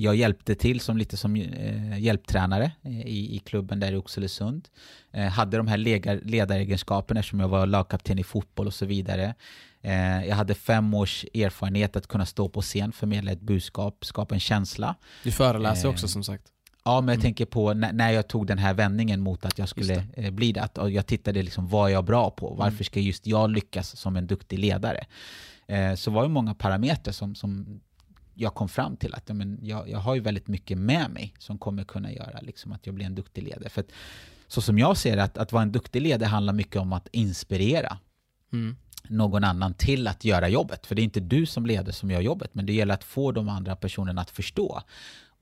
Jag 0.00 0.16
hjälpte 0.16 0.54
till 0.54 0.80
som 0.80 0.96
lite 0.98 1.16
som 1.16 1.36
eh, 1.36 1.98
hjälptränare 1.98 2.72
eh, 2.82 3.00
i, 3.00 3.36
i 3.36 3.38
klubben 3.38 3.80
där 3.80 3.92
i 3.92 3.96
Oxelösund. 3.96 4.68
Eh, 5.12 5.26
hade 5.26 5.56
de 5.56 5.66
här 5.68 5.76
ledaregenskaperna 6.24 7.20
eftersom 7.20 7.40
jag 7.40 7.48
var 7.48 7.66
lagkapten 7.66 8.18
i 8.18 8.22
fotboll 8.24 8.66
och 8.66 8.74
så 8.74 8.86
vidare. 8.86 9.34
Eh, 9.82 10.24
jag 10.26 10.36
hade 10.36 10.54
fem 10.54 10.94
års 10.94 11.24
erfarenhet 11.34 11.96
att 11.96 12.06
kunna 12.06 12.26
stå 12.26 12.48
på 12.48 12.62
scen, 12.62 12.92
förmedla 12.92 13.32
ett 13.32 13.40
budskap, 13.40 14.04
skapa 14.04 14.34
en 14.34 14.40
känsla. 14.40 14.94
Du 15.24 15.32
föreläser 15.32 15.88
Eh, 15.88 15.90
också 15.90 16.08
som 16.08 16.24
sagt. 16.24 16.44
Ja, 16.84 17.00
men 17.00 17.08
jag 17.08 17.14
Mm. 17.14 17.22
tänker 17.22 17.44
på 17.46 17.74
när, 17.74 17.92
när 17.92 18.10
jag 18.10 18.28
tog 18.28 18.46
den 18.46 18.58
här 18.58 18.74
vändningen 18.74 19.20
mot 19.20 19.44
att 19.44 19.58
jag 19.58 19.68
skulle 19.68 19.94
Just 19.94 20.06
eh, 20.16 20.30
bli 20.30 20.52
det. 20.52 20.62
Att, 20.62 20.78
jag 20.92 21.06
tittade 21.06 21.42
liksom, 21.42 21.68
vad 21.68 21.88
är 21.90 21.92
jag 21.92 22.04
bra 22.04 22.30
på? 22.30 22.48
Varför 22.54 22.72
Mm. 22.76 22.84
ska 22.84 23.00
just 23.00 23.26
jag 23.26 23.50
lyckas 23.50 23.96
som 23.96 24.16
en 24.16 24.26
duktig 24.26 24.58
ledare? 24.58 25.04
Så 25.96 26.10
var 26.10 26.22
det 26.22 26.28
många 26.28 26.54
parametrar 26.54 27.12
som, 27.12 27.34
som 27.34 27.80
jag 28.38 28.54
kom 28.54 28.68
fram 28.68 28.96
till 28.96 29.14
att 29.14 29.24
ja, 29.26 29.34
men 29.34 29.58
jag, 29.62 29.88
jag 29.88 29.98
har 29.98 30.14
ju 30.14 30.20
väldigt 30.20 30.48
mycket 30.48 30.78
med 30.78 31.10
mig 31.10 31.34
som 31.38 31.58
kommer 31.58 31.84
kunna 31.84 32.12
göra 32.12 32.40
liksom, 32.40 32.72
att 32.72 32.86
jag 32.86 32.94
blir 32.94 33.06
en 33.06 33.14
duktig 33.14 33.42
ledare. 33.42 33.68
För 33.68 33.80
att, 33.80 33.92
så 34.46 34.60
som 34.60 34.78
jag 34.78 34.96
ser 34.96 35.16
det, 35.16 35.22
att, 35.22 35.38
att 35.38 35.52
vara 35.52 35.62
en 35.62 35.72
duktig 35.72 36.02
ledare 36.02 36.28
handlar 36.28 36.52
mycket 36.52 36.76
om 36.76 36.92
att 36.92 37.08
inspirera 37.12 37.98
Mm. 38.52 38.76
någon 39.08 39.44
annan 39.44 39.74
till 39.74 40.08
att 40.08 40.24
göra 40.24 40.48
jobbet. 40.48 40.86
För 40.86 40.94
det 40.94 41.02
är 41.02 41.04
inte 41.04 41.20
du 41.20 41.46
som 41.46 41.66
leder 41.66 41.92
som 41.92 42.10
gör 42.10 42.20
jobbet, 42.20 42.54
men 42.54 42.66
det 42.66 42.72
gäller 42.72 42.94
att 42.94 43.04
få 43.04 43.32
de 43.32 43.48
andra 43.48 43.76
personerna 43.76 44.20
att 44.20 44.30
förstå 44.30 44.82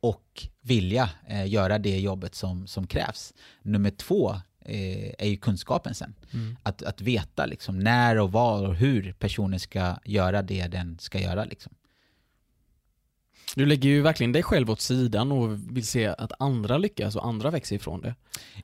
och 0.01 0.49
vilja 0.61 1.11
eh, 1.29 1.49
göra 1.49 1.79
det 1.79 1.99
jobbet 1.99 2.35
som, 2.35 2.67
som 2.67 2.87
krävs. 2.87 3.35
Nummer 3.63 3.91
två 3.91 4.31
eh, 4.61 5.15
är 5.19 5.27
ju 5.27 5.37
kunskapen 5.37 5.95
sen. 5.95 6.15
Mm. 6.33 6.57
Att, 6.63 6.83
att 6.83 7.01
veta 7.01 7.47
liksom 7.47 7.79
när 7.79 8.19
och 8.19 8.33
var 8.33 8.69
och 8.69 8.75
hur 8.75 9.13
personen 9.13 9.61
ska 9.61 9.97
göra 10.05 10.43
det 10.43 10.67
den 10.67 10.99
ska 10.99 11.21
göra. 11.21 11.45
Liksom. 11.45 11.73
Du 13.55 13.67
lägger 13.67 13.89
ju 13.89 14.03
verkligen 14.03 14.33
dig 14.33 14.43
själv 14.43 14.71
åt 14.71 14.81
sidan 14.81 15.33
och 15.33 15.77
vill 15.77 15.87
se 15.87 16.07
att 16.07 16.33
andra 16.39 16.79
lyckas 16.79 17.17
och 17.17 17.27
andra 17.27 17.51
växer 17.51 17.77
ifrån 17.77 18.01
det. 18.01 18.15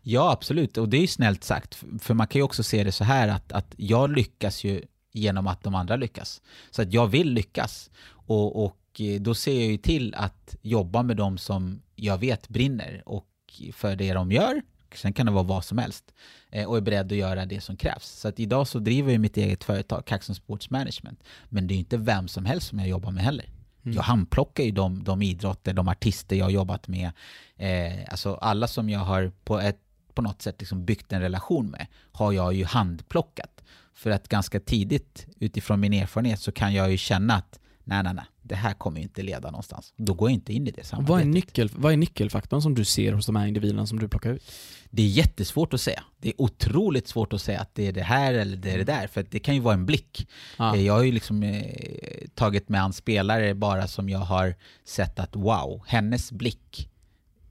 Ja, 0.02 0.32
absolut. 0.32 0.78
Och 0.78 0.88
det 0.88 0.96
är 0.96 1.00
ju 1.00 1.06
snällt 1.06 1.44
sagt. 1.44 1.84
För 2.00 2.14
man 2.14 2.26
kan 2.26 2.38
ju 2.38 2.42
också 2.42 2.62
se 2.62 2.84
det 2.84 2.92
så 2.92 3.04
här 3.04 3.28
att, 3.28 3.52
att 3.52 3.74
jag 3.76 4.10
lyckas 4.10 4.64
ju 4.64 4.82
genom 5.12 5.46
att 5.46 5.62
de 5.62 5.74
andra 5.74 5.96
lyckas. 5.96 6.42
Så 6.70 6.82
att 6.82 6.92
jag 6.92 7.06
vill 7.06 7.32
lyckas. 7.32 7.90
Och, 8.06 8.64
och 8.64 9.00
eh, 9.00 9.20
då 9.20 9.34
ser 9.34 9.60
jag 9.60 9.70
ju 9.70 9.78
till 9.78 10.14
att 10.14 10.56
jobba 10.62 11.02
med 11.02 11.16
de 11.16 11.38
som 11.38 11.82
jag 11.96 12.18
vet 12.18 12.48
brinner 12.48 13.02
och 13.06 13.26
för 13.72 13.96
det 13.96 14.12
de 14.12 14.32
gör, 14.32 14.62
sen 14.94 15.12
kan 15.12 15.26
det 15.26 15.32
vara 15.32 15.44
vad 15.44 15.64
som 15.64 15.78
helst, 15.78 16.14
eh, 16.50 16.68
och 16.68 16.76
är 16.76 16.80
beredd 16.80 17.12
att 17.12 17.18
göra 17.18 17.46
det 17.46 17.60
som 17.60 17.76
krävs. 17.76 18.06
Så 18.06 18.28
att 18.28 18.40
idag 18.40 18.68
så 18.68 18.78
driver 18.78 19.12
jag 19.12 19.20
mitt 19.20 19.36
eget 19.36 19.64
företag, 19.64 20.04
Kaxon 20.06 20.34
Sports 20.34 20.70
Management, 20.70 21.24
men 21.48 21.66
det 21.66 21.74
är 21.74 21.78
inte 21.78 21.96
vem 21.96 22.28
som 22.28 22.44
helst 22.44 22.68
som 22.68 22.78
jag 22.78 22.88
jobbar 22.88 23.10
med 23.10 23.24
heller. 23.24 23.46
Mm. 23.84 23.96
Jag 23.96 24.02
handplockar 24.02 24.64
ju 24.64 24.70
de, 24.70 25.04
de 25.04 25.22
idrotter, 25.22 25.72
de 25.72 25.88
artister 25.88 26.36
jag 26.36 26.44
har 26.44 26.50
jobbat 26.50 26.88
med, 26.88 27.10
eh, 27.56 28.06
alltså 28.10 28.34
alla 28.34 28.66
som 28.66 28.90
jag 28.90 29.00
har 29.00 29.32
på, 29.44 29.60
ett, 29.60 29.80
på 30.14 30.22
något 30.22 30.42
sätt 30.42 30.56
liksom 30.58 30.84
byggt 30.84 31.12
en 31.12 31.20
relation 31.20 31.70
med, 31.70 31.86
har 32.12 32.32
jag 32.32 32.54
ju 32.54 32.64
handplockat. 32.64 33.62
För 33.94 34.10
att 34.10 34.28
ganska 34.28 34.60
tidigt, 34.60 35.26
utifrån 35.40 35.80
min 35.80 35.92
erfarenhet, 35.92 36.40
så 36.40 36.52
kan 36.52 36.74
jag 36.74 36.90
ju 36.90 36.96
känna 36.96 37.34
att 37.34 37.58
nej, 37.84 38.02
nej, 38.02 38.14
nej, 38.14 38.24
det 38.42 38.54
här 38.54 38.72
kommer 38.72 39.00
inte 39.00 39.22
leda 39.22 39.50
någonstans. 39.50 39.94
Då 39.96 40.14
går 40.14 40.30
jag 40.30 40.34
inte 40.34 40.52
in 40.52 40.66
i 40.66 40.70
det 40.70 40.84
samarbetet. 40.84 41.10
Vad 41.10 41.20
är, 41.20 41.24
nyckel, 41.24 41.70
vad 41.74 41.92
är 41.92 41.96
nyckelfaktorn 41.96 42.62
som 42.62 42.74
du 42.74 42.84
ser 42.84 43.12
hos 43.12 43.26
de 43.26 43.36
här 43.36 43.46
individerna 43.46 43.86
som 43.86 43.98
du 43.98 44.08
plockar 44.08 44.30
ut? 44.30 44.52
Det 44.90 45.02
är 45.02 45.06
jättesvårt 45.06 45.74
att 45.74 45.80
säga. 45.80 46.04
Det 46.18 46.28
är 46.28 46.40
otroligt 46.40 47.08
svårt 47.08 47.32
att 47.32 47.42
säga 47.42 47.60
att 47.60 47.74
det 47.74 47.86
är 47.86 47.92
det 47.92 48.02
här 48.02 48.34
eller 48.34 48.56
det 48.56 48.70
är 48.70 48.78
det 48.78 48.84
där, 48.84 49.06
för 49.06 49.26
det 49.30 49.38
kan 49.38 49.54
ju 49.54 49.60
vara 49.60 49.74
en 49.74 49.86
blick. 49.86 50.28
Ah. 50.56 50.76
Jag 50.76 50.94
har 50.94 51.02
ju 51.02 51.12
liksom 51.12 51.42
eh, 51.42 52.28
tagit 52.34 52.68
med 52.68 52.82
an 52.82 52.92
spelare 52.92 53.54
bara 53.54 53.88
som 53.88 54.08
jag 54.08 54.18
har 54.18 54.54
sett 54.84 55.18
att 55.18 55.36
wow, 55.36 55.82
hennes 55.86 56.32
blick 56.32 56.88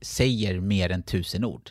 säger 0.00 0.60
mer 0.60 0.90
än 0.90 1.02
tusen 1.02 1.44
ord. 1.44 1.70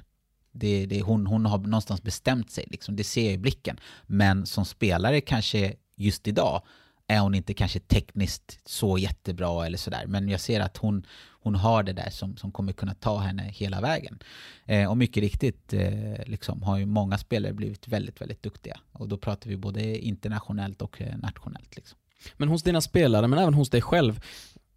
Det, 0.52 0.86
det, 0.86 1.02
hon, 1.02 1.28
hon 1.28 1.46
har 1.46 1.58
någonstans 1.58 2.04
bestämt 2.04 2.52
sig, 2.52 2.66
liksom. 2.68 2.96
det 2.96 3.04
ser 3.04 3.26
jag 3.26 3.34
i 3.34 3.38
blicken. 3.38 3.80
Men 4.06 4.46
som 4.46 4.66
spelare 4.66 5.22
kanske 5.22 5.74
just 5.96 6.28
idag 6.28 6.64
är 7.12 7.20
hon 7.20 7.36
inte 7.36 7.54
kanske 7.54 7.80
tekniskt 7.80 8.60
så 8.66 8.98
jättebra 8.98 9.66
eller 9.66 9.78
sådär. 9.78 10.06
Men 10.08 10.30
jag 10.30 10.40
ser 10.40 10.60
att 10.60 10.78
hon, 10.78 11.06
hon 11.44 11.56
har 11.56 11.84
det 11.84 11.94
där 11.94 12.10
som, 12.10 12.38
som 12.38 12.52
kommer 12.52 12.74
kunna 12.74 12.94
ta 12.94 13.18
henne 13.18 13.44
hela 13.44 13.82
vägen. 13.82 14.20
Eh, 14.66 14.90
och 14.90 14.98
mycket 14.98 15.22
riktigt 15.24 15.74
eh, 15.74 16.26
liksom, 16.26 16.64
har 16.64 16.78
ju 16.78 16.86
många 16.86 17.18
spelare 17.18 17.54
blivit 17.54 17.88
väldigt, 17.88 18.22
väldigt 18.22 18.44
duktiga. 18.44 18.80
Och 18.92 19.08
då 19.08 19.18
pratar 19.18 19.50
vi 19.50 19.58
både 19.58 19.98
internationellt 19.98 20.82
och 20.82 21.02
eh, 21.02 21.18
nationellt. 21.18 21.76
Liksom. 21.76 21.98
Men 22.38 22.50
hos 22.50 22.64
dina 22.64 22.82
spelare, 22.82 23.28
men 23.28 23.40
även 23.40 23.54
hos 23.54 23.70
dig 23.70 23.82
själv, 23.82 24.22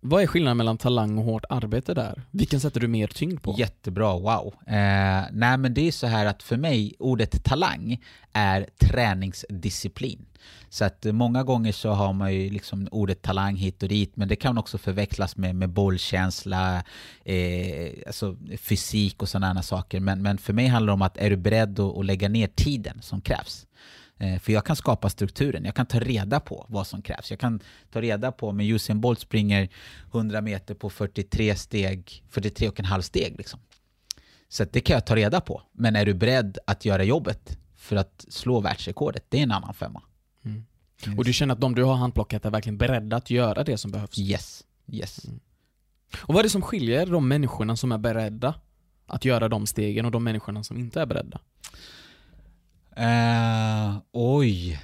vad 0.07 0.23
är 0.23 0.27
skillnaden 0.27 0.57
mellan 0.57 0.79
talang 0.79 1.19
och 1.19 1.25
hårt 1.25 1.45
arbete 1.49 1.95
där? 1.95 2.23
Vilken 2.31 2.61
sätter 2.61 2.81
du 2.81 2.89
mer 2.89 3.07
tyngd 3.07 3.43
på? 3.43 3.55
Jättebra, 3.59 4.13
wow. 4.13 4.55
Eh, 4.67 5.25
nej 5.33 5.59
men 5.59 5.75
det 5.75 5.89
är 5.89 5.93
så 5.93 6.07
här 6.07 6.27
att 6.27 6.43
för 6.43 6.57
mig, 6.57 6.95
ordet 6.99 7.45
talang 7.45 8.03
är 8.33 8.67
träningsdisciplin. 8.79 10.27
Så 10.69 10.85
att 10.85 11.05
många 11.05 11.43
gånger 11.43 11.73
så 11.73 11.91
har 11.91 12.13
man 12.13 12.35
ju 12.35 12.51
liksom 12.51 12.89
ordet 12.91 13.23
talang 13.23 13.57
hit 13.57 13.83
och 13.83 13.89
dit, 13.89 14.17
men 14.17 14.29
det 14.29 14.37
kan 14.37 14.59
också 14.59 14.79
förväxlas 14.79 15.37
med, 15.37 15.55
med 15.55 15.71
bollkänsla, 15.71 16.85
eh, 17.25 17.93
alltså 18.07 18.37
fysik 18.57 19.23
och 19.23 19.29
sådana 19.29 19.63
saker. 19.63 20.01
Men, 20.01 20.23
men 20.23 20.39
för 20.39 20.53
mig 20.53 20.67
handlar 20.67 20.87
det 20.87 20.95
om 20.95 21.03
att 21.03 21.17
är 21.17 21.31
du 21.31 21.37
beredd 21.37 21.81
att, 21.81 21.99
att 21.99 22.07
lägga 22.07 22.29
ner 22.29 22.47
tiden 22.47 23.03
som 23.03 23.21
krävs? 23.21 23.67
Eh, 24.19 24.39
för 24.39 24.53
jag 24.53 24.65
kan 24.65 24.77
skapa 24.77 25.11
strukturen, 25.11 25.65
jag 25.65 25.75
kan 25.75 25.87
ta 25.87 26.01
reda 26.01 26.41
på 26.41 26.67
vad 26.69 26.87
som 26.87 27.03
krävs. 27.03 27.31
Jag 27.31 27.41
kan 27.41 27.61
ta 27.91 28.01
reda 28.01 28.33
på 28.33 28.49
om 28.49 28.61
Usain 28.61 29.01
Bolt 29.01 29.21
springer 29.21 29.69
100 30.13 30.41
meter 30.41 30.75
på 30.75 30.91
43 30.91 31.57
steg, 31.57 32.25
43 32.31 32.69
och 32.69 32.81
en 32.81 32.87
halv 32.87 33.03
steg. 33.03 33.35
Liksom. 33.39 33.61
Så 34.49 34.65
det 34.65 34.81
kan 34.81 34.95
jag 34.95 35.07
ta 35.07 35.17
reda 35.17 35.41
på. 35.41 35.63
Men 35.73 35.97
är 35.97 36.07
du 36.07 36.15
beredd 36.15 36.59
att 36.67 36.85
göra 36.85 37.05
jobbet 37.05 37.59
för 37.77 37.97
att 37.97 38.25
slå 38.29 38.61
världsrekordet, 38.61 39.25
det 39.29 39.39
är 39.39 39.43
en 39.43 39.53
annan 39.53 39.75
femma. 39.75 40.03
Mm. 40.45 40.65
Yes. 41.07 41.19
Och 41.19 41.25
du 41.25 41.33
känner 41.33 41.55
att 41.55 41.61
de 41.61 41.75
du 41.75 41.83
har 41.83 41.95
handplockat 41.95 42.45
är 42.45 42.51
verkligen 42.51 42.79
beredda 42.79 43.17
att 43.17 43.31
göra 43.31 43.65
det 43.65 43.79
som 43.79 43.91
behövs? 43.91 44.19
Yes. 44.19 44.65
yes. 44.87 45.25
Mm. 45.25 45.41
Och 46.21 46.35
vad 46.35 46.39
är 46.39 46.43
det 46.43 46.51
som 46.51 46.63
skiljer 46.63 47.07
de 47.07 47.29
människorna 47.29 47.77
som 47.77 47.93
är 47.93 47.99
beredda 47.99 48.55
att 49.07 49.25
göra 49.25 49.49
de 49.49 49.67
stegen 49.67 50.05
och 50.05 50.11
de 50.11 50.25
människorna 50.25 50.65
som 50.65 50.79
inte 50.79 51.01
är 51.01 51.07
beredda? 51.07 51.41
Uh, 52.99 53.99
oj. 54.13 54.81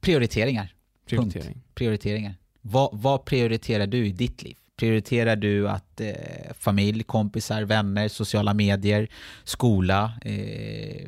Prioriteringar. 0.00 0.74
Prioritering. 1.06 1.44
Punkt. 1.44 1.74
Prioriteringar. 1.74 2.34
Vad, 2.60 2.90
vad, 2.92 3.24
prioriterar 3.24 3.86
du 3.86 4.06
i 4.06 4.12
ditt 4.12 4.42
liv? 4.42 4.56
Prioriterar 4.76 5.36
du 5.36 5.68
att 5.68 6.00
eh, 6.00 6.12
familj, 6.58 7.02
kompisar, 7.02 7.62
vänner, 7.62 8.08
sociala 8.08 8.54
medier, 8.54 9.08
skola, 9.44 10.12
eh, 10.24 11.06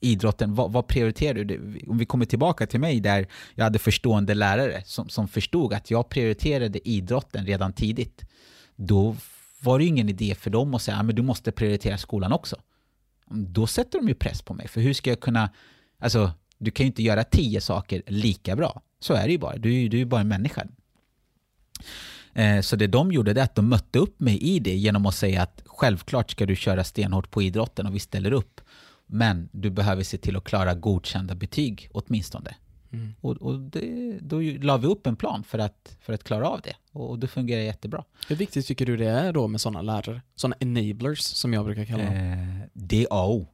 idrotten, 0.00 0.54
vad, 0.54 0.72
vad, 0.72 0.86
prioriterar 0.86 1.44
du? 1.44 1.80
Om 1.86 1.98
vi 1.98 2.06
kommer 2.06 2.24
tillbaka 2.24 2.66
till 2.66 2.80
mig 2.80 3.00
där 3.00 3.26
jag 3.54 3.64
hade 3.64 3.78
förstående 3.78 4.34
lärare 4.34 4.82
som, 4.84 5.08
som 5.08 5.28
förstod 5.28 5.72
att 5.72 5.90
jag 5.90 6.08
prioriterade 6.08 6.88
idrotten 6.88 7.46
redan 7.46 7.72
tidigt. 7.72 8.24
Då 8.76 9.16
var 9.60 9.78
det 9.78 9.84
ingen 9.84 10.08
idé 10.08 10.34
för 10.34 10.50
dem 10.50 10.74
att 10.74 10.82
säga 10.82 10.96
att 10.96 11.16
du 11.16 11.22
måste 11.22 11.52
prioritera 11.52 11.98
skolan 11.98 12.32
också 12.32 12.56
då 13.30 13.66
sätter 13.66 13.98
de 13.98 14.08
ju 14.08 14.14
press 14.14 14.42
på 14.42 14.54
mig. 14.54 14.68
För 14.68 14.80
hur 14.80 14.94
ska 14.94 15.10
jag 15.10 15.20
kunna, 15.20 15.50
alltså 15.98 16.32
du 16.58 16.70
kan 16.70 16.84
ju 16.84 16.86
inte 16.86 17.02
göra 17.02 17.24
tio 17.24 17.60
saker 17.60 18.02
lika 18.06 18.56
bra. 18.56 18.82
Så 19.00 19.14
är 19.14 19.26
det 19.26 19.32
ju 19.32 19.38
bara, 19.38 19.56
du, 19.56 19.84
är 19.84 19.94
ju 19.94 20.04
bara 20.04 20.20
en 20.20 20.28
människa. 20.28 20.66
Eh, 22.32 22.60
så 22.60 22.76
det 22.76 22.86
de 22.86 23.12
gjorde 23.12 23.32
det 23.32 23.42
att 23.42 23.54
de 23.54 23.68
mötte 23.68 23.98
upp 23.98 24.20
mig 24.20 24.38
i 24.38 24.58
det 24.58 24.74
genom 24.74 25.06
att 25.06 25.14
säga 25.14 25.42
att 25.42 25.62
självklart 25.66 26.30
ska 26.30 26.46
du 26.46 26.56
köra 26.56 26.84
stenhårt 26.84 27.30
på 27.30 27.42
idrotten 27.42 27.86
och 27.86 27.94
vi 27.94 27.98
ställer 27.98 28.32
upp. 28.32 28.60
Men 29.06 29.48
du 29.52 29.70
behöver 29.70 30.02
se 30.02 30.18
till 30.18 30.36
att 30.36 30.44
klara 30.44 30.74
godkända 30.74 31.34
betyg 31.34 31.88
åtminstone. 31.92 32.54
Mm. 32.92 33.14
Och, 33.20 33.36
och 33.36 33.60
det, 33.60 34.18
då 34.20 34.40
la 34.40 34.76
vi 34.76 34.86
upp 34.86 35.06
en 35.06 35.16
plan 35.16 35.44
för 35.44 35.58
att, 35.58 35.96
för 36.00 36.12
att 36.12 36.24
klara 36.24 36.48
av 36.48 36.60
det 36.60 36.76
och, 36.92 37.10
och 37.10 37.18
det 37.18 37.26
fungerar 37.26 37.62
jättebra. 37.62 38.04
Hur 38.28 38.36
viktigt 38.36 38.66
tycker 38.66 38.86
du 38.86 38.96
det 38.96 39.08
är 39.08 39.32
då 39.32 39.48
med 39.48 39.60
sådana 39.60 39.82
lärare? 39.82 40.22
Sådana 40.34 40.56
enablers 40.60 41.18
som 41.18 41.52
jag 41.52 41.64
brukar 41.64 41.84
kalla 41.84 42.04
dem. 42.04 42.14
Eh, 42.14 42.68
det 42.72 43.02
är 43.02 43.06
A 43.10 43.22
och 43.24 43.34
O. 43.34 43.48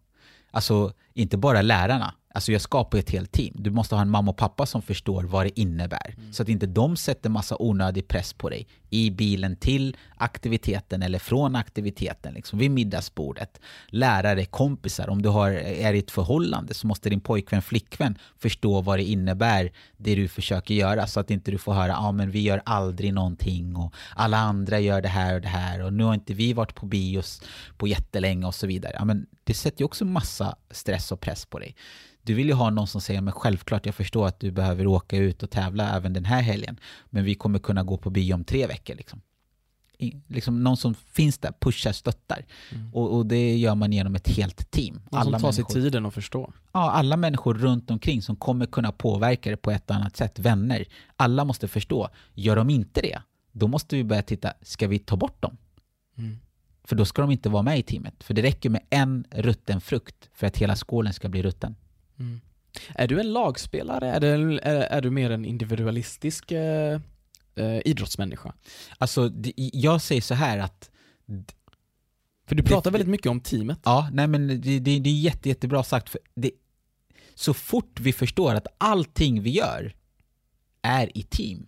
Alltså 0.50 0.92
inte 1.14 1.36
bara 1.36 1.62
lärarna, 1.62 2.14
Alltså 2.36 2.52
jag 2.52 2.60
skapar 2.60 2.98
ett 2.98 3.10
helt 3.10 3.32
team. 3.32 3.54
Du 3.58 3.70
måste 3.70 3.94
ha 3.94 4.02
en 4.02 4.10
mamma 4.10 4.30
och 4.30 4.36
pappa 4.36 4.66
som 4.66 4.82
förstår 4.82 5.22
vad 5.22 5.46
det 5.46 5.60
innebär. 5.60 6.14
Mm. 6.18 6.32
Så 6.32 6.42
att 6.42 6.48
inte 6.48 6.66
de 6.66 6.96
sätter 6.96 7.30
massa 7.30 7.56
onödig 7.58 8.08
press 8.08 8.32
på 8.32 8.48
dig 8.48 8.68
i 8.90 9.10
bilen 9.10 9.56
till 9.56 9.96
aktiviteten 10.16 11.02
eller 11.02 11.18
från 11.18 11.56
aktiviteten, 11.56 12.34
liksom 12.34 12.58
vid 12.58 12.70
middagsbordet. 12.70 13.60
Lärare, 13.88 14.44
kompisar, 14.44 15.08
om 15.08 15.22
du 15.22 15.28
har, 15.28 15.50
är 15.50 15.92
i 15.92 15.98
ett 15.98 16.10
förhållande 16.10 16.74
så 16.74 16.86
måste 16.86 17.10
din 17.10 17.20
pojkvän, 17.20 17.62
flickvän 17.62 18.18
förstå 18.38 18.80
vad 18.80 18.98
det 18.98 19.04
innebär, 19.04 19.72
det 19.96 20.14
du 20.14 20.28
försöker 20.28 20.74
göra. 20.74 21.06
Så 21.06 21.20
att 21.20 21.30
inte 21.30 21.50
du 21.50 21.58
får 21.58 21.72
höra, 21.72 21.88
ja 21.88 21.98
ah, 21.98 22.12
men 22.12 22.30
vi 22.30 22.40
gör 22.40 22.62
aldrig 22.64 23.14
någonting 23.14 23.76
och 23.76 23.94
alla 24.14 24.36
andra 24.36 24.80
gör 24.80 25.00
det 25.00 25.08
här 25.08 25.34
och 25.34 25.40
det 25.40 25.48
här 25.48 25.82
och 25.82 25.92
nu 25.92 26.04
har 26.04 26.14
inte 26.14 26.34
vi 26.34 26.52
varit 26.52 26.74
på 26.74 26.86
bios 26.86 27.42
på 27.76 27.86
jättelänge 27.86 28.46
och 28.46 28.54
så 28.54 28.66
vidare. 28.66 28.92
Ja, 28.98 29.04
men 29.04 29.26
det 29.44 29.54
sätter 29.54 29.80
ju 29.80 29.84
också 29.84 30.04
massa 30.04 30.56
stress 30.70 31.12
och 31.12 31.20
press 31.20 31.46
på 31.46 31.58
dig 31.58 31.76
du 32.26 32.34
vill 32.34 32.46
ju 32.46 32.52
ha 32.52 32.70
någon 32.70 32.86
som 32.86 33.00
säger 33.00 33.20
men 33.20 33.32
självklart 33.32 33.86
jag 33.86 33.94
förstår 33.94 34.26
att 34.26 34.40
du 34.40 34.50
behöver 34.50 34.86
åka 34.86 35.16
ut 35.16 35.42
och 35.42 35.50
tävla 35.50 35.96
även 35.96 36.12
den 36.12 36.24
här 36.24 36.42
helgen. 36.42 36.80
Men 37.10 37.24
vi 37.24 37.34
kommer 37.34 37.58
kunna 37.58 37.82
gå 37.82 37.96
på 37.96 38.10
bio 38.10 38.34
om 38.34 38.44
tre 38.44 38.66
veckor. 38.66 38.85
Liksom. 38.94 39.20
I, 39.98 40.16
liksom 40.26 40.64
någon 40.64 40.76
som 40.76 40.94
finns 40.94 41.38
där, 41.38 41.52
pushar, 41.60 41.92
stöttar. 41.92 42.44
Mm. 42.72 42.94
Och, 42.94 43.16
och, 43.16 43.26
det 43.26 43.56
gör 43.56 43.74
man 43.74 43.92
genom 43.92 44.14
ett 44.14 44.28
helt 44.28 44.70
team. 44.70 44.94
Någon 44.94 45.20
alla 45.20 45.38
som 45.38 45.40
tar 45.40 45.52
sig 45.52 45.64
tiden 45.64 46.06
att 46.06 46.14
förstå. 46.14 46.52
Ja, 46.72 46.90
alla 46.90 47.16
människor 47.16 47.54
runt 47.54 47.90
omkring 47.90 48.22
som 48.22 48.36
kommer 48.36 48.66
kunna 48.66 48.92
påverka 48.92 49.50
det 49.50 49.56
på 49.56 49.70
ett 49.70 49.90
annat 49.90 50.16
sätt. 50.16 50.38
Vänner. 50.38 50.84
Alla 51.16 51.44
måste 51.44 51.68
förstå. 51.68 52.08
Gör 52.34 52.56
de 52.56 52.70
inte 52.70 53.00
det, 53.00 53.18
då 53.52 53.68
måste 53.68 53.96
vi 53.96 54.04
börja 54.04 54.22
titta, 54.22 54.52
ska 54.62 54.88
vi 54.88 54.98
ta 54.98 55.16
bort 55.16 55.42
dem? 55.42 55.56
Mm. 56.18 56.38
För 56.84 56.96
då 56.96 57.04
ska 57.04 57.22
de 57.22 57.30
inte 57.30 57.48
vara 57.48 57.62
med 57.62 57.78
i 57.78 57.82
teamet. 57.82 58.24
För 58.24 58.34
det 58.34 58.42
räcker 58.42 58.70
med 58.70 58.82
en 58.90 59.24
rutten 59.30 59.80
frukt 59.80 60.30
för 60.34 60.46
att 60.46 60.56
hela 60.56 60.76
skålen 60.76 61.12
ska 61.12 61.28
bli 61.28 61.42
rutten. 61.42 61.76
Mm. 62.18 62.40
Är 62.94 63.08
du 63.08 63.20
en 63.20 63.32
lagspelare? 63.32 64.10
Är, 64.10 64.20
det, 64.20 64.28
är, 64.62 64.80
är 64.80 65.02
du 65.02 65.10
mer 65.10 65.30
en 65.30 65.44
individualistisk 65.44 66.52
eh, 66.52 67.00
eh, 67.56 67.80
idrottsmänniska? 67.84 68.54
Alltså, 68.98 69.32
jag 69.56 70.02
säger 70.02 70.22
så 70.22 70.34
här 70.34 70.58
att 70.58 70.90
för 72.46 72.54
du 72.54 72.62
pratar 72.62 72.90
det, 72.90 72.92
väldigt 72.92 73.10
mycket 73.10 73.26
om 73.26 73.40
teamet. 73.40 73.78
Ja, 73.84 74.08
nej 74.12 74.26
men 74.26 74.46
det, 74.46 74.56
det, 74.56 74.98
det 74.98 75.10
är 75.10 75.20
jätte, 75.20 75.48
jättebra 75.48 75.82
sagt. 75.82 76.08
För 76.08 76.20
det, 76.34 76.50
så 77.34 77.54
fort 77.54 78.00
vi 78.00 78.12
förstår 78.12 78.54
att 78.54 78.66
allting 78.78 79.42
vi 79.42 79.50
gör 79.50 79.94
är 80.82 81.18
i 81.18 81.22
team, 81.22 81.66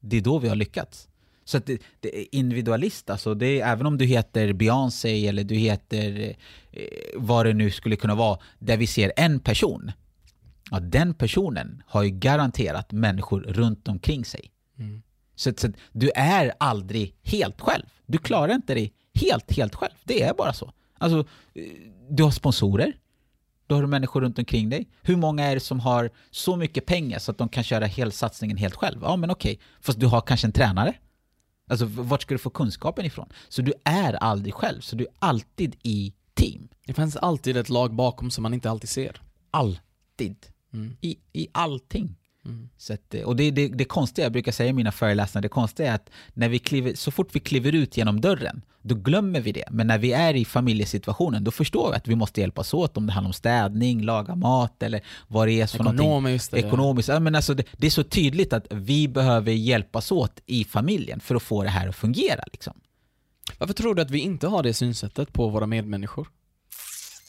det 0.00 0.16
är 0.16 0.20
då 0.20 0.38
vi 0.38 0.48
har 0.48 0.56
lyckats. 0.56 1.08
Så 1.44 1.56
att 1.56 1.66
det, 1.66 1.82
det 2.00 2.20
är 2.20 2.34
individualist, 2.34 3.10
alltså 3.10 3.34
det 3.34 3.60
är, 3.60 3.72
även 3.72 3.86
om 3.86 3.98
du 3.98 4.04
heter 4.04 4.52
Beyoncé 4.52 5.28
eller 5.28 5.44
du 5.44 5.54
heter 5.54 6.34
eh, 6.70 6.84
vad 7.16 7.46
det 7.46 7.52
nu 7.52 7.70
skulle 7.70 7.96
kunna 7.96 8.14
vara, 8.14 8.38
där 8.58 8.76
vi 8.76 8.86
ser 8.86 9.12
en 9.16 9.40
person. 9.40 9.92
Ja, 10.70 10.80
den 10.80 11.14
personen 11.14 11.82
har 11.86 12.02
ju 12.02 12.10
garanterat 12.10 12.92
människor 12.92 13.40
runt 13.40 13.88
omkring 13.88 14.24
sig. 14.24 14.50
Mm. 14.78 15.02
Så, 15.34 15.52
så 15.56 15.68
du 15.92 16.10
är 16.14 16.52
aldrig 16.60 17.16
helt 17.22 17.60
själv. 17.60 17.84
Du 18.06 18.18
klarar 18.18 18.54
inte 18.54 18.74
dig 18.74 18.92
helt, 19.14 19.56
helt 19.56 19.74
själv. 19.74 19.92
Det 20.04 20.22
är 20.22 20.34
bara 20.34 20.52
så. 20.52 20.72
Alltså, 20.98 21.24
du 22.10 22.22
har 22.22 22.30
sponsorer, 22.30 22.92
då 23.66 23.74
har 23.74 23.82
du 23.82 23.88
människor 23.88 24.20
runt 24.20 24.38
omkring 24.38 24.70
dig. 24.70 24.88
Hur 25.02 25.16
många 25.16 25.44
är 25.44 25.54
det 25.54 25.60
som 25.60 25.80
har 25.80 26.10
så 26.30 26.56
mycket 26.56 26.86
pengar 26.86 27.18
så 27.18 27.30
att 27.30 27.38
de 27.38 27.48
kan 27.48 27.64
köra 27.64 27.86
hela 27.86 28.10
satsningen 28.10 28.56
helt 28.56 28.74
själv? 28.74 28.98
Ja, 29.02 29.16
men 29.16 29.30
okej. 29.30 29.58
Fast 29.80 30.00
du 30.00 30.06
har 30.06 30.20
kanske 30.20 30.46
en 30.46 30.52
tränare 30.52 30.94
Alltså 31.70 31.86
vart 31.86 32.22
ska 32.22 32.34
du 32.34 32.38
få 32.38 32.50
kunskapen 32.50 33.04
ifrån? 33.04 33.28
Så 33.48 33.62
du 33.62 33.72
är 33.84 34.12
aldrig 34.12 34.54
själv, 34.54 34.80
så 34.80 34.96
du 34.96 35.04
är 35.04 35.12
alltid 35.18 35.76
i 35.82 36.14
team. 36.34 36.68
Det 36.86 36.94
finns 36.94 37.16
alltid 37.16 37.56
ett 37.56 37.68
lag 37.68 37.94
bakom 37.94 38.30
som 38.30 38.42
man 38.42 38.54
inte 38.54 38.70
alltid 38.70 38.90
ser. 38.90 39.22
Alltid. 39.50 40.36
Mm. 40.72 40.96
I, 41.00 41.18
i 41.32 41.48
allting. 41.52 42.16
Mm. 42.44 42.68
Så 42.76 42.92
att, 42.94 43.14
eh, 43.14 43.22
och 43.22 43.36
det, 43.36 43.50
det, 43.50 43.68
det 43.68 43.84
konstiga, 43.84 44.24
jag 44.24 44.32
brukar 44.32 44.52
säga 44.52 44.68
i 44.70 44.72
mina 44.72 44.92
föreläsningar, 44.92 45.42
det 45.42 45.48
konstiga 45.48 45.90
är 45.90 45.94
att 45.94 46.10
när 46.34 46.48
vi 46.48 46.58
kliver, 46.58 46.94
så 46.94 47.10
fort 47.10 47.28
vi 47.32 47.40
kliver 47.40 47.72
ut 47.74 47.96
genom 47.96 48.20
dörren, 48.20 48.62
då 48.82 48.94
glömmer 48.94 49.40
vi 49.40 49.52
det. 49.52 49.64
Men 49.70 49.86
när 49.86 49.98
vi 49.98 50.12
är 50.12 50.34
i 50.34 50.44
familjesituationen, 50.44 51.44
då 51.44 51.50
förstår 51.50 51.90
vi 51.90 51.96
att 51.96 52.08
vi 52.08 52.14
måste 52.16 52.40
hjälpas 52.40 52.74
åt 52.74 52.96
om 52.96 53.06
det 53.06 53.12
handlar 53.12 53.28
om 53.28 53.32
städning, 53.32 54.02
laga 54.02 54.34
mat 54.34 54.82
eller 54.82 55.00
vad 55.28 55.48
det 55.48 55.60
är 55.60 55.66
för 55.66 55.78
någonting. 55.78 56.06
Ekonomiskt. 56.06 56.52
eller- 56.54 56.66
Ekonomiskt. 56.66 57.08
Ja, 57.08 57.20
men 57.20 57.34
alltså 57.34 57.54
det, 57.54 57.64
det 57.72 57.86
är 57.86 57.90
så 57.90 58.02
tydligt 58.04 58.52
att 58.52 58.66
vi 58.70 59.08
behöver 59.08 59.52
hjälpas 59.52 60.12
åt 60.12 60.40
i 60.46 60.64
familjen 60.64 61.20
för 61.20 61.34
att 61.34 61.42
få 61.42 61.62
det 61.62 61.68
här 61.70 61.88
att 61.88 61.96
fungera. 61.96 62.44
Liksom. 62.52 62.74
Varför 63.58 63.74
tror 63.74 63.94
du 63.94 64.02
att 64.02 64.10
vi 64.10 64.18
inte 64.18 64.46
har 64.46 64.62
det 64.62 64.74
synsättet 64.74 65.32
på 65.32 65.48
våra 65.48 65.66
medmänniskor? 65.66 66.28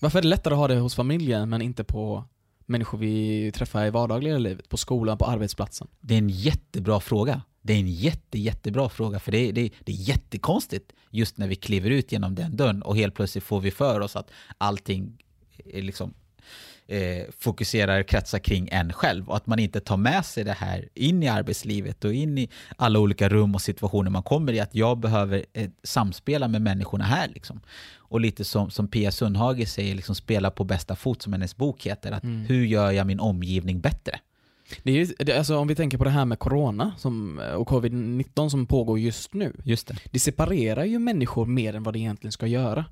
Varför 0.01 0.17
är 0.19 0.21
det 0.23 0.27
lättare 0.27 0.53
att 0.53 0.57
ha 0.59 0.67
det 0.67 0.75
hos 0.75 0.95
familjen 0.95 1.49
men 1.49 1.61
inte 1.61 1.83
på 1.83 2.23
människor 2.65 2.97
vi 2.97 3.51
träffar 3.51 3.85
i 3.85 3.89
vardagliga 3.89 4.37
livet? 4.37 4.69
På 4.69 4.77
skolan, 4.77 5.17
på 5.17 5.25
arbetsplatsen? 5.25 5.87
Det 5.99 6.13
är 6.13 6.17
en 6.17 6.29
jättebra 6.29 6.99
fråga. 6.99 7.41
Det 7.61 7.73
är 7.73 7.77
en 7.77 7.91
jätte, 7.91 8.39
jättebra 8.39 8.89
fråga, 8.89 9.19
för 9.19 9.31
det 9.31 9.37
är, 9.37 9.53
det, 9.53 9.61
är, 9.61 9.69
det 9.83 9.91
är 9.91 9.95
jättekonstigt 9.95 10.93
just 11.09 11.37
när 11.37 11.47
vi 11.47 11.55
kliver 11.55 11.89
ut 11.89 12.11
genom 12.11 12.35
den 12.35 12.55
dörren 12.55 12.81
och 12.81 12.95
helt 12.95 13.15
plötsligt 13.15 13.43
får 13.43 13.61
vi 13.61 13.71
för 13.71 13.99
oss 13.99 14.15
att 14.15 14.31
allting 14.57 15.17
är 15.65 15.81
liksom, 15.81 16.13
eh, 16.87 17.23
fokuserar, 17.39 18.03
kretsar 18.03 18.39
kring 18.39 18.69
en 18.71 18.93
själv 18.93 19.29
och 19.29 19.35
att 19.37 19.47
man 19.47 19.59
inte 19.59 19.79
tar 19.79 19.97
med 19.97 20.25
sig 20.25 20.43
det 20.43 20.51
här 20.53 20.89
in 20.93 21.23
i 21.23 21.27
arbetslivet 21.27 22.05
och 22.05 22.13
in 22.13 22.37
i 22.37 22.49
alla 22.77 22.99
olika 22.99 23.29
rum 23.29 23.55
och 23.55 23.61
situationer 23.61 24.11
man 24.11 24.23
kommer 24.23 24.53
i, 24.53 24.59
att 24.59 24.75
jag 24.75 24.97
behöver 24.97 25.45
eh, 25.53 25.69
samspela 25.83 26.47
med 26.47 26.61
människorna 26.61 27.03
här. 27.03 27.27
Liksom. 27.27 27.59
Och 27.97 28.19
lite 28.21 28.43
som, 28.45 28.69
som 28.69 28.87
Pia 28.87 29.11
Sundhage 29.11 29.67
säger, 29.67 29.95
liksom, 29.95 30.15
spela 30.15 30.51
på 30.51 30.63
bästa 30.63 30.95
fot, 30.95 31.21
som 31.21 31.33
hennes 31.33 31.57
bok 31.57 31.85
heter, 31.85 32.11
att 32.11 32.23
Mm. 32.23 32.45
hur 32.45 32.65
gör 32.65 32.91
jag 32.91 33.07
min 33.07 33.19
omgivning 33.19 33.79
bättre? 33.81 34.19
Det 34.83 34.91
är, 34.91 34.95
ju- 34.95 35.13
det, 35.19 35.37
alltså 35.37 35.57
om 35.57 35.67
vi 35.67 35.75
tänker 35.75 35.97
på 35.97 36.03
det 36.03 36.09
här 36.09 36.25
med 36.25 36.39
corona 36.39 36.91
som, 36.97 37.41
och 37.55 37.67
covid-19 37.69 38.49
som 38.49 38.65
pågår 38.65 38.99
just 38.99 39.33
nu. 39.33 39.53
Just 39.63 39.87
det. 39.87 39.95
Det 40.11 40.19
separerar 40.19 40.83
ju 40.85 40.99
människor 40.99 41.45
mer 41.45 41.75
än 41.75 41.83
vad 41.83 41.93
det 41.93 41.99
egentligen 41.99 42.31
ska 42.31 42.47
göra. 42.47 42.85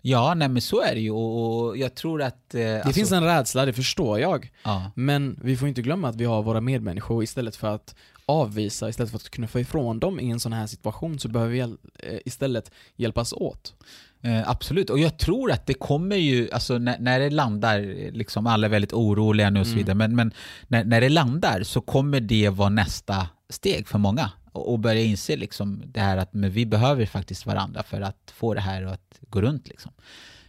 Ja, 0.00 0.34
nej 0.34 0.48
men 0.48 0.62
så 0.62 0.82
är 0.82 0.94
det 0.94 1.00
ju 1.00 1.10
och, 1.10 1.76
jag 1.78 1.94
tror 1.94 2.22
att... 2.22 2.54
Eh, 2.54 2.60
Det 2.60 2.92
finns 2.94 3.12
en 3.12 3.24
rädsla, 3.24 3.64
det 3.66 3.72
förstår 3.72 4.20
jag. 4.20 4.50
ja, 4.64 4.90
Men 4.94 5.38
vi 5.42 5.56
får 5.56 5.68
inte 5.68 5.82
glömma 5.82 6.08
att 6.08 6.16
vi 6.16 6.24
har 6.24 6.42
våra 6.42 6.60
medmänniskor 6.60 7.22
istället 7.24 7.56
för 7.56 7.68
att 7.74 7.94
avvisa, 8.26 8.88
istället 8.88 9.10
för 9.10 9.16
att 9.18 9.30
knuffa 9.30 9.60
ifrån 9.60 10.00
dem 10.00 10.20
i 10.20 10.30
en 10.30 10.40
sån 10.40 10.52
här 10.52 10.66
situation 10.66 11.18
så 11.18 11.28
behöver 11.28 11.52
vi 11.52 11.60
eh, 11.60 12.18
istället 12.24 12.70
hjälpas 12.96 13.32
åt. 13.32 13.74
eh, 14.22 14.50
absolut, 14.50 14.90
och 14.90 14.98
jag 14.98 15.18
tror 15.18 15.52
att 15.52 15.66
det 15.66 15.74
kommer 15.74 16.16
ju, 16.16 16.50
alltså 16.52 16.78
när, 16.78 16.96
när 16.98 17.20
det 17.20 17.30
landar, 17.30 17.78
eh, 17.78 18.12
liksom 18.12 18.46
alla 18.46 18.66
är 18.66 18.70
väldigt 18.70 18.92
oroliga 18.92 19.50
nu 19.50 19.60
och 19.60 19.66
så 19.66 19.72
Mm. 19.72 19.78
vidare, 19.78 19.94
men, 19.94 20.16
men 20.16 20.32
när, 20.68 20.84
när 20.84 21.00
det 21.00 21.08
landar 21.08 21.62
så 21.62 21.80
kommer 21.80 22.20
det 22.20 22.48
vara 22.48 22.68
nästa 22.68 23.26
steg 23.50 23.88
för 23.88 23.98
många 23.98 24.30
och, 24.58 24.72
och 24.72 24.78
börja 24.78 25.00
inse 25.02 25.36
liksom 25.36 25.82
det 25.86 26.00
här 26.00 26.16
att 26.16 26.34
men 26.34 26.50
vi 26.50 26.66
behöver 26.66 27.06
faktiskt 27.06 27.46
varandra 27.46 27.82
för 27.82 28.00
att 28.00 28.30
få 28.36 28.54
det 28.54 28.60
här 28.60 28.82
att 28.82 29.20
gå 29.28 29.40
runt. 29.40 29.68
Liksom. 29.68 29.92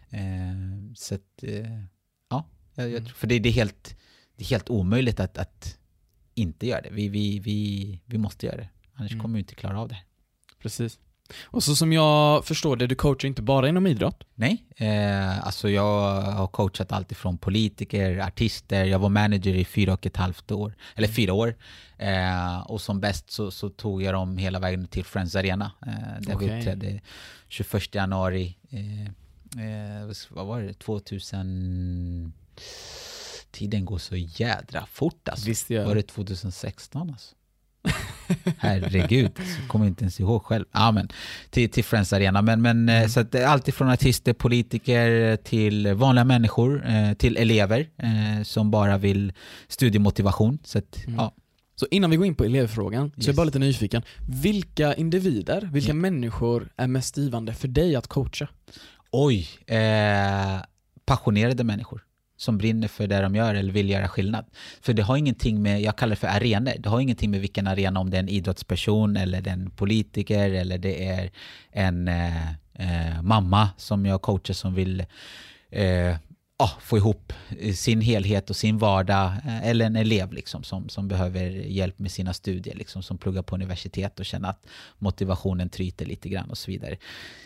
Eh, 0.10 0.93
så 0.95 1.16
att, 1.16 1.43
eh, 1.43 1.84
ja, 2.30 2.45
jag, 2.76 2.86
jag, 2.86 2.91
Mm. 2.91 3.05
tror- 3.05 3.16
för 3.16 3.28
det, 3.28 3.39
det, 3.39 3.49
är 3.49 3.53
helt, 3.53 3.95
det 4.36 4.43
är 4.43 4.47
helt 4.49 4.70
omöjligt 4.70 5.20
att, 5.20 5.38
att 5.38 5.78
inte 6.36 6.68
göra 6.68 6.82
det. 6.82 6.89
Vi, 6.91 7.10
vi, 7.10 7.39
vi, 7.39 8.01
vi 8.05 8.18
måste 8.18 8.45
göra 8.45 8.57
det, 8.57 8.70
annars 8.93 9.12
Mm. 9.12 9.22
kommer 9.22 9.34
vi 9.34 9.39
inte 9.39 9.55
klara 9.55 9.80
av 9.82 9.88
det. 9.89 9.97
Precis. 10.62 10.99
Och 11.43 11.63
så 11.63 11.75
som 11.75 11.93
jag 11.93 12.45
förstår 12.45 12.75
det, 12.75 12.88
du 12.88 12.95
coachar 12.95 13.27
inte 13.27 13.41
bara 13.41 13.69
inom 13.69 13.88
idrott. 13.88 14.23
Nej, 14.36 14.65
eh, 14.75 15.45
alltså 15.45 15.69
jag 15.69 16.21
har 16.21 16.47
coachat 16.47 16.91
allt 16.91 17.11
ifrån 17.11 17.38
politiker, 17.38 18.19
artister, 18.19 18.86
jag 18.86 18.99
var 18.99 19.09
manager 19.09 19.55
i 19.55 19.65
fyra 19.65 19.93
och 19.93 20.05
ett 20.05 20.17
halvt 20.17 20.51
år, 20.51 20.75
eller 20.95 21.07
fyra 21.07 21.34
år. 21.34 21.55
Eh, 21.97 22.59
och 22.59 22.82
som 22.82 22.99
bäst 22.99 23.32
så, 23.32 23.51
så 23.51 23.69
tog 23.69 24.03
jag 24.03 24.13
dem 24.13 24.38
hela 24.38 24.59
vägen 24.59 24.88
till 24.88 25.05
Friends 25.05 25.36
Arena, 25.36 25.71
eh, 25.86 26.21
där 26.21 26.36
Okej. 26.36 26.49
vi 26.49 26.57
uppträdde 26.57 27.01
21 27.47 27.95
januari, 27.95 28.57
eh, 28.69 29.03
eh, 29.65 30.11
vad 30.30 30.45
var 30.45 30.61
det, 30.61 30.73
2000... 30.73 32.34
Tiden 33.51 33.86
går 33.86 33.97
så 33.97 34.15
jädra 34.15 34.86
fort 34.86 35.27
alltså. 35.30 35.45
Visst 35.45 35.69
gör 35.69 35.86
Var 35.86 35.95
det 35.95 36.01
2016 36.01 37.09
alltså? 37.09 37.36
Herregud, 38.57 39.32
så 39.38 39.67
kommer 39.67 39.86
jag 39.86 39.91
inte 39.91 40.03
ens 40.03 40.19
ihåg 40.19 40.43
själv. 40.43 40.65
Ja, 40.71 40.91
men, 40.91 41.09
till, 41.49 41.69
till 41.69 41.84
Friends 41.84 42.13
Arena. 42.13 42.41
Men, 42.41 42.61
men 42.61 42.89
eh, 42.89 43.07
så 43.07 43.19
att 43.19 43.32
det 43.32 43.39
är 43.41 43.47
allt 43.47 43.67
ifrån 43.67 43.89
artister, 43.89 44.34
politiker 44.34 45.36
till 45.36 45.93
vanliga 45.93 46.23
människor, 46.25 46.88
eh, 46.89 47.13
till 47.13 47.38
elever 47.38 47.80
eh, 47.97 48.43
som 48.43 48.71
bara 48.71 48.97
vill 48.97 49.34
studiemotivation. 49.67 50.59
Så 50.63 50.77
att, 50.77 51.05
Mm. 51.07 51.15
ja. 51.19 51.34
Så 51.75 51.88
innan 51.91 52.09
vi 52.09 52.15
går 52.17 52.25
in 52.25 52.36
på 52.36 52.43
elevfrågan, 52.43 53.09
så 53.09 53.15
är 53.15 53.23
jag 53.23 53.27
Yes. 53.27 53.36
bara 53.36 53.43
lite 53.43 53.59
nyfiken. 53.59 54.01
Vilka 54.43 54.93
individer, 54.93 55.69
vilka 55.73 55.89
Ja. 55.89 55.93
människor 55.93 56.69
är 56.77 56.88
mest 56.88 57.17
givande 57.17 57.53
för 57.53 57.67
dig 57.67 57.95
att 57.95 58.07
coacha? 58.07 58.47
Oj, 59.11 59.47
eh, 59.67 60.61
passionerade 61.05 61.63
människor 61.63 62.01
som 62.39 62.57
brinner 62.57 62.87
för 62.87 63.07
det 63.07 63.21
de 63.21 63.35
gör 63.35 63.55
eller 63.55 63.73
vill 63.73 63.89
göra 63.89 64.07
skillnad. 64.07 64.45
För 64.81 64.93
det 64.93 65.03
har 65.03 65.17
ingenting 65.17 65.61
med, 65.61 65.81
jag 65.81 65.95
kallar 65.95 66.09
det 66.09 66.15
för 66.15 66.27
arenor, 66.27 66.73
det 66.79 66.89
har 66.89 66.99
ingenting 66.99 67.31
med 67.31 67.41
vilken 67.41 67.67
arena, 67.67 67.99
om 67.99 68.09
det 68.09 68.17
är 68.17 68.19
en 68.19 68.29
idrottsperson 68.29 69.17
eller 69.17 69.41
det 69.41 69.49
är 69.49 69.53
en 69.53 69.71
politiker 69.71 70.49
eller 70.49 70.77
det 70.77 71.07
är 71.07 71.31
en 71.71 72.07
eh, 72.07 72.49
eh, 72.73 73.21
mamma 73.21 73.69
som 73.77 74.05
jag 74.05 74.21
coachar 74.21 74.53
som 74.53 74.73
vill 74.73 75.05
eh, 75.71 76.15
ah, 76.57 76.71
få 76.81 76.97
ihop 76.97 77.33
sin 77.75 78.01
helhet 78.01 78.49
och 78.49 78.55
sin 78.55 78.77
vardag 78.77 79.31
eh, 79.45 79.67
eller 79.67 79.85
en 79.85 79.95
elev 79.95 80.33
liksom, 80.33 80.63
som, 80.63 80.89
som 80.89 81.07
behöver 81.07 81.49
hjälp 81.49 81.99
med 81.99 82.11
sina 82.11 82.33
studier, 82.33 82.75
liksom, 82.75 83.03
som 83.03 83.17
pluggar 83.17 83.41
på 83.41 83.55
universitet 83.55 84.19
och 84.19 84.25
känner 84.25 84.49
att 84.49 84.65
motivationen 84.97 85.69
tryter 85.69 86.05
lite 86.05 86.29
grann 86.29 86.49
och 86.49 86.57
så 86.57 86.71
vidare. 86.71 86.97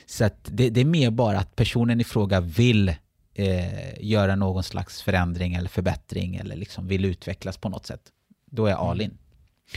Så 0.05 0.25
att 0.25 0.39
det, 0.51 0.69
det 0.69 0.81
är 0.81 0.85
mer 0.85 1.11
bara 1.11 1.39
att 1.39 1.55
personen 1.55 2.01
i 2.01 2.03
fråga 2.03 2.39
vill 2.39 2.95
eh, 3.35 4.03
göra 4.05 4.35
någon 4.35 4.63
slags 4.63 5.01
förändring 5.01 5.53
eller 5.53 5.69
förbättring 5.69 6.35
eller 6.35 6.55
liksom 6.55 6.87
vill 6.87 7.05
utvecklas 7.05 7.57
på 7.57 7.69
något 7.69 7.85
sätt. 7.85 8.01
Då 8.51 8.65
är 8.65 8.69
jag 8.69 8.79
all 8.79 9.01
in. 9.01 9.17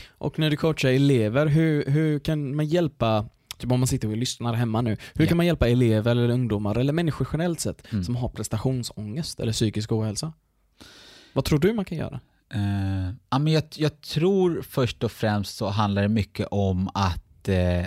Och 0.08 0.38
när 0.38 0.50
du 0.50 0.56
coachar 0.56 0.88
elever, 0.88 1.46
hur, 1.46 1.84
hur 1.90 2.18
kan 2.18 2.56
man 2.56 2.66
hjälpa, 2.66 3.28
typ 3.58 3.72
om 3.72 3.80
man 3.80 3.86
sitter 3.86 4.08
och 4.10 4.16
lyssnar 4.16 4.52
hemma 4.54 4.80
nu, 4.80 4.90
hur 5.14 5.24
Ja. 5.24 5.28
kan 5.28 5.36
man 5.36 5.46
hjälpa 5.46 5.68
elever 5.68 6.10
eller 6.10 6.28
ungdomar 6.28 6.78
eller 6.78 6.92
människor 6.92 7.28
generellt 7.32 7.60
sett 7.60 7.92
Mm. 7.92 8.04
som 8.04 8.16
har 8.16 8.28
prestationsångest 8.28 9.40
eller 9.40 9.52
psykisk 9.52 9.92
ohälsa? 9.92 10.32
Vad 11.32 11.44
tror 11.44 11.58
du 11.58 11.72
man 11.72 11.84
kan 11.84 11.98
göra? 11.98 12.20
Eh, 12.54 13.12
ja, 13.30 13.38
men 13.38 13.52
jag, 13.52 13.62
jag 13.76 14.00
tror 14.00 14.62
först 14.62 15.04
och 15.04 15.12
främst 15.12 15.56
så 15.56 15.68
handlar 15.68 16.02
det 16.02 16.08
mycket 16.08 16.46
om 16.50 16.88
att 16.94 17.48
eh, 17.48 17.84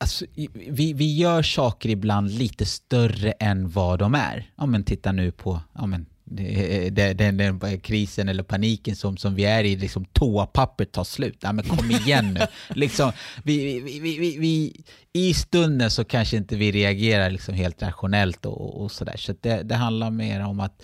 alltså, 0.00 0.24
vi, 0.68 0.92
vi 0.92 1.16
gör 1.16 1.42
saker 1.42 1.88
ibland 1.88 2.30
lite 2.30 2.66
större 2.66 3.30
än 3.32 3.68
vad 3.70 3.98
de 3.98 4.14
är. 4.14 4.50
Ja, 4.56 4.66
men 4.66 4.84
titta 4.84 5.12
nu 5.12 5.32
på 5.32 5.60
ja, 5.74 5.86
men, 5.86 6.06
det- 6.24 7.12
den, 7.12 7.36
den 7.36 7.80
krisen 7.80 8.28
eller 8.28 8.42
paniken 8.42 8.96
som, 8.96 9.16
som 9.16 9.34
vi 9.34 9.44
är 9.44 9.64
i, 9.64 9.76
liksom 9.76 10.04
toapappret 10.04 10.92
tar 10.92 11.04
slut. 11.04 11.38
Ja, 11.40 11.52
men 11.52 11.64
kom 11.64 11.90
igen 11.90 12.34
nu. 12.34 12.40
liksom, 12.74 13.12
vi, 13.44 13.80
vi, 13.80 14.00
vi, 14.00 14.36
vi, 14.38 14.82
I 15.12 15.34
stunden 15.34 15.90
så 15.90 16.04
kanske 16.04 16.36
inte 16.36 16.56
vi 16.56 16.72
reagerar 16.72 17.30
liksom 17.30 17.54
helt 17.54 17.82
rationellt 17.82 18.46
och, 18.46 18.82
och 18.82 18.90
sådär. 18.92 19.16
Så 19.16 19.34
det, 19.40 19.62
det 19.62 19.74
handlar 19.74 20.10
mer 20.10 20.44
om 20.46 20.60
att 20.60 20.82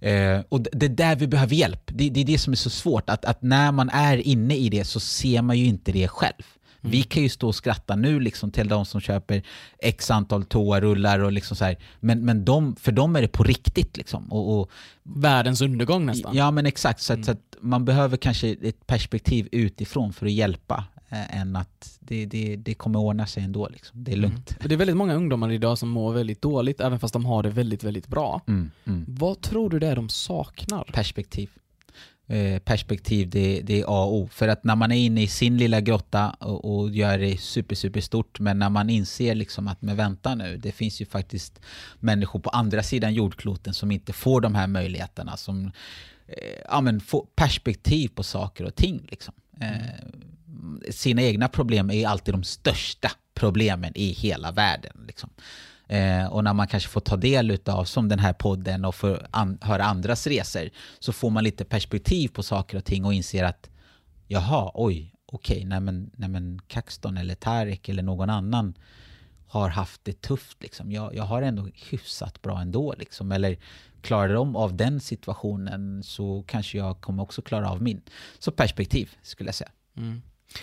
Eh, 0.00 0.40
och 0.48 0.60
det 0.62 0.70
det 0.72 0.86
är 0.86 0.90
där 0.90 1.16
vi 1.16 1.26
behöver 1.26 1.54
hjälp. 1.54 1.80
Det, 1.86 2.10
det 2.10 2.20
är 2.20 2.24
det 2.24 2.38
som 2.38 2.52
är 2.52 2.56
så 2.56 2.70
svårt, 2.70 3.10
att, 3.10 3.24
att 3.24 3.42
när 3.42 3.72
man 3.72 3.90
är 3.90 4.16
inne 4.16 4.56
i 4.56 4.68
det 4.68 4.84
så 4.84 5.00
ser 5.00 5.42
man 5.42 5.58
ju 5.58 5.64
inte 5.64 5.92
det 5.92 6.08
själv. 6.08 6.42
Vi 6.84 7.02
kan 7.02 7.22
ju 7.22 7.28
stå 7.28 7.48
och 7.48 7.54
skratta 7.54 7.96
nu 7.96 8.20
liksom 8.20 8.50
till 8.50 8.68
de 8.68 8.84
som 8.84 9.00
köper 9.00 9.42
x 9.78 10.10
antal 10.10 10.44
toarullar 10.44 11.18
och 11.18 11.32
liksom 11.32 11.56
så 11.56 11.64
här. 11.64 11.76
Men, 12.00 12.24
men 12.24 12.44
de, 12.44 12.76
för 12.76 12.92
dem 12.92 13.16
är 13.16 13.22
det 13.22 13.28
på 13.28 13.42
riktigt 13.42 13.96
liksom. 13.96 14.32
Och, 14.32 14.60
och, 14.60 14.70
Världens 15.02 15.60
undergång 15.60 16.06
nästan. 16.06 16.36
ja 16.36 16.50
men 16.50 16.66
exakt, 16.66 17.00
så 17.00 17.12
att, 17.12 17.24
så 17.24 17.30
att 17.30 17.56
man 17.60 17.84
behöver 17.84 18.16
kanske 18.16 18.48
ett 18.48 18.86
perspektiv 18.86 19.48
utifrån 19.52 20.12
för 20.12 20.26
att 20.26 20.32
hjälpa. 20.32 20.84
Eh, 21.12 21.40
än 21.40 21.56
att 21.56 21.98
det, 22.00 22.26
det, 22.26 22.56
det 22.56 22.74
kommer 22.74 22.98
ordna 22.98 23.26
sig 23.26 23.42
ändå 23.42 23.68
liksom. 23.68 24.04
Det 24.04 24.12
är 24.12 24.16
lugnt. 24.16 24.50
Mm. 24.50 24.68
Det 24.68 24.74
är 24.74 24.76
väldigt 24.76 24.96
många 24.96 25.14
ungdomar 25.14 25.52
idag 25.52 25.78
som 25.78 25.88
mår 25.88 26.12
väldigt 26.12 26.42
dåligt 26.42 26.80
även 26.80 27.00
fast 27.00 27.12
de 27.12 27.24
har 27.24 27.42
det 27.42 27.50
väldigt, 27.50 27.84
väldigt 27.84 28.06
bra. 28.06 28.40
Mm, 28.48 28.70
mm. 28.84 29.04
Vad 29.08 29.40
tror 29.40 29.70
du 29.70 29.78
det 29.78 29.86
är 29.86 29.96
de 29.96 30.08
saknar? 30.08 30.90
perspektiv. 30.92 31.50
Eh, 32.26 32.58
perspektiv, 32.58 33.30
det, 33.30 33.60
det 33.60 33.80
är 33.80 33.84
A 33.84 34.04
och 34.04 34.14
O. 34.14 34.28
För 34.32 34.48
att 34.48 34.64
när 34.64 34.76
man 34.76 34.92
är 34.92 34.96
inne 34.96 35.22
i 35.22 35.26
sin 35.26 35.58
lilla 35.58 35.80
grotta 35.80 36.30
och, 36.30 36.74
och 36.74 36.90
gör 36.90 37.18
det 37.18 37.40
super, 37.40 37.74
super 37.74 38.00
stort, 38.00 38.40
men 38.40 38.58
när 38.58 38.70
man 38.70 38.90
inser 38.90 39.34
liksom 39.34 39.68
att 39.68 39.82
men 39.82 39.96
vänta 39.96 40.34
nu, 40.34 40.56
det 40.56 40.72
finns 40.72 41.00
ju 41.00 41.06
faktiskt 41.06 41.60
människor 42.00 42.40
på 42.40 42.50
andra 42.50 42.82
sidan 42.82 43.14
jordkloten 43.14 43.74
som 43.74 43.90
inte 43.90 44.12
får 44.12 44.40
de 44.40 44.54
här 44.54 44.66
möjligheterna, 44.66 45.36
som 45.36 45.66
eh, 46.26 46.60
ja, 46.68 46.80
men 46.80 47.00
får 47.00 47.26
perspektiv 47.36 48.08
på 48.08 48.22
saker 48.22 48.64
och 48.64 48.74
ting. 48.74 49.06
Liksom. 49.10 49.34
Eh, 49.60 50.90
sina 50.90 51.22
egna 51.22 51.48
problem 51.48 51.90
är 51.90 52.08
alltid 52.08 52.34
de 52.34 52.44
största 52.44 53.10
problemen 53.34 53.92
i 53.94 54.12
hela 54.12 54.52
världen. 54.52 55.04
Liksom. 55.06 55.30
Eh, 55.92 56.26
och 56.26 56.44
när 56.44 56.54
man 56.54 56.66
kanske 56.66 56.88
får 56.88 57.00
ta 57.00 57.16
del 57.16 57.58
av, 57.66 57.84
som 57.84 58.08
den 58.08 58.18
här 58.18 58.32
podden 58.32 58.84
och 58.84 58.94
får 58.94 59.26
an 59.30 59.58
höra 59.60 59.84
andras 59.84 60.26
resor, 60.26 60.70
så 60.98 61.12
får 61.12 61.30
man 61.30 61.44
lite 61.44 61.64
perspektiv 61.64 62.28
på 62.28 62.42
saker 62.42 62.78
och 62.78 62.84
ting 62.84 63.04
och 63.04 63.14
inser 63.14 63.44
att 63.44 63.70
jaha, 64.28 64.70
oj, 64.74 65.14
okej, 65.32 65.56
okay, 65.56 65.68
nej 65.68 65.80
men, 65.80 66.10
nej 66.16 66.28
men 66.28 66.60
Kaxton 66.66 67.16
eller 67.16 67.34
Tarek 67.34 67.88
eller 67.88 68.02
någon 68.02 68.30
annan 68.30 68.74
har 69.46 69.68
haft 69.68 70.04
det 70.04 70.20
tufft. 70.20 70.62
Liksom. 70.62 70.92
Jag, 70.92 71.14
jag 71.14 71.24
har 71.24 71.42
ändå 71.42 71.68
hyfsat 71.90 72.42
bra 72.42 72.60
ändå. 72.60 72.94
Liksom. 72.98 73.32
Eller 73.32 73.58
klarar 74.00 74.34
de 74.34 74.56
av 74.56 74.76
den 74.76 75.00
situationen 75.00 76.02
så 76.02 76.44
kanske 76.46 76.78
jag 76.78 77.00
kommer 77.00 77.22
också 77.22 77.42
klara 77.42 77.70
av 77.70 77.82
min. 77.82 78.02
Så 78.38 78.52
perspektiv 78.52 79.10
skulle 79.22 79.48
jag 79.48 79.54
säga. 79.54 79.70
Mm. 79.96 80.22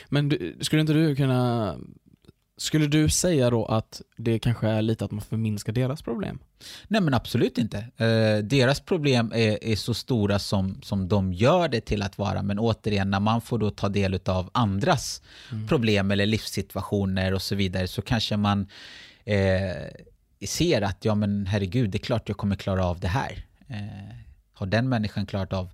Men 0.10 0.30
du, 0.30 0.58
skulle 0.62 0.82
inte 0.82 0.94
du 0.94 1.16
kunna 1.16 1.76
skulle 2.60 2.88
du 2.88 3.10
säga 3.10 3.50
då 3.50 3.66
att 3.66 4.02
det 4.18 4.40
kanske 4.40 4.68
är 4.68 4.82
lite 4.82 5.06
att 5.06 5.12
man 5.12 5.22
förminskar 5.22 5.74
deras 5.74 6.02
problem? 6.02 6.40
Nej 6.88 7.02
men 7.02 7.14
absolut 7.14 7.58
inte. 7.58 7.78
Eh, 7.78 8.44
deras 8.44 8.80
problem 8.80 9.32
är, 9.36 9.64
är, 9.64 9.76
så 9.76 9.94
stora 9.94 10.40
som, 10.40 10.82
som 10.82 11.08
de 11.08 11.34
gör 11.34 11.68
det 11.68 11.82
till 11.82 12.02
att 12.02 12.18
vara. 12.18 12.44
Men 12.44 12.60
återigen, 12.60 13.12
när 13.12 13.20
man 13.20 13.42
får 13.42 13.58
då 13.58 13.72
ta 13.72 13.90
del 13.90 14.20
av 14.26 14.50
andras 14.54 15.22
mm. 15.52 15.68
problem 15.68 16.12
eller 16.12 16.26
livssituationer 16.26 17.34
och 17.34 17.42
så 17.42 17.56
vidare 17.56 17.88
så 17.88 18.02
kanske 18.02 18.38
man 18.38 18.68
eh, 19.26 20.48
ser 20.48 20.82
att 20.82 21.06
ja 21.06 21.16
men 21.16 21.46
herregud, 21.46 21.90
det 21.90 21.98
är 21.98 22.00
klart 22.00 22.30
jag 22.30 22.38
kommer 22.38 22.56
klara 22.56 22.86
av 22.86 23.00
det 23.00 23.08
här. 23.08 23.46
Eh, 23.68 24.16
har 24.54 24.66
den 24.66 24.90
människan 24.90 25.26
klarat 25.26 25.54
av 25.54 25.70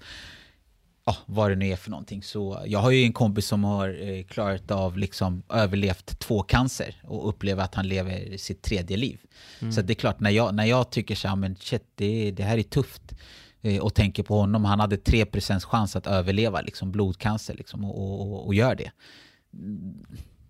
ja, 1.06 1.18
vad 1.26 1.52
det 1.52 1.56
nu 1.56 1.68
är 1.68 1.76
för 1.76 1.90
någonting. 1.92 2.24
Så 2.24 2.64
jag 2.66 2.80
har 2.80 2.92
ju 2.92 3.04
en 3.04 3.14
kompis 3.14 3.46
som 3.46 3.64
har 3.64 4.10
eh, 4.10 4.24
klarat 4.24 4.72
av, 4.72 4.98
liksom 4.98 5.44
överlevt 5.50 6.20
två 6.20 6.42
cancer 6.42 6.96
och 7.04 7.30
upplever 7.30 7.64
att 7.64 7.76
han 7.76 7.88
lever 7.88 8.38
sitt 8.38 8.62
tredje 8.62 8.98
liv. 8.98 9.20
Mm. 9.60 9.72
Så 9.72 9.82
det 9.82 9.94
är 9.94 9.96
klart, 9.96 10.20
när 10.20 10.30
jag, 10.30 10.56
när 10.56 10.66
jag 10.66 10.90
tycker 10.90 11.16
så 11.16 11.28
här, 11.28 11.36
men 11.36 11.56
shit, 11.56 11.84
det, 11.96 12.32
det 12.32 12.44
här 12.44 12.58
är 12.58 12.64
tufft 12.64 13.16
eh, 13.62 13.82
och 13.82 13.94
tänker 13.94 14.24
på 14.24 14.38
honom, 14.38 14.66
han 14.66 14.80
hade 14.80 14.96
3% 14.96 15.60
chans 15.60 15.96
att 15.96 16.08
överleva 16.08 16.62
liksom, 16.62 16.92
blodcancer 16.92 17.54
liksom, 17.54 17.86
och, 17.86 18.22
och, 18.22 18.46
och 18.46 18.54
gör 18.54 18.76
det. 18.76 18.92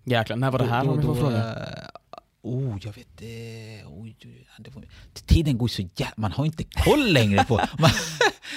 Jäklar, 0.04 0.38
när 0.38 0.52
var 0.52 0.60
det 0.60 0.66
här 0.66 0.86
då, 0.86 0.96
jag 0.96 1.04
får 1.04 1.16
fråga? 1.16 1.56
Oh, 2.42 2.78
jag 2.82 2.94
vet 2.94 3.22
eh, 3.22 3.92
oh, 3.92 4.08
det. 4.60 4.76
Var, 4.76 4.86
tiden 5.26 5.58
går 5.58 5.68
så 5.68 5.82
jävla... 5.82 6.14
Man 6.16 6.32
har 6.32 6.46
inte 6.46 6.64
koll 6.64 7.14
längre 7.14 7.44
på... 7.44 7.56
Man, 7.80 7.90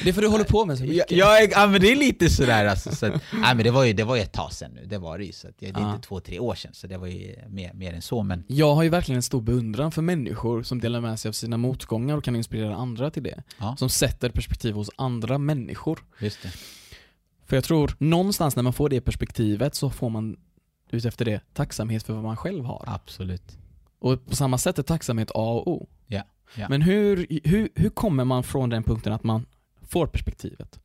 det 0.04 0.08
är 0.08 0.12
för 0.12 0.22
du 0.22 0.28
håller 0.28 0.44
på 0.44 0.64
med 0.64 0.78
så 0.78 0.84
mycket. 0.84 1.10
Ja, 1.10 1.40
ja, 1.50 1.66
men 1.66 1.80
det 1.80 1.92
är 1.92 1.96
lite 1.96 2.30
sådär 2.30 2.66
alltså. 2.66 2.96
Så 2.96 3.06
att, 3.06 3.12
nej, 3.32 3.54
men 3.54 3.64
det 3.64 3.70
var 3.70 3.84
ju 3.84 3.92
det 3.92 4.04
var 4.04 4.16
ju 4.16 4.22
ett 4.22 4.32
tag 4.32 4.52
sedan 4.52 4.70
nu, 4.74 4.84
det 4.86 4.98
var 4.98 5.18
det 5.18 5.24
ju. 5.24 5.32
Så 5.32 5.48
att, 5.48 5.54
det 5.58 5.66
är 5.66 5.72
ja. 5.80 5.94
inte 5.94 6.08
två, 6.08 6.20
tre 6.20 6.38
år 6.38 6.54
sedan, 6.54 6.74
så 6.74 6.86
det 6.86 6.98
var 6.98 7.06
ju 7.06 7.36
mer, 7.48 7.72
mer 7.74 7.92
än 7.92 8.02
så. 8.02 8.22
Men... 8.22 8.44
Jag 8.46 8.74
har 8.74 8.82
ju 8.82 8.88
verkligen 8.88 9.16
en 9.16 9.22
stor 9.22 9.40
beundran 9.40 9.92
för 9.92 10.02
människor 10.02 10.62
som 10.62 10.80
delar 10.80 11.00
med 11.00 11.20
sig 11.20 11.28
av 11.28 11.32
sina 11.32 11.56
motgångar 11.56 12.16
och 12.16 12.24
kan 12.24 12.36
inspirera 12.36 12.76
andra 12.76 13.10
till 13.10 13.22
det. 13.22 13.42
Ja. 13.58 13.76
Som 13.76 13.88
sätter 13.88 14.30
perspektiv 14.30 14.74
hos 14.74 14.90
andra 14.96 15.38
människor. 15.38 16.04
Just 16.20 16.42
det. 16.42 16.52
För 17.46 17.56
jag 17.56 17.64
tror, 17.64 17.94
någonstans 17.98 18.56
när 18.56 18.62
man 18.62 18.72
får 18.72 18.88
det 18.88 19.00
perspektivet 19.00 19.74
så 19.74 19.90
får 19.90 20.10
man 20.10 20.36
utefter 20.90 21.24
det 21.24 21.40
tacksamhet 21.54 22.02
för 22.02 22.12
vad 22.12 22.22
man 22.22 22.36
själv 22.36 22.64
har. 22.64 22.84
Absolut. 22.86 23.58
Och 23.98 24.26
på 24.26 24.36
samma 24.36 24.58
sätt 24.58 24.78
är 24.78 24.82
tacksamhet 24.82 25.30
A 25.30 25.52
och 25.52 25.68
O. 25.68 25.88
Ja. 26.06 26.22
ja. 26.54 26.66
Men 26.68 26.82
hur, 26.82 27.26
hur, 27.44 27.68
hur 27.74 27.90
kommer 27.90 28.24
man 28.24 28.42
från 28.42 28.70
den 28.70 28.82
punkten 28.82 29.12
att 29.12 29.24
man 29.24 29.46
får 29.88 30.06
perspektivet? 30.06 30.80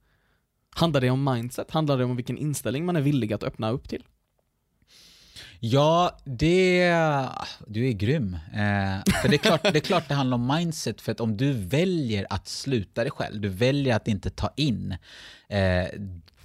Handlar 0.70 1.02
det 1.02 1.10
om 1.10 1.24
mindset? 1.24 1.72
Handlar 1.72 1.98
det 1.98 2.04
om 2.04 2.16
vilken 2.16 2.38
inställning 2.38 2.86
man 2.86 2.96
är 2.96 3.02
villig 3.02 3.34
att 3.34 3.44
öppna 3.44 3.70
upp 3.70 3.90
till? 3.90 4.04
Ja, 5.60 6.18
det... 6.24 6.94
Du 7.68 7.88
är 7.88 7.92
grym. 7.92 8.34
Eh, 8.34 9.14
för 9.22 9.30
det 9.30 9.36
är, 9.36 9.38
klart, 9.38 9.64
det 9.64 9.76
är 9.76 9.80
klart 9.80 10.08
det 10.08 10.14
handlar 10.14 10.36
om 10.36 10.48
mindset, 10.48 11.02
för 11.02 11.12
att 11.12 11.20
om 11.20 11.38
du 11.38 11.54
väljer 11.54 12.28
att 12.30 12.48
sluta 12.48 13.02
dig 13.02 13.12
själv, 13.12 13.42
du 13.42 13.50
väljer 13.50 13.96
att 13.96 14.08
inte 14.08 14.30
ta 14.30 14.54
in, 14.56 14.92
eh, 15.50 15.88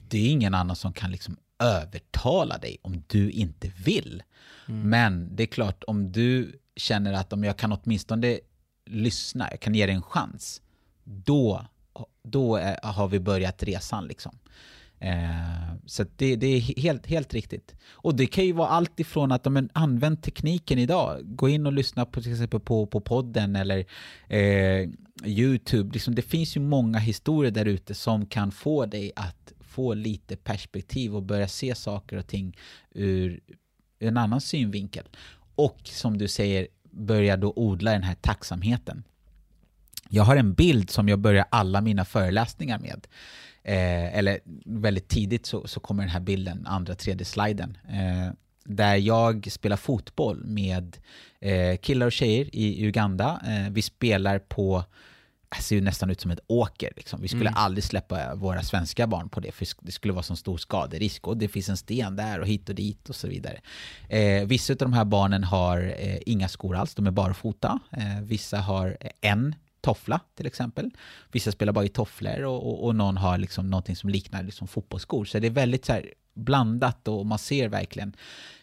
det 0.09 0.18
är 0.18 0.30
ingen 0.30 0.54
annan 0.54 0.76
som 0.76 0.92
kan 0.92 1.11
liksom 1.11 1.36
övertala 1.59 2.59
dig 2.59 2.78
om 2.82 3.02
du 3.06 3.30
inte 3.30 3.70
vill. 3.84 4.22
Mm. 4.68 4.90
Men 4.90 5.36
det 5.36 5.42
är 5.42 5.46
klart, 5.46 5.84
om 5.86 6.12
du 6.12 6.61
känner 6.76 7.12
att 7.12 7.32
om 7.32 7.44
jag 7.44 7.56
kan 7.56 7.72
åtminstone 7.72 8.40
lyssna, 8.86 9.48
jag 9.50 9.61
kan 9.61 9.74
ge 9.74 9.86
dig 9.86 9.94
en 9.94 10.02
chans, 10.02 10.62
då, 11.04 11.66
då 12.30 12.56
är, 12.56 12.78
har 12.82 13.08
vi 13.08 13.20
börjat 13.20 13.62
resan. 13.62 14.06
Liksom. 14.06 14.38
Eh, 15.00 15.74
så 15.86 16.04
det, 16.16 16.36
det, 16.36 16.46
är 16.46 16.60
helt, 16.60 17.06
helt 17.06 17.34
riktigt. 17.34 17.74
Och 17.90 18.14
det 18.14 18.26
kan 18.26 18.46
ju 18.46 18.52
vara 18.52 18.68
allt 18.68 19.00
ifrån 19.00 19.32
att 19.32 19.52
men, 19.52 19.68
använd 19.72 20.22
tekniken 20.22 20.78
idag. 20.78 21.20
Gå 21.24 21.48
in 21.48 21.66
och 21.66 21.72
lyssna 21.72 22.06
på 22.06 22.22
till 22.22 22.32
exempel 22.32 22.60
på, 22.60 22.86
på 22.86 23.00
podden 23.00 23.56
eller 23.56 23.84
eh, 24.28 24.88
YouTube. 25.24 25.92
Liksom, 25.92 26.14
det 26.14 26.22
finns 26.22 26.56
ju 26.56 26.60
många 26.60 26.98
historier 26.98 27.50
där 27.50 27.64
ute 27.64 27.94
som 27.94 28.26
kan 28.26 28.52
få 28.52 28.86
dig 28.86 29.12
att 29.16 29.52
få 29.60 29.94
lite 29.94 30.36
perspektiv 30.36 31.16
och 31.16 31.22
börja 31.22 31.48
se 31.48 31.74
saker 31.74 32.16
och 32.16 32.26
ting 32.26 32.56
ur 32.94 33.40
en 33.98 34.16
annan 34.16 34.40
synvinkel. 34.40 35.04
Och 35.54 35.80
som 35.84 36.18
du 36.18 36.28
säger, 36.28 36.68
börja 36.90 37.36
då 37.36 37.52
odla 37.56 37.92
den 37.92 38.02
här 38.02 38.14
tacksamheten. 38.14 39.04
Jag 40.09 40.24
har 40.24 40.36
en 40.36 40.52
bild 40.52 40.90
som 40.90 41.09
jag 41.09 41.18
börjar 41.18 41.46
alla 41.50 41.80
mina 41.80 42.04
föreläsningar 42.04 42.78
med. 42.78 43.06
Eh, 43.62 44.18
eller 44.18 44.40
väldigt 44.64 45.09
tidigt 45.09 45.46
så, 45.46 45.66
så, 45.66 45.80
kommer 45.80 46.02
den 46.02 46.11
här 46.11 46.20
bilden, 46.20 46.66
andra, 46.66 46.94
tredje 46.94 47.24
sliden. 47.24 47.78
Eh, 47.88 48.32
där 48.64 48.96
jag 48.96 49.52
spelar 49.52 49.76
fotboll 49.76 50.44
med 50.44 50.96
eh, 51.40 51.76
killar 51.76 52.06
och 52.06 52.12
tjejer 52.12 52.48
i 52.52 52.84
Uganda. 52.86 53.40
Eh, 53.46 53.72
vi 53.72 53.82
spelar 53.82 54.38
på 54.38 54.84
det 55.56 55.62
ser 55.62 55.76
ju 55.76 55.82
nästan 55.82 56.11
ut 56.11 56.20
som 56.20 56.30
ett 56.30 56.40
åker. 56.46 56.92
Liksom. 56.96 57.22
Vi 57.22 57.28
skulle 57.28 57.50
mm. 57.50 57.54
aldrig 57.56 57.84
släppa 57.84 58.34
våra 58.34 58.62
svenska 58.62 59.06
barn 59.06 59.28
på 59.28 59.40
det, 59.40 59.52
för 59.52 59.66
det 59.80 59.92
skulle 59.92 60.12
vara 60.12 60.22
så 60.22 60.36
stor 60.36 60.56
skaderisk. 60.56 61.26
Och 61.26 61.36
det 61.36 61.48
finns 61.48 61.68
en 61.68 61.76
sten 61.76 62.16
där 62.16 62.40
och 62.40 62.46
hit 62.46 62.68
och 62.68 62.74
dit 62.74 63.09
och 63.09 63.16
så 63.16 63.28
vidare. 63.28 63.61
Eh, 64.09 64.46
vissa 64.46 64.72
av 64.72 64.76
de 64.76 64.92
här 64.92 65.04
barnen 65.04 65.44
har 65.44 65.94
eh, 65.98 66.18
inga 66.26 66.48
skor 66.48 66.76
alls, 66.76 66.94
de 66.94 67.06
är 67.06 67.11
barfota. 67.11 67.78
Eh, 67.90 68.22
vissa 68.22 68.59
har 68.59 68.96
en 69.20 69.54
toffla 69.89 70.20
till 70.34 70.47
exempel. 70.47 70.91
Vissa 71.32 71.53
spelar 71.53 71.72
bara 71.72 71.84
i 71.84 71.89
tofflor 71.89 72.43
och, 72.43 72.66
och, 72.68 72.84
och 72.84 72.95
någon 72.95 73.16
har 73.16 73.39
liksom 73.39 73.70
någonting 73.70 73.97
som 73.97 74.11
liknar 74.11 74.43
liksom 74.43 74.68
fotbollsskor. 74.68 75.24
Så 75.24 75.39
det 75.39 75.47
är 75.47 75.51
väldigt 75.51 75.84
så 75.84 76.01
blandat 76.34 77.09
och 77.09 77.26
man 77.26 77.39
ser 77.39 77.68
verkligen 77.68 78.16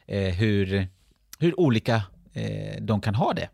eh, 0.06 0.34
hur, 0.34 0.88
hur 1.40 1.60
olika 1.60 2.04
eh, 2.34 2.82
de 2.82 3.02
kan 3.02 3.16
ha 3.16 3.34
det. 3.34 3.50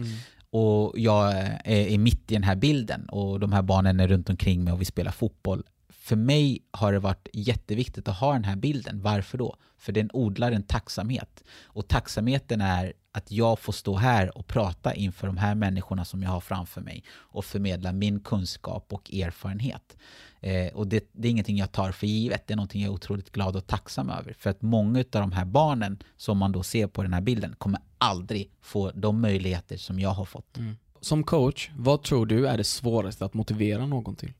Mm 0.00 0.16
och 0.56 0.98
jag 0.98 1.34
är 1.64 1.98
mitt 1.98 2.30
i 2.30 2.34
den 2.34 2.42
här 2.42 2.56
bilden 2.56 3.08
och 3.08 3.40
de 3.40 3.52
här 3.52 3.62
barnen 3.62 4.00
är 4.00 4.08
runt 4.08 4.30
omkring 4.30 4.64
mig 4.64 4.72
och 4.72 4.80
vi 4.80 4.84
spelar 4.84 5.12
fotboll. 5.12 5.62
För 5.88 6.16
mig 6.16 6.62
har 6.70 6.92
det 6.92 6.98
varit 6.98 7.28
jätteviktigt 7.32 8.08
att 8.08 8.16
ha 8.16 8.32
den 8.32 8.44
här 8.44 8.56
bilden. 8.56 9.02
Varför 9.02 9.38
då? 9.38 9.56
För 9.78 9.92
den 9.92 10.10
odlar 10.12 10.52
en 10.52 10.62
tacksamhet. 10.62 11.44
Och 11.62 11.88
tacksamheten 11.88 12.60
är 12.60 12.92
att 13.14 13.30
jag 13.30 13.58
får 13.58 13.72
stå 13.72 13.96
här 13.96 14.38
och 14.38 14.46
prata 14.46 14.94
inför 14.94 15.26
de 15.26 15.36
här 15.36 15.54
människorna 15.54 16.04
som 16.04 16.22
jag 16.22 16.30
har 16.30 16.40
framför 16.40 16.80
mig 16.80 17.04
och 17.10 17.44
förmedla 17.44 17.92
min 17.92 18.20
kunskap 18.20 18.92
och 18.92 19.14
erfarenhet. 19.14 19.96
Eh, 20.40 20.74
och 20.74 20.86
det, 20.86 21.08
det, 21.12 21.28
är 21.28 21.30
ingenting 21.30 21.56
jag 21.56 21.72
tar 21.72 21.92
för 21.92 22.06
givet, 22.06 22.46
det 22.46 22.54
är 22.54 22.56
någonting 22.56 22.82
jag 22.82 22.90
är 22.90 22.94
otroligt 22.94 23.32
glad 23.32 23.56
och 23.56 23.66
tacksam 23.66 24.10
över. 24.10 24.34
För 24.38 24.50
att 24.50 24.62
många 24.62 24.98
av 24.98 25.04
de 25.10 25.32
här 25.32 25.44
barnen 25.44 26.02
som 26.16 26.38
man 26.38 26.52
då 26.52 26.62
ser 26.62 26.86
på 26.86 27.02
den 27.02 27.12
här 27.12 27.20
bilden 27.20 27.54
kommer 27.58 27.80
aldrig 27.98 28.50
få 28.60 28.90
de 28.90 29.20
möjligheter 29.20 29.76
som 29.76 30.00
jag 30.00 30.10
har 30.10 30.24
fått. 30.24 30.56
Mm. 30.56 30.76
Som 31.00 31.24
coach, 31.24 31.70
vad 31.76 32.02
tror 32.02 32.26
du 32.26 32.48
är 32.48 32.56
det 32.56 32.64
svåraste 32.64 33.24
att 33.24 33.34
motivera 33.34 33.86
någon 33.86 34.16
till? 34.16 34.32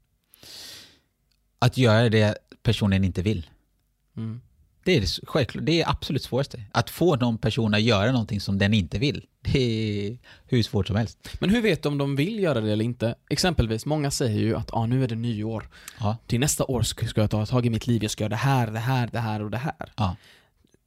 Att 1.58 1.76
göra 1.76 2.08
det 2.08 2.38
personen 2.62 3.04
inte 3.04 3.22
vill. 3.22 3.50
Mm. 4.16 4.40
Det 4.84 4.96
är 4.96 5.26
självklart, 5.26 5.66
det 5.66 5.82
är 5.82 5.90
absolut 5.90 6.22
svåraste. 6.22 6.62
Att 6.72 6.90
få 6.90 7.16
någon 7.16 7.38
person 7.38 7.74
att 7.74 7.82
göra 7.82 8.12
någonting 8.12 8.40
som 8.40 8.58
den 8.58 8.74
inte 8.74 8.98
vill. 8.98 9.26
Det 9.42 9.58
är 9.58 10.18
hur 10.46 10.62
svårt 10.62 10.86
som 10.86 10.96
helst. 10.96 11.28
Men 11.40 11.50
hur 11.50 11.62
vet 11.62 11.82
du 11.82 11.88
om 11.88 11.98
de 11.98 12.16
vill 12.16 12.38
göra 12.38 12.60
det 12.60 12.72
eller 12.72 12.84
inte? 12.84 13.14
Exempelvis, 13.30 13.86
många 13.86 14.10
säger 14.10 14.40
ju 14.40 14.56
att 14.56 14.74
ah, 14.74 14.86
nu 14.86 15.04
är 15.04 15.08
det 15.08 15.14
nyår. 15.14 15.68
Ja. 16.00 16.16
Till 16.26 16.40
nästa 16.40 16.64
år 16.64 16.82
ska 16.82 17.20
jag 17.20 17.30
ta 17.30 17.46
tag 17.46 17.66
i 17.66 17.70
mitt 17.70 17.86
liv, 17.86 18.02
jag 18.02 18.10
ska 18.10 18.24
göra 18.24 18.30
det 18.30 18.36
här, 18.36 18.70
det 18.70 18.78
här, 18.78 19.08
det 19.12 19.18
här 19.18 19.42
och 19.42 19.50
det 19.50 19.58
här. 19.58 19.92
Ja. 19.96 20.16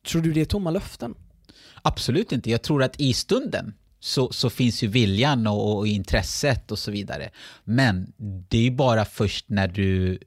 Tror 0.07 0.21
du 0.21 0.33
det 0.33 0.41
är 0.41 0.45
tomma 0.45 0.71
löften? 0.71 1.15
Absolut 1.81 2.31
inte. 2.31 2.51
Jag 2.51 2.61
tror 2.61 2.83
att 2.83 2.99
i 2.99 3.13
stunden 3.13 3.73
så, 3.99 4.31
så 4.31 4.49
finns 4.49 4.83
ju 4.83 4.87
viljan 4.87 5.47
och, 5.47 5.77
och 5.77 5.87
intresset 5.87 6.71
och 6.71 6.79
så 6.79 6.91
vidare. 6.91 7.29
Men 7.63 8.13
det 8.17 8.57
är 8.57 8.61
ju 8.61 8.71
bara 8.71 9.05
först 9.05 9.49
när 9.49 9.67
du 9.67 10.19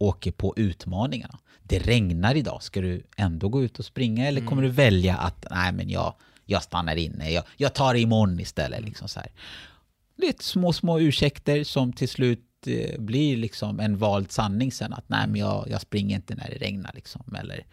åker 0.00 0.32
på 0.32 0.54
utmaningarna. 0.56 1.38
Det 1.62 1.78
regnar 1.78 2.34
idag, 2.34 2.62
ska 2.62 2.80
du 2.80 3.02
ändå 3.16 3.48
gå 3.48 3.62
ut 3.62 3.78
och 3.78 3.84
springa 3.84 4.28
eller 4.28 4.40
kommer 4.40 4.62
mm. 4.62 4.64
du 4.64 4.70
välja 4.70 5.16
att 5.16 5.46
nej 5.50 5.72
men 5.72 5.90
jag, 5.90 6.14
jag 6.44 6.62
stannar 6.62 6.96
inne, 6.96 7.30
jag, 7.30 7.44
jag 7.56 7.74
tar 7.74 7.94
det 7.94 8.00
imorgon 8.00 8.40
istället. 8.40 8.78
Mm. 8.78 8.88
Liksom 8.88 9.08
så 9.08 9.20
här. 9.20 9.30
Är 10.22 10.42
små, 10.42 10.72
små 10.72 11.00
ursäkter 11.00 11.64
som 11.64 11.92
till 11.92 12.08
slut 12.08 12.44
eh, 12.66 13.00
blir 13.00 13.36
liksom 13.36 13.80
en 13.80 13.96
vald 13.96 14.32
sanning 14.32 14.72
sen 14.72 14.92
att 14.92 15.08
nej 15.08 15.26
men 15.26 15.40
jag, 15.40 15.66
jag 15.70 15.80
springer 15.80 16.16
inte 16.16 16.34
när 16.34 16.50
det 16.50 16.56
regnar 16.56 16.90
liksom. 16.94 17.34
Eller 17.34 17.64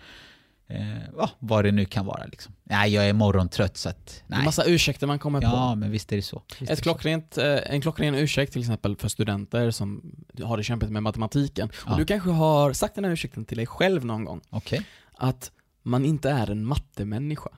Eh, 0.70 0.98
ja, 1.18 1.30
vad 1.40 1.66
det 1.66 1.72
nu 1.72 1.86
kan 1.86 2.06
vara 2.06 2.26
liksom. 2.26 2.54
Nej, 2.64 2.94
jag 2.94 3.10
är 3.10 3.14
morgontrött 3.14 3.78
så 3.78 3.90
att, 3.90 4.24
nej. 4.28 4.46
massa 4.46 4.64
ursäkter 4.66 5.08
man 5.08 5.20
kommer 5.20 5.42
på. 5.42 5.48
Ja, 5.48 5.76
men 5.76 5.92
visst 5.92 6.12
är 6.12 6.16
det 6.16 6.22
så. 6.22 6.42
Visst 6.48 6.62
Ett 6.62 6.70
det 6.70 6.76
så. 6.76 6.82
klockrent, 6.82 7.38
eh, 7.38 7.60
en 7.66 7.82
klockren 7.82 8.16
ursäkt 8.16 8.54
till 8.54 8.62
exempel 8.62 8.96
för 8.96 9.08
studenter 9.08 9.72
som 9.72 10.16
har 10.44 10.58
det 10.58 10.64
kämpigt 10.64 10.92
med 10.92 11.04
matematiken. 11.04 11.70
Ja. 11.86 11.92
Och 11.92 11.98
du 11.98 12.06
kanske 12.06 12.30
har 12.30 12.74
sagt 12.74 12.96
den 12.96 13.04
här 13.06 13.12
ursäkten 13.12 13.46
till 13.46 13.58
dig 13.58 13.66
själv 13.66 14.06
någon 14.06 14.26
gång. 14.26 14.42
Okej. 14.50 14.86
Att 15.14 15.52
man 15.84 16.06
inte 16.06 16.30
är 16.30 16.52
en 16.52 16.66
mattemänniska. 16.66 17.50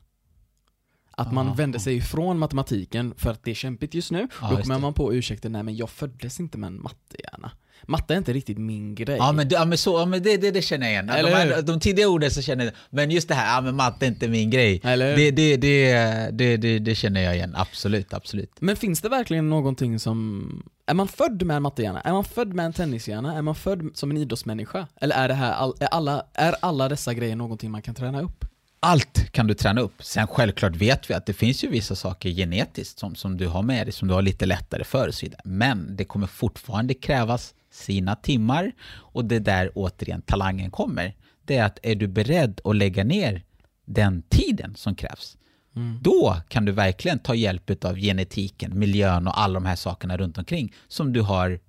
Att 1.12 1.32
man 1.32 1.48
Aha. 1.48 1.56
vänder 1.56 1.80
sig 1.80 1.96
ifrån 1.96 2.40
matematiken 2.40 3.14
för 3.18 3.32
att 3.32 3.44
det 3.44 3.52
är 3.52 3.56
kämpigt 3.56 3.94
just 3.94 4.12
nu. 4.12 4.28
Ja, 4.42 4.50
Då 4.50 4.58
kommer 4.58 4.80
man 4.80 4.94
på 4.94 5.14
ursäkten, 5.14 5.52
nej 5.52 5.64
men 5.64 5.76
jag 5.76 5.90
föddes 5.90 6.40
inte 6.40 6.58
med 6.58 6.68
en 6.68 6.82
mattehjärna. 6.82 7.52
Matte 7.88 8.14
är 8.14 8.18
inte 8.18 8.34
riktigt 8.34 8.58
min 8.58 8.96
grej. 8.96 9.18
Ja 9.18 9.32
men, 9.32 9.50
ja, 9.50 9.66
men, 9.66 9.78
så, 9.78 10.00
ja, 10.00 10.06
men 10.06 10.24
det, 10.24 10.38
det, 10.38 10.52
det 10.52 10.62
känner 10.62 10.86
jag 10.86 10.94
igen. 10.94 11.10
Eller 11.10 11.30
de, 11.30 11.36
här, 11.36 11.62
de 11.62 11.80
tidiga 11.80 12.08
orden 12.08 12.32
så 12.32 12.42
känner 12.42 12.66
jag, 12.66 12.74
men 12.90 13.12
just 13.12 13.28
det 13.28 13.34
här, 13.34 13.56
ja 13.56 13.62
men 13.62 13.76
matte 13.76 14.06
är 14.06 14.08
inte 14.08 14.28
min 14.28 14.50
grej. 14.50 14.82
Eller? 14.84 15.16
Det, 15.16 15.32
det, 15.32 15.58
det, 15.58 15.94
det, 16.32 16.58
det, 16.58 16.80
det 16.80 16.96
känner 16.96 17.22
jag 17.22 17.36
igen, 17.36 17.56
absolut, 17.56 18.14
absolut. 18.14 18.52
Men 18.60 18.76
finns 18.76 19.02
det 19.02 19.10
verkligen 19.10 19.50
någonting 19.50 20.00
som... 20.00 20.64
Är 20.86 20.94
man 20.94 21.08
född 21.08 21.44
med 21.44 21.58
en 21.58 21.64
mattehjärna? 21.64 22.02
Är 22.02 22.12
man 22.12 22.24
född 22.24 22.54
med 22.54 22.66
en 22.66 22.74
tennishjärna? 22.74 23.38
Är 23.38 23.42
man 23.42 23.56
född 23.56 23.90
som 23.94 24.12
en 24.12 24.18
idrottsmänniska? 24.18 24.88
Eller 25.02 25.16
är 25.16 25.28
det 25.28 25.34
här, 25.34 25.52
all, 25.52 25.74
är, 25.80 25.88
alla, 25.88 26.24
är 26.34 26.56
alla 26.60 26.90
dessa 26.90 27.14
grejer 27.14 27.36
någonting 27.36 27.72
man 27.72 27.82
kan 27.82 27.96
träna 27.96 28.22
upp? 28.22 28.46
Allt 28.82 29.32
kan 29.32 29.48
du 29.48 29.54
träna 29.54 29.82
upp. 29.82 30.04
Sen 30.04 30.28
självklart 30.28 30.76
vet 30.76 31.10
vi 31.10 31.14
att 31.14 31.26
det 31.26 31.34
finns 31.34 31.64
ju 31.64 31.70
vissa 31.70 31.96
saker 31.96 32.30
genetiskt 32.30 33.00
som, 33.00 33.16
som 33.16 33.38
du 33.38 33.48
har 33.48 33.62
med 33.62 33.88
dig, 33.88 33.94
som 33.94 34.08
du 34.08 34.14
har 34.14 34.22
lite 34.22 34.46
lättare 34.46 34.84
för 34.84 35.08
och 35.08 35.14
så 35.14 35.26
vidare. 35.26 35.42
Men 35.44 35.96
det 35.96 36.06
kommer 36.06 36.28
fortfarande 36.28 36.94
krävas 36.94 37.54
sina 37.72 38.16
timmar. 38.16 38.72
Och 38.92 39.26
det 39.26 39.36
är 39.36 39.40
där 39.40 39.72
återigen 39.76 40.22
talangen 40.22 40.72
kommer. 40.72 41.16
Det 41.46 41.58
är 41.58 41.66
att 41.66 41.80
är 41.84 41.96
du 41.96 42.08
beredd 42.08 42.62
att 42.64 42.76
lägga 42.76 43.04
ner 43.04 43.44
den 43.86 44.22
tiden 44.30 44.76
som 44.76 44.96
krävs, 44.96 45.38
då 46.02 46.36
kan 46.48 46.66
du 46.66 46.72
verkligen 46.72 47.20
ta 47.20 47.36
hjälp 47.36 47.86
av 47.86 47.96
genetiken, 47.96 48.80
miljön 48.80 49.28
och 49.28 49.40
alla 49.40 49.54
de 49.54 49.66
här 49.66 49.76
sakerna 49.76 50.18
runt 50.18 50.38
omkring 50.38 50.74
som 50.88 51.14
du 51.14 51.22
har 51.22 51.60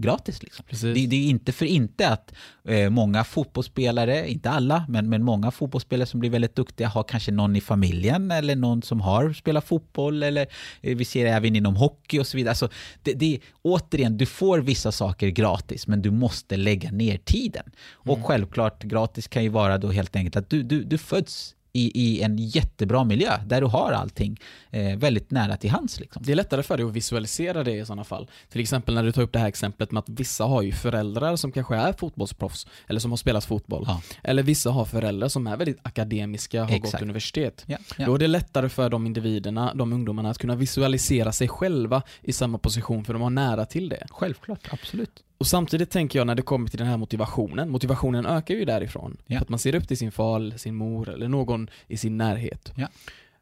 gratis. 0.00 0.42
Liksom. 0.42 0.64
Det, 0.80 1.06
det 1.06 1.16
är 1.16 1.28
inte 1.28 1.52
för 1.52 1.66
inte 1.66 2.08
att 2.08 2.34
eh, 2.64 2.90
många 2.90 3.24
fotbollsspelare, 3.24 4.30
inte 4.30 4.50
alla, 4.50 4.84
men, 4.88 5.08
men 5.08 5.22
många 5.22 5.50
fotbollsspelare 5.50 6.06
som 6.06 6.20
blir 6.20 6.30
väldigt 6.30 6.54
duktiga 6.54 6.88
har 6.88 7.02
kanske 7.02 7.32
någon 7.32 7.56
i 7.56 7.60
familjen 7.60 8.30
eller 8.30 8.56
någon 8.56 8.82
som 8.82 9.00
har 9.00 9.32
spelat 9.32 9.64
fotboll 9.64 10.22
eller 10.22 10.46
eh, 10.80 10.96
vi 10.96 11.04
ser 11.04 11.24
det 11.24 11.30
även 11.30 11.56
inom 11.56 11.76
hockey 11.76 12.18
och 12.18 12.26
så 12.26 12.36
vidare. 12.36 12.50
Alltså, 12.50 12.68
det, 13.02 13.12
det, 13.12 13.40
återigen, 13.62 14.16
du 14.16 14.26
får 14.26 14.58
vissa 14.58 14.92
saker 14.92 15.28
gratis 15.28 15.86
men 15.86 16.02
du 16.02 16.10
måste 16.10 16.56
lägga 16.56 16.90
ner 16.90 17.18
tiden. 17.18 17.64
Och 17.92 18.26
självklart, 18.26 18.82
gratis 18.82 19.28
kan 19.28 19.42
ju 19.42 19.48
vara 19.48 19.78
då 19.78 19.90
helt 19.90 20.16
enkelt 20.16 20.36
att 20.36 20.50
du, 20.50 20.62
du, 20.62 20.84
du 20.84 20.98
föds 20.98 21.54
i, 21.72 22.00
i 22.02 22.22
en 22.22 22.38
jättebra 22.38 23.04
miljö 23.04 23.38
där 23.46 23.60
du 23.60 23.66
har 23.66 23.92
allting 23.92 24.40
eh, 24.70 24.96
väldigt 24.96 25.30
nära 25.30 25.56
till 25.56 25.70
hands. 25.70 26.00
Liksom. 26.00 26.22
Det 26.26 26.32
är 26.32 26.36
lättare 26.36 26.62
för 26.62 26.76
dig 26.76 26.86
att 26.86 26.92
visualisera 26.92 27.64
det 27.64 27.72
i 27.72 27.84
sådana 27.84 28.04
fall. 28.04 28.30
Till 28.48 28.60
exempel 28.60 28.94
när 28.94 29.02
du 29.02 29.12
tar 29.12 29.22
upp 29.22 29.32
det 29.32 29.38
här 29.38 29.48
exemplet 29.48 29.92
med 29.92 29.98
att 30.00 30.08
vissa 30.08 30.44
har 30.44 30.62
ju 30.62 30.72
föräldrar 30.72 31.36
som 31.36 31.52
kanske 31.52 31.76
är 31.76 31.92
fotbollsproffs, 31.92 32.66
eller 32.86 33.00
som 33.00 33.10
har 33.10 33.16
spelat 33.16 33.44
fotboll. 33.44 33.84
Ja. 33.86 34.02
Eller 34.22 34.42
vissa 34.42 34.70
har 34.70 34.84
föräldrar 34.84 35.28
som 35.28 35.46
är 35.46 35.56
väldigt 35.56 35.78
akademiska, 35.82 36.60
har 36.60 36.68
gått 36.68 36.84
Exakt. 36.84 37.02
universitet. 37.02 37.64
Ja, 37.66 37.78
ja. 37.98 38.06
Då 38.06 38.14
är 38.14 38.18
det 38.18 38.28
lättare 38.28 38.68
för 38.68 38.90
de 38.90 39.06
individerna, 39.06 39.74
de 39.74 39.92
ungdomarna, 39.92 40.30
att 40.30 40.38
kunna 40.38 40.56
visualisera 40.56 41.32
sig 41.32 41.48
själva 41.48 42.02
i 42.22 42.32
samma 42.32 42.58
position, 42.58 43.04
för 43.04 43.12
de 43.12 43.22
har 43.22 43.30
nära 43.30 43.66
till 43.66 43.88
det. 43.88 44.06
Självklart, 44.10 44.68
absolut. 44.70 45.24
Och 45.40 45.46
samtidigt 45.46 45.90
tänker 45.90 46.18
jag 46.18 46.26
när 46.26 46.34
det 46.34 46.42
kommer 46.42 46.68
till 46.68 46.78
den 46.78 46.88
här 46.88 46.96
motivationen, 46.96 47.70
motivationen 47.70 48.26
ökar 48.26 48.54
ju 48.54 48.64
därifrån. 48.64 49.16
Ja. 49.26 49.38
För 49.38 49.44
att 49.44 49.48
man 49.48 49.58
ser 49.58 49.74
upp 49.74 49.88
till 49.88 49.96
sin 49.96 50.12
far, 50.12 50.58
sin 50.58 50.74
mor 50.74 51.08
eller 51.08 51.28
någon 51.28 51.59
i 51.86 51.96
sin 51.96 52.16
närhet. 52.18 52.72
Ja. 52.76 52.88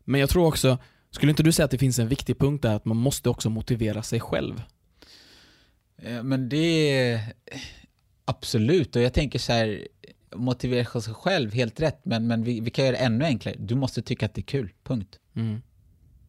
Men 0.05 0.21
jag 0.21 0.31
tror 0.31 0.47
också, 0.47 0.79
skulle 1.11 1.31
inte 1.31 1.43
du 1.43 1.53
säga 1.53 1.65
att 1.65 1.71
det 1.71 1.79
finns 1.79 1.99
en 1.99 2.09
viktig 2.09 2.39
punkt 2.39 2.63
där 2.63 2.75
att 2.75 2.85
man 2.85 2.97
måste 2.97 3.31
också 3.31 3.51
motivera 3.51 4.03
sig 4.03 4.21
själv? 4.21 4.63
Eh, 6.03 6.23
Men 6.23 6.49
det 6.49 6.91
är 6.91 7.21
absolut, 8.25 8.97
och 8.97 9.03
jag 9.03 9.13
tänker 9.13 9.39
så 9.39 9.53
här, 9.53 9.89
motivera 10.35 11.01
sig 11.01 11.15
själv, 11.15 11.53
helt 11.53 11.81
rätt, 11.81 12.01
men, 12.05 12.27
men 12.27 12.43
vi, 12.43 12.61
vi 12.61 12.71
kan 12.71 12.85
göra 12.85 12.97
det 12.97 13.03
ännu 13.03 13.25
enklare. 13.25 13.57
Du 13.59 13.75
måste 13.75 14.03
tycka 14.03 14.27
att 14.27 14.35
det 14.35 14.41
är 14.41 14.43
kul, 14.43 14.73
punkt. 14.85 15.19
Mm. 15.37 15.63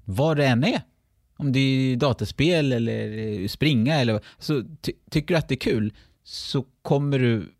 Vad 0.05 0.37
det 0.37 0.45
än 0.45 0.63
är. 0.63 0.81
Om 1.37 1.51
det 1.51 1.59
är 1.59 1.95
dataspel 1.95 2.73
eller 2.73 3.47
springa 3.47 3.95
eller 3.95 4.21
så 4.39 4.63
ty, 4.81 4.91
tycker 5.11 5.33
du 5.33 5.37
att 5.37 5.47
det 5.47 5.55
är 5.55 5.59
kul 5.59 5.93
så 6.23 6.65
kommer 6.81 7.19
du 7.19 7.53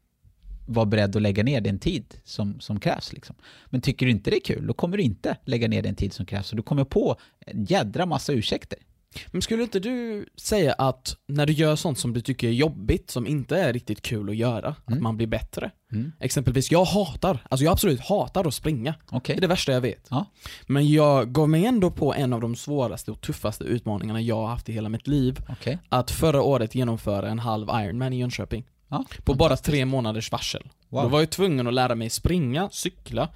vara 0.70 0.86
beredd 0.86 1.16
att 1.16 1.22
lägga 1.22 1.44
ner 1.44 1.62
den 1.62 1.80
tid 1.80 2.16
som, 2.24 2.60
som 2.60 2.80
krävs. 2.80 3.14
Liksom. 3.14 3.36
Men 3.66 3.82
tycker 3.82 4.06
du 4.06 4.12
inte 4.12 4.30
det 4.30 4.38
är 4.38 4.46
kul, 4.56 4.68
då 4.68 4.74
kommer 4.74 4.98
du 4.98 5.04
inte 5.04 5.38
lägga 5.46 5.68
ner 5.68 5.82
den 5.84 5.96
tid 5.96 6.14
som 6.14 6.26
krävs. 6.26 6.52
Och 6.52 6.58
du 6.58 6.64
kommer 6.64 6.84
på 6.84 7.16
en 7.46 7.66
jädra 7.66 8.06
massa 8.06 8.34
ursäkter. 8.34 8.80
Men 9.32 9.42
skulle 9.42 9.64
inte 9.64 9.80
du 9.80 10.26
säga 10.36 10.74
att 10.74 11.16
när 11.28 11.46
du 11.46 11.54
gör 11.54 11.76
sånt 11.76 12.00
som 12.00 12.14
du 12.14 12.22
tycker 12.22 12.48
är 12.48 12.52
jobbigt, 12.52 13.12
som 13.12 13.28
inte 13.28 13.58
är 13.58 13.74
riktigt 13.74 14.02
kul 14.02 14.30
att 14.30 14.36
göra, 14.36 14.68
att 14.70 14.90
Mm. 14.90 15.04
man 15.04 15.18
blir 15.18 15.28
bättre? 15.28 15.72
Mm. 15.92 16.12
Exempelvis, 16.20 16.72
jag 16.72 16.86
hatar, 16.86 17.46
alltså 17.50 17.64
jag 17.64 17.72
absolut 17.72 18.00
hatar 18.02 18.48
att 18.48 18.54
springa. 18.54 18.96
Okej? 19.12 19.36
Det 19.36 19.40
är 19.40 19.42
det 19.42 19.48
värsta 19.48 19.72
jag 19.72 19.82
vet. 19.82 20.08
Ja. 20.10 20.26
Men 20.68 20.90
jag 20.92 21.32
gav 21.32 21.50
mig 21.50 21.66
ändå 21.66 21.92
på 21.92 22.14
en 22.14 22.34
av 22.34 22.42
de 22.42 22.56
svåraste 22.56 23.12
och 23.12 23.22
tuffaste 23.22 23.64
utmaningarna 23.64 24.22
jag 24.22 24.36
har 24.36 24.48
haft 24.48 24.70
i 24.70 24.72
hela 24.74 24.90
mitt 24.90 25.08
liv. 25.08 25.40
Okej. 25.50 25.78
Att 25.90 26.12
förra 26.12 26.42
året 26.42 26.76
genomföra 26.76 27.30
en 27.30 27.40
halv 27.40 27.68
Ironman 27.70 28.14
i 28.14 28.20
Jönköping. 28.20 28.66
Ja. 28.90 29.06
På 29.24 29.34
bara 29.34 29.58
tre 29.58 29.86
månaders 29.86 30.32
varsel. 30.32 30.70
Wow. 30.90 31.04
Då 31.04 31.10
var 31.10 31.20
jag 31.20 31.30
tvungen 31.30 31.68
att 31.68 31.74
lära 31.74 31.96
mig 31.96 32.10
springa, 32.10 32.70
cykla 32.72 33.30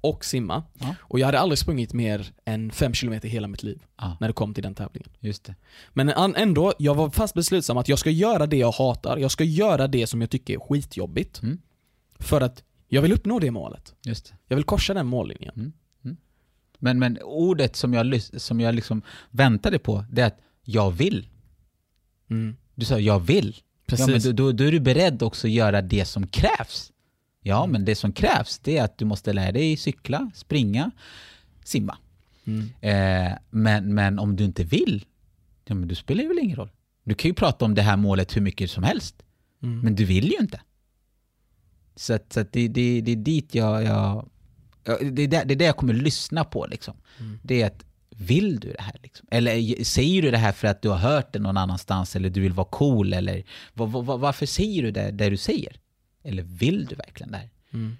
och 0.00 0.24
simma. 0.24 0.62
Ja. 0.78 0.94
Och 1.00 1.18
jag 1.18 1.26
hade 1.26 1.38
aldrig 1.38 1.58
sprungit 1.58 1.92
mer 1.92 2.32
än 2.44 2.70
fem 2.70 2.94
kilometer 2.94 3.28
i 3.28 3.30
hela 3.30 3.48
mitt 3.48 3.62
liv. 3.62 3.82
Ja. 3.96 4.16
När 4.20 4.28
det 4.28 4.34
kom 4.34 4.54
till 4.54 4.62
den 4.62 4.74
tävlingen. 4.74 5.10
Just 5.20 5.44
det. 5.44 5.54
Men 5.92 6.08
ändå, 6.36 6.72
jag 6.78 6.94
var 6.94 7.10
fast 7.10 7.34
beslutsam 7.34 7.76
att 7.78 7.88
jag 7.88 7.98
ska 7.98 8.10
göra 8.10 8.46
det 8.46 8.56
jag 8.56 8.72
hatar. 8.72 9.16
Jag 9.16 9.30
ska 9.30 9.44
göra 9.44 9.86
det 9.86 10.06
som 10.06 10.20
jag 10.20 10.30
tycker 10.30 10.54
är 10.54 10.60
skitjobbigt. 10.60 11.42
Mm. 11.42 11.58
För 12.18 12.40
att 12.40 12.62
jag 12.88 13.02
vill 13.02 13.12
uppnå 13.12 13.38
det 13.38 13.50
målet. 13.50 13.94
Just 14.02 14.26
det. 14.26 14.36
Jag 14.46 14.56
vill 14.56 14.64
korsa 14.64 14.94
den 14.94 15.06
mållinjen. 15.06 15.72
Men, 16.78 16.98
men 16.98 17.18
ordet 17.22 17.76
som 17.76 17.94
jag, 17.94 18.22
som 18.22 18.60
jag 18.60 18.74
liksom 18.74 19.02
väntade 19.30 19.78
på, 19.78 20.04
det 20.10 20.22
är 20.22 20.26
att 20.26 20.40
jag 20.62 20.90
vill. 20.90 21.28
Mm. 22.30 22.56
Du 22.74 22.84
sa 22.84 22.98
jag 22.98 23.20
vill. 23.20 23.56
Precis. 23.88 24.06
Ja, 24.08 24.12
men 24.12 24.20
då, 24.22 24.32
då, 24.32 24.52
då 24.52 24.64
är 24.64 24.72
du 24.72 24.80
beredd 24.80 25.22
också 25.22 25.46
att 25.46 25.52
göra 25.52 25.82
det 25.82 26.04
som 26.04 26.26
krävs. 26.26 26.92
Ja, 27.42 27.58
Mm. 27.64 27.72
men 27.72 27.84
det 27.84 27.94
som 27.94 28.12
krävs 28.12 28.58
det 28.58 28.78
är 28.78 28.82
att 28.84 28.98
du 28.98 29.04
måste 29.04 29.32
lära 29.32 29.52
dig 29.52 29.76
cykla, 29.76 30.30
springa, 30.34 30.90
simma. 31.64 31.98
Mm. 32.46 32.68
Eh, 32.80 33.38
men, 33.50 33.94
men 33.94 34.18
om 34.18 34.36
du 34.36 34.44
inte 34.44 34.64
vill, 34.64 35.04
ja, 35.64 35.74
men 35.74 35.88
då 35.88 35.94
spelar 35.94 36.22
det 36.22 36.28
väl 36.28 36.38
ingen 36.38 36.56
roll. 36.56 36.70
Du 37.04 37.14
kan 37.14 37.28
ju 37.28 37.34
prata 37.34 37.64
om 37.64 37.74
det 37.74 37.82
här 37.82 37.96
målet 37.96 38.36
hur 38.36 38.40
mycket 38.40 38.70
som 38.70 38.82
helst, 38.84 39.14
Mm. 39.62 39.80
men 39.80 39.94
du 39.94 40.04
vill 40.04 40.24
ju 40.30 40.36
inte. 40.40 40.60
Så, 41.96 42.14
att, 42.14 42.32
så 42.32 42.40
att 42.40 42.52
det, 42.52 42.68
det, 42.68 43.00
det 43.00 43.12
är 43.12 43.16
dit 43.16 43.54
jag... 43.54 43.84
jag 43.84 44.28
ja, 44.84 44.98
det, 45.12 45.22
är 45.22 45.28
där, 45.28 45.44
det 45.44 45.54
är 45.54 45.56
det 45.56 45.64
jag 45.64 45.76
kommer 45.76 45.94
lyssna 45.94 46.44
på. 46.44 46.66
Liksom. 46.66 46.96
Mm. 47.20 47.38
Det 47.42 47.62
är 47.62 47.66
att, 47.66 47.84
vill 48.18 48.60
du 48.60 48.72
det 48.72 48.82
här? 48.82 48.96
Liksom? 49.02 49.28
Eller 49.30 49.84
säger 49.84 50.22
du 50.22 50.30
det 50.30 50.38
här 50.38 50.52
för 50.52 50.68
att 50.68 50.82
du 50.82 50.88
har 50.88 50.96
hört 50.96 51.32
det 51.32 51.38
någon 51.38 51.56
annanstans 51.56 52.16
eller 52.16 52.30
du 52.30 52.40
vill 52.40 52.52
vara 52.52 52.68
cool? 52.70 53.12
Eller 53.12 53.42
var, 53.74 53.86
var, 53.86 54.18
varför 54.18 54.46
säger 54.46 54.82
du 54.82 54.90
det, 54.90 55.10
det 55.10 55.30
du 55.30 55.36
säger? 55.36 55.76
Eller 56.24 56.42
vill 56.42 56.86
du 56.86 56.94
verkligen 56.94 57.32
det 57.32 57.38
här? 57.38 57.50
Mm. 57.72 57.96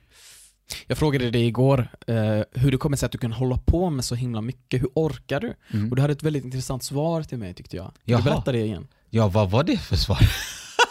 Jag 0.87 0.99
frågade 0.99 1.31
dig 1.31 1.47
igår 1.47 1.89
eh, 2.07 2.43
hur 2.53 2.71
det 2.71 2.77
kommer 2.77 2.97
sig 2.97 3.07
att 3.07 3.13
du 3.13 3.19
kan 3.19 3.33
hålla 3.33 3.57
på 3.57 3.91
med 3.91 4.05
så 4.05 4.15
himla 4.15 4.41
mycket. 4.41 4.83
Hur 4.83 4.89
orkar 4.95 5.41
du? 5.41 5.55
Mm. 5.73 5.91
Och 5.91 5.97
du 5.97 6.03
hade 6.03 6.13
ett 6.13 6.23
väldigt 6.23 6.45
intressant 6.45 6.83
svar 6.83 7.23
till 7.23 7.39
mig 7.39 7.55
tyckte 7.55 7.77
jag. 7.77 7.93
Jaha. 8.05 8.19
du 8.19 8.25
berätta 8.25 8.53
det 8.53 8.65
igen? 8.65 8.89
Ja, 9.11 9.29
vad 9.29 9.51
var 9.51 9.65
det 9.65 9.77
för 9.77 9.97
svar? 9.97 10.19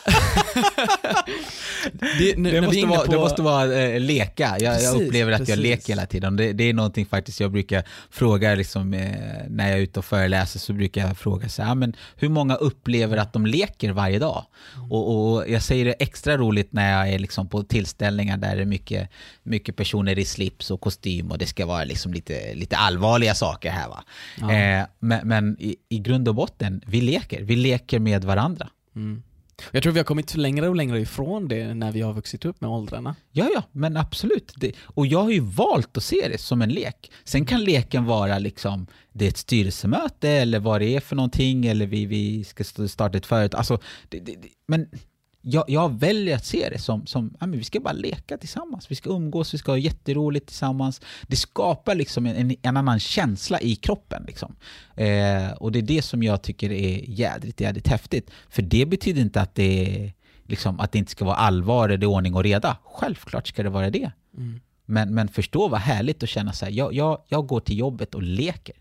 Det, 2.19 2.37
nu- 2.37 2.51
Det 2.51 2.61
måste, 2.61 2.85
vara, 2.85 2.99
på- 2.99 3.11
det 3.11 3.17
måste 3.17 3.41
vara 3.41 3.81
eh, 3.81 3.99
leka. 3.99 4.55
Jag, 4.59 4.61
jag 4.61 4.73
Precis, 4.93 5.01
upplever 5.07 5.31
att 5.31 5.39
jag 5.39 5.47
precis. 5.47 5.63
leker 5.63 5.87
hela 5.87 6.05
tiden. 6.05 6.35
Det, 6.35 6.53
det 6.53 6.63
är 6.63 6.73
någonting 6.73 7.05
faktiskt 7.05 7.39
jag 7.39 7.51
brukar 7.51 7.83
fråga, 8.11 8.55
liksom, 8.55 8.93
eh, 8.93 9.11
när 9.49 9.69
jag 9.69 9.77
är 9.77 9.81
ute 9.81 9.99
och 9.99 10.05
föreläser, 10.05 10.59
så 10.59 10.73
brukar 10.73 11.07
jag 11.07 11.17
fråga 11.17 11.49
så 11.49 11.63
här, 11.63 11.71
"Ah, 11.71 11.75
men 11.75 11.93
hur 12.15 12.29
många 12.29 12.55
upplever 12.55 13.17
att 13.17 13.33
de 13.33 13.45
leker 13.45 13.91
varje 13.91 14.19
dag? 14.19 14.45
Mm. 14.75 14.91
Och, 14.91 15.33
och 15.33 15.49
jag 15.49 15.63
säger 15.63 15.85
det 15.85 15.91
extra 15.93 16.37
roligt 16.37 16.73
när 16.73 16.97
jag 16.97 17.09
är 17.13 17.19
liksom 17.19 17.49
på 17.49 17.63
tillställningar 17.63 18.37
där 18.37 18.55
det 18.55 18.61
är 18.61 18.65
mycket, 18.65 19.09
mycket 19.43 19.75
personer 19.75 20.19
i 20.19 20.25
slips 20.25 20.71
och 20.71 20.81
kostym 20.81 21.31
och 21.31 21.37
det 21.37 21.45
ska 21.47 21.65
vara 21.65 21.83
liksom 21.83 22.13
lite, 22.13 22.53
lite 22.53 22.77
allvarliga 22.77 23.35
saker 23.35 23.69
här. 23.71 23.87
Va? 23.89 24.03
Ja. 24.41 24.51
Eh, 24.53 24.85
men 24.99 25.27
men 25.27 25.57
i, 25.59 25.75
i 25.89 25.99
grund 25.99 26.27
och 26.27 26.35
botten, 26.35 26.81
vi 26.85 27.01
leker. 27.01 27.41
Vi 27.43 27.55
leker 27.55 27.99
med 27.99 28.23
varandra. 28.23 28.67
Mm. 28.95 29.23
Jag 29.71 29.83
tror 29.83 29.93
vi 29.93 29.99
har 29.99 30.03
kommit 30.03 30.35
längre 30.35 30.69
och 30.69 30.75
längre 30.75 30.99
ifrån 30.99 31.47
det 31.47 31.73
när 31.73 31.91
vi 31.91 32.01
har 32.01 32.13
vuxit 32.13 32.45
upp 32.45 32.61
med 32.61 32.69
åldrarna. 32.69 33.15
Ja, 33.31 33.49
ja, 33.53 33.63
men 33.71 33.97
absolut. 33.97 34.53
Det, 34.55 34.71
och 34.79 35.07
jag 35.07 35.23
har 35.23 35.31
ju 35.31 35.39
valt 35.39 35.97
att 35.97 36.03
se 36.03 36.27
det 36.31 36.37
som 36.37 36.61
en 36.61 36.69
lek. 36.69 37.11
Sen 37.23 37.45
kan 37.45 37.63
leken 37.63 38.05
vara 38.05 38.39
liksom, 38.39 38.87
det 39.13 39.25
är 39.25 39.29
ett 39.29 39.37
styrelsemöte 39.37 40.29
eller 40.29 40.59
vad 40.59 40.81
det 40.81 40.95
är 40.95 40.99
för 40.99 41.15
någonting, 41.15 41.65
eller 41.65 41.85
vi, 41.85 42.05
vi 42.05 42.43
ska 42.43 42.63
starta 42.63 43.17
ett 43.17 43.25
företag. 43.25 43.57
Alltså, 43.57 43.79
det, 44.09 44.19
det, 44.19 44.35
det, 44.35 44.47
men 44.67 44.89
jag, 45.49 45.63
jag 45.67 45.99
väljer 45.99 46.35
att 46.35 46.45
se 46.45 46.69
det 46.69 46.79
som, 46.79 47.05
som 47.05 47.33
ja, 47.39 47.47
men 47.47 47.57
vi 47.57 47.63
ska 47.63 47.79
bara 47.79 47.93
leka 47.93 48.37
tillsammans, 48.37 48.91
vi 48.91 48.95
ska 48.95 49.09
umgås, 49.09 49.53
vi 49.53 49.57
ska 49.57 49.71
ha 49.71 49.77
jätteroligt 49.77 50.45
tillsammans. 50.47 51.01
Det 51.27 51.35
skapar 51.35 51.95
liksom 51.95 52.25
en, 52.25 52.55
en 52.61 52.77
annan 52.77 52.99
känsla 52.99 53.61
i 53.61 53.75
kroppen. 53.75 54.23
Liksom. 54.27 54.55
Eh, 54.95 55.51
och 55.51 55.71
det 55.71 55.79
är 55.79 55.83
det 55.83 56.01
som 56.01 56.23
jag 56.23 56.41
tycker 56.41 56.71
är 56.71 57.09
jädrigt, 57.09 57.61
jädrigt 57.61 57.87
häftigt. 57.87 58.31
För 58.49 58.61
det 58.61 58.85
betyder 58.85 59.21
inte 59.21 59.41
att 59.41 59.55
det, 59.55 60.11
liksom, 60.43 60.79
att 60.79 60.91
det 60.91 60.99
inte 60.99 61.11
ska 61.11 61.25
vara 61.25 61.35
allvar, 61.35 61.89
är 61.89 62.05
ordning 62.05 62.35
och 62.35 62.43
reda. 62.43 62.77
Självklart 62.83 63.47
ska 63.47 63.63
det 63.63 63.69
vara 63.69 63.89
det. 63.89 64.11
Mm. 64.37 64.59
Men, 64.85 65.13
men 65.13 65.27
förstå 65.27 65.67
vad 65.67 65.79
härligt 65.79 66.23
att 66.23 66.29
känna 66.29 66.53
så 66.53 66.65
här, 66.65 66.71
jag, 66.71 66.93
jag, 66.93 67.21
jag 67.27 67.47
går 67.47 67.59
till 67.59 67.77
jobbet 67.77 68.15
och 68.15 68.23
leker. 68.23 68.75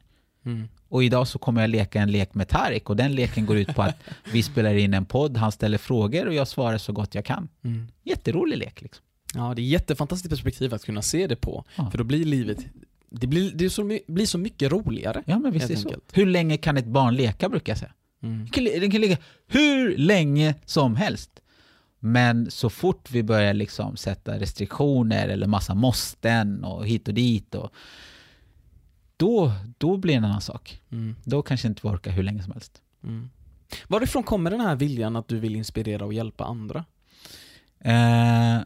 Mm. 0.45 0.69
Och 0.89 1.05
idag 1.05 1.29
så 1.29 1.39
kommer 1.39 1.61
jag 1.61 1.71
leka 1.71 2.01
en 2.01 2.13
lek 2.13 2.35
med 2.35 2.49
Tarik 2.49 2.91
och 2.91 2.97
den 2.97 3.13
leken 3.13 3.47
går 3.47 3.57
ut 3.57 3.75
på 3.75 3.83
att 3.83 3.97
vi 4.33 4.43
spelar 4.43 4.75
in 4.75 4.95
en 4.95 5.05
podd, 5.05 5.37
han 5.37 5.53
ställer 5.53 5.79
frågor 5.79 6.27
och 6.27 6.35
jag 6.35 6.49
svarar 6.49 6.79
så 6.79 6.93
gott 6.93 7.15
jag 7.15 7.25
kan. 7.25 7.49
Mm. 7.65 7.89
Jätterolig 8.05 8.59
lek 8.59 8.83
liksom. 8.83 9.05
Ja, 9.35 9.53
det 9.57 9.63
är 9.63 9.65
jättefantastiskt 9.65 10.31
perspektiv 10.31 10.75
att 10.75 10.85
kunna 10.85 11.03
se 11.03 11.27
det 11.27 11.37
på. 11.37 11.65
Ja. 11.77 11.91
För 11.91 11.99
då 11.99 12.05
blir 12.05 12.25
livet, 12.25 12.67
det 13.11 13.27
blir, 13.27 13.51
det 13.55 13.71
så, 13.71 13.99
blir 14.07 14.27
så 14.27 14.39
mycket 14.39 14.73
roligare. 14.73 15.23
Ja 15.27 15.39
men 15.39 15.53
visst 15.53 15.71
är 15.71 15.77
så. 15.77 15.95
Hur 16.13 16.27
länge 16.27 16.57
kan 16.57 16.77
ett 16.77 16.87
barn 16.87 17.15
leka 17.15 17.49
brukar 17.49 17.71
jag 17.71 17.79
säga? 17.79 17.93
Mm. 18.23 18.39
Den 18.39 18.49
kan, 18.49 18.65
den 18.65 18.91
kan 18.91 19.01
leka 19.01 19.23
hur 19.47 19.97
länge 19.97 20.55
som 20.65 20.97
helst. 20.97 21.31
Men 21.99 22.51
så 22.51 22.71
fort 22.71 23.11
vi 23.11 23.23
börjar 23.23 23.55
liksom 23.55 23.97
sätta 23.97 24.39
restriktioner 24.39 25.29
eller 25.29 25.47
massa 25.47 25.75
måsten 25.75 26.65
och 26.65 26.87
hit 26.87 27.09
och 27.09 27.15
dit 27.15 27.55
och 27.55 27.73
då, 29.17 29.53
då 29.79 29.97
blir 29.97 30.15
det 30.15 30.19
en 30.19 30.25
annan 30.25 30.41
sak. 30.41 30.81
Mm. 30.93 31.17
Då 31.25 31.43
kanske 31.43 31.69
inte 31.69 31.81
vi 31.83 31.89
orkar 31.89 32.11
hur 32.11 32.23
länge 32.23 32.43
som 32.43 32.53
helst. 32.53 32.83
Mm. 33.05 33.31
Varifrån 33.89 34.23
kommer 34.23 34.51
den 34.51 34.61
här 34.61 34.77
viljan 34.77 35.17
att 35.17 35.29
du 35.29 35.39
vill 35.39 35.57
inspirera 35.57 36.05
och 36.05 36.15
hjälpa 36.15 36.45
andra? 36.45 36.85
Eh, 37.81 38.61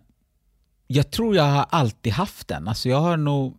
jag 0.86 1.10
tror 1.10 1.36
jag 1.36 1.44
har 1.44 1.66
alltid 1.70 2.12
haft 2.12 2.48
den. 2.48 2.68
Alltså 2.68 2.88
jag 2.88 3.00
har 3.00 3.16
nog... 3.16 3.56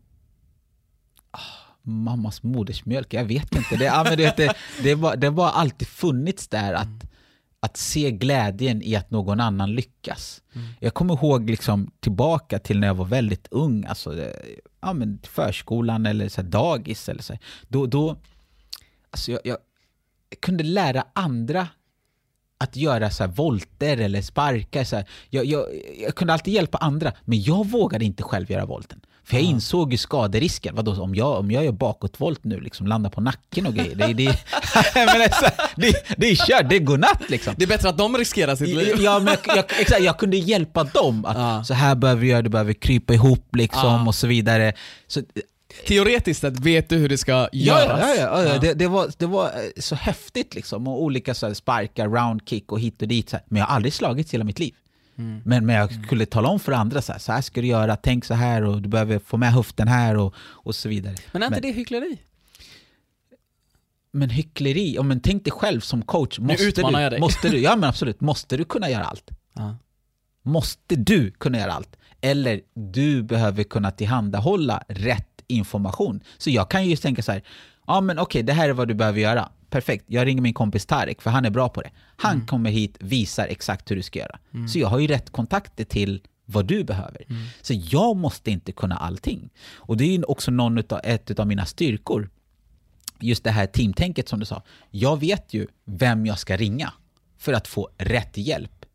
Ah, 1.32 1.40
mammas 1.82 2.44
modersmjölk, 2.44 3.14
jag 3.14 3.26
vet 3.26 3.56
inte. 3.56 3.76
Det, 3.78 3.86
ja, 3.86 4.04
men 4.04 4.18
det, 4.18 4.38
det, 4.38 4.56
det, 4.84 4.96
var, 4.96 5.16
det 5.16 5.28
har 5.28 5.50
alltid 5.50 5.88
funnits 5.88 6.48
där 6.48 6.74
att, 6.74 7.12
att 7.60 7.78
se 7.78 8.12
glädjen 8.12 8.82
i 8.82 8.96
att 8.96 9.12
någon 9.12 9.40
annan 9.40 9.72
lyckas. 9.76 10.42
Mm. 10.54 10.68
Jag 10.80 10.94
kommer 10.94 11.14
ihåg 11.14 11.50
liksom 11.50 11.92
tillbaka 12.00 12.60
till 12.60 12.80
när 12.80 12.88
jag 12.88 12.96
var 12.96 13.06
väldigt 13.06 13.48
ung, 13.52 13.86
alltså 13.86 14.20
eh, 14.20 14.34
ja, 14.82 14.94
men 14.94 15.20
förskolan 15.24 16.06
eller 16.06 16.30
så 16.30 16.42
här 16.42 16.50
dagis. 16.50 17.10
Eller 17.10 17.22
så 17.22 17.34
här. 17.34 17.42
Då, 17.68 17.86
då, 17.86 18.18
alltså 19.10 19.32
jag, 19.32 19.42
jag, 19.44 19.58
jag 20.30 20.42
kunde 20.42 20.64
lära 20.64 21.06
andra 21.14 21.68
att 22.58 22.76
göra 22.76 23.10
så 23.10 23.24
här 23.24 23.32
volter 23.32 23.98
eller 23.98 24.22
sparkar. 24.22 24.84
Så 24.84 24.96
här. 24.96 25.10
Jag, 25.30 25.46
jag, 25.46 25.66
jag 26.00 26.16
kunde 26.16 26.34
alltid 26.34 26.54
hjälpa 26.54 26.78
andra, 26.78 27.14
men 27.26 27.42
jag 27.42 27.68
vågade 27.68 28.06
inte 28.06 28.24
själv 28.24 28.52
göra 28.52 28.66
volten. 28.66 29.02
För 29.24 29.36
jag 29.38 29.44
insåg 29.44 29.92
ju 29.92 29.98
skaderisken. 29.98 30.76
Vadå, 30.76 31.02
om 31.04 31.16
jag, 31.16 31.40
om 31.40 31.52
jag 31.52 31.66
gör 31.66 31.72
bakåtvolt 31.72 32.44
nu, 32.44 32.60
liksom 32.60 32.88
landar 32.88 33.10
på 33.10 33.22
nacken 33.22 33.66
och 33.66 33.74
grejer, 33.74 33.96
det, 33.96 34.14
det, 34.14 34.24
jag 34.24 34.34
menar, 35.06 35.40
så 35.40 35.46
här, 35.46 35.54
det, 35.76 35.94
det 36.18 36.28
är 36.30 36.36
kört, 36.36 36.70
det 36.70 36.76
är 36.76 36.80
godnatt 36.80 37.30
liksom. 37.30 37.54
Det 37.58 37.64
är 37.64 37.68
bättre 37.68 37.90
att 37.90 37.98
de 37.98 38.18
riskerar 38.18 38.56
sitt 38.56 38.68
liv. 38.78 38.96
Ja, 39.00 39.20
men 39.20 39.38
jag, 39.48 39.58
jag, 39.58 39.66
exakt, 39.82 40.02
jag 40.02 40.18
kunde 40.18 40.38
hjälpa 40.38 40.84
dem. 40.84 41.26
Att 41.26 41.38
Ja. 41.38 41.64
Så 41.64 41.74
här 41.74 41.96
behöver 41.96 42.22
vi 42.22 42.28
göra, 42.28 42.42
du 42.42 42.50
behöver 42.50 42.74
krypa 42.74 43.14
ihop 43.14 43.56
liksom 43.56 43.80
Ja. 43.84 44.08
och 44.08 44.16
så 44.16 44.28
vidare. 44.28 44.74
Så, 45.08 45.22
Teoretiskt 45.88 46.42
sett 46.42 46.60
vet 46.60 46.90
du 46.90 46.96
hur 46.98 47.10
det 47.10 47.18
ska 47.18 47.50
göras. 47.54 48.00
ja, 48.02 48.16
ja, 48.16 48.44
ja. 48.44 48.58
Det, 48.60 48.74
det, 48.74 48.88
var, 48.88 49.10
det 49.18 49.26
var 49.26 49.46
eh, 49.46 49.52
så 49.82 49.96
häftigt 49.96 50.56
liksom. 50.56 50.88
Och 50.88 51.04
olika 51.04 51.34
så 51.34 51.48
här, 51.48 51.54
sparkar, 51.54 52.08
round 52.08 52.42
kick 52.46 52.72
och 52.72 52.80
hit 52.80 53.02
och 53.02 53.08
dit. 53.08 53.34
Men 53.48 53.60
jag 53.60 53.66
har 53.66 53.76
aldrig 53.76 53.94
slagits 53.94 54.34
i 54.34 54.38
hela 54.38 54.44
mitt 54.44 54.60
liv. 54.60 54.74
Mm. 55.22 55.42
Men, 55.46 55.66
men 55.66 55.76
jag 55.76 56.06
skulle 56.06 56.26
tala 56.26 56.50
om 56.50 56.60
för 56.60 56.72
andra 56.72 57.02
så 57.02 57.12
här, 57.12 57.20
så 57.20 57.32
här 57.32 57.42
ska 57.42 57.62
du 57.62 57.68
göra, 57.68 57.96
tänk 57.96 58.26
så 58.26 58.34
här 58.34 58.64
och 58.64 58.82
du 58.82 58.90
behöver 58.90 59.20
få 59.20 59.38
med 59.38 59.54
höften 59.54 59.88
här 59.88 60.18
och, 60.18 60.34
och 60.40 60.76
så 60.76 60.90
vidare. 60.90 61.16
Men 61.32 61.42
är 61.42 61.46
inte 61.46 61.62
Men- 61.62 61.70
det 61.70 61.78
hyckleri? 61.78 62.20
Men 64.14 64.30
hyckleri, 64.30 64.96
ja, 64.96 65.04
men 65.04 65.20
tänk 65.20 65.44
dig 65.44 65.52
själv 65.52 65.80
som 65.80 66.02
coach, 66.02 66.40
måste 66.40 66.66
du, 66.66 66.72
dig. 67.10 67.20
måste 67.20 67.50
du, 67.50 67.58
ja 67.60 67.76
men 67.76 67.90
absolut, 67.90 68.22
måste 68.22 68.58
du 68.58 68.66
kunna 68.66 68.90
göra 68.90 69.04
allt? 69.04 69.30
Ja. 69.54 69.76
Måste 70.42 70.96
du 70.96 71.32
kunna 71.32 71.58
göra 71.58 71.72
allt? 71.72 71.96
Eller 72.22 72.62
du 72.74 73.24
behöver 73.24 73.64
kunna 73.64 73.92
tillhandahålla 73.92 74.84
rätt 74.88 75.42
information. 75.48 76.24
Så 76.38 76.50
jag 76.50 76.70
kan 76.70 76.86
ju 76.86 76.96
tänka 76.96 77.22
så 77.22 77.32
här, 77.32 77.44
ja 77.88 78.02
men 78.02 78.20
okej, 78.20 78.44
det 78.44 78.54
här 78.54 78.70
är 78.70 78.74
vad 78.74 78.88
du 78.88 78.94
behöver 78.94 79.20
göra. 79.20 79.50
Perfekt, 79.72 80.06
jag 80.08 80.28
ringer 80.28 80.42
min 80.42 80.54
kompis 80.54 80.86
Tarek, 80.86 81.22
för 81.22 81.30
han 81.30 81.46
är 81.46 81.50
bra 81.50 81.70
på 81.70 81.82
det. 81.82 81.92
Han 82.18 82.46
kommer 82.46 82.70
hit, 82.72 82.98
visar 83.00 83.48
exakt 83.48 83.92
hur 83.92 83.96
du 83.96 84.02
ska 84.02 84.20
göra. 84.20 84.40
Så 84.68 84.80
jag 84.80 84.88
har 84.88 85.00
ju 85.00 85.08
rätt 85.08 85.30
kontakter 85.30 85.84
till 85.84 86.22
vad 86.46 86.66
du 86.66 86.84
behöver. 86.84 87.26
Så 87.62 87.74
jag 87.74 88.18
måste 88.18 88.52
inte 88.52 88.72
kunna 88.72 88.96
allting. 88.98 89.50
Och 89.74 89.98
det 89.98 90.04
är 90.04 90.18
ju 90.18 90.24
också 90.24 90.52
någon 90.52 90.78
utav, 90.78 91.00
ett 91.04 91.40
av 91.40 91.48
mina 91.48 91.66
styrkor. 91.66 92.30
Just 93.20 93.44
det 93.44 93.52
här 93.52 93.68
teamtänket 93.68 94.30
som 94.30 94.40
du 94.40 94.46
sa. 94.46 94.64
Jag 94.90 95.20
vet 95.20 95.54
ju 95.54 95.68
vem 95.86 96.26
jag 96.26 96.40
ska 96.40 96.58
ringa 96.58 96.94
för 97.38 97.54
att 97.54 97.68
få 97.68 97.90
rätt 97.98 98.38
hjälp 98.38 98.86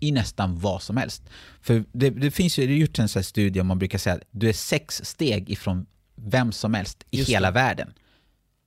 i 0.00 0.12
nästan 0.12 0.58
vad 0.58 0.82
som 0.82 0.96
helst. 0.96 1.22
För 1.62 1.84
det, 1.92 2.10
det 2.10 2.30
finns 2.30 2.58
ju, 2.58 2.66
det 2.66 2.72
är 2.72 2.76
gjort 2.76 2.98
en 2.98 3.08
sån 3.08 3.20
här 3.20 3.24
studie, 3.24 3.62
man 3.62 3.78
brukar 3.78 3.98
säga 3.98 4.14
att 4.14 4.22
du 4.30 4.48
är 4.48 4.52
sex 4.52 5.04
steg 5.04 5.50
ifrån 5.50 5.86
vem 6.16 6.52
som 6.52 6.74
helst 6.74 7.04
i 7.10 7.18
Just 7.18 7.30
hela 7.30 7.50
världen. 7.50 7.92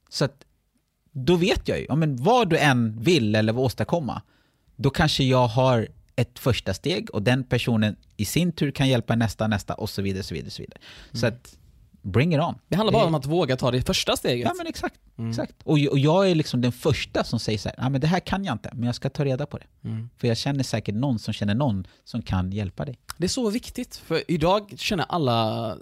Så 0.09 0.25
att 0.25 0.45
då 1.13 1.35
vet 1.35 1.67
jag 1.67 1.79
ju, 1.79 1.85
ja, 1.89 1.95
men 1.95 2.15
vad 2.15 2.49
du 2.49 2.57
än 2.57 2.99
vill 2.99 3.35
eller 3.35 3.53
vad 3.53 3.65
åstadkomma, 3.65 4.21
då 4.75 4.89
kanske 4.89 5.23
jag 5.23 5.47
har 5.47 5.87
ett 6.15 6.39
första 6.39 6.73
steg 6.73 7.09
och 7.13 7.21
den 7.23 7.43
personen 7.43 7.95
i 8.17 8.25
sin 8.25 8.51
tur 8.51 8.71
kan 8.71 8.87
hjälpa 8.87 9.15
nästa, 9.15 9.47
nästa 9.47 9.73
och 9.73 9.89
så 9.89 10.01
vidare. 10.01 10.23
Så, 10.23 10.33
vidare, 10.33 10.51
så, 10.51 10.61
vidare. 10.61 10.79
så 11.13 11.27
att 11.27 11.57
bring 12.01 12.33
it 12.35 12.41
on. 12.41 12.55
Det 12.67 12.75
handlar 12.75 12.93
bara 12.93 13.05
om 13.05 13.15
att 13.15 13.25
våga 13.25 13.55
ta 13.57 13.71
det 13.71 13.81
första 13.81 14.15
steget. 14.15 14.45
Ja 14.45 14.53
men 14.57 14.67
exakt. 14.67 14.95
exakt. 15.29 15.55
Och, 15.63 15.79
och 15.91 15.99
jag 15.99 16.29
är 16.29 16.35
liksom 16.35 16.61
den 16.61 16.71
första 16.71 17.23
som 17.23 17.39
säger 17.39 17.59
så 17.59 17.69
här, 17.69 17.75
"Ja, 17.77 17.89
men 17.89 18.01
det 18.01 18.07
här 18.07 18.19
kan 18.19 18.45
jag 18.45 18.55
inte, 18.55 18.69
men 18.73 18.83
jag 18.83 18.95
ska 18.95 19.09
ta 19.09 19.25
reda 19.25 19.45
på 19.45 19.57
det. 19.57 19.89
Mm. 19.89 20.09
För 20.17 20.27
jag 20.27 20.37
känner 20.37 20.63
säkert 20.63 20.95
någon 20.95 21.19
som 21.19 21.33
känner 21.33 21.55
någon 21.55 21.87
som 22.03 22.21
kan 22.21 22.51
hjälpa 22.51 22.85
dig. 22.85 22.99
Det 23.17 23.25
är 23.25 23.29
så 23.29 23.49
viktigt, 23.49 23.95
för 23.95 24.23
idag 24.27 24.73
känner 24.77 25.05
alla 25.09 25.77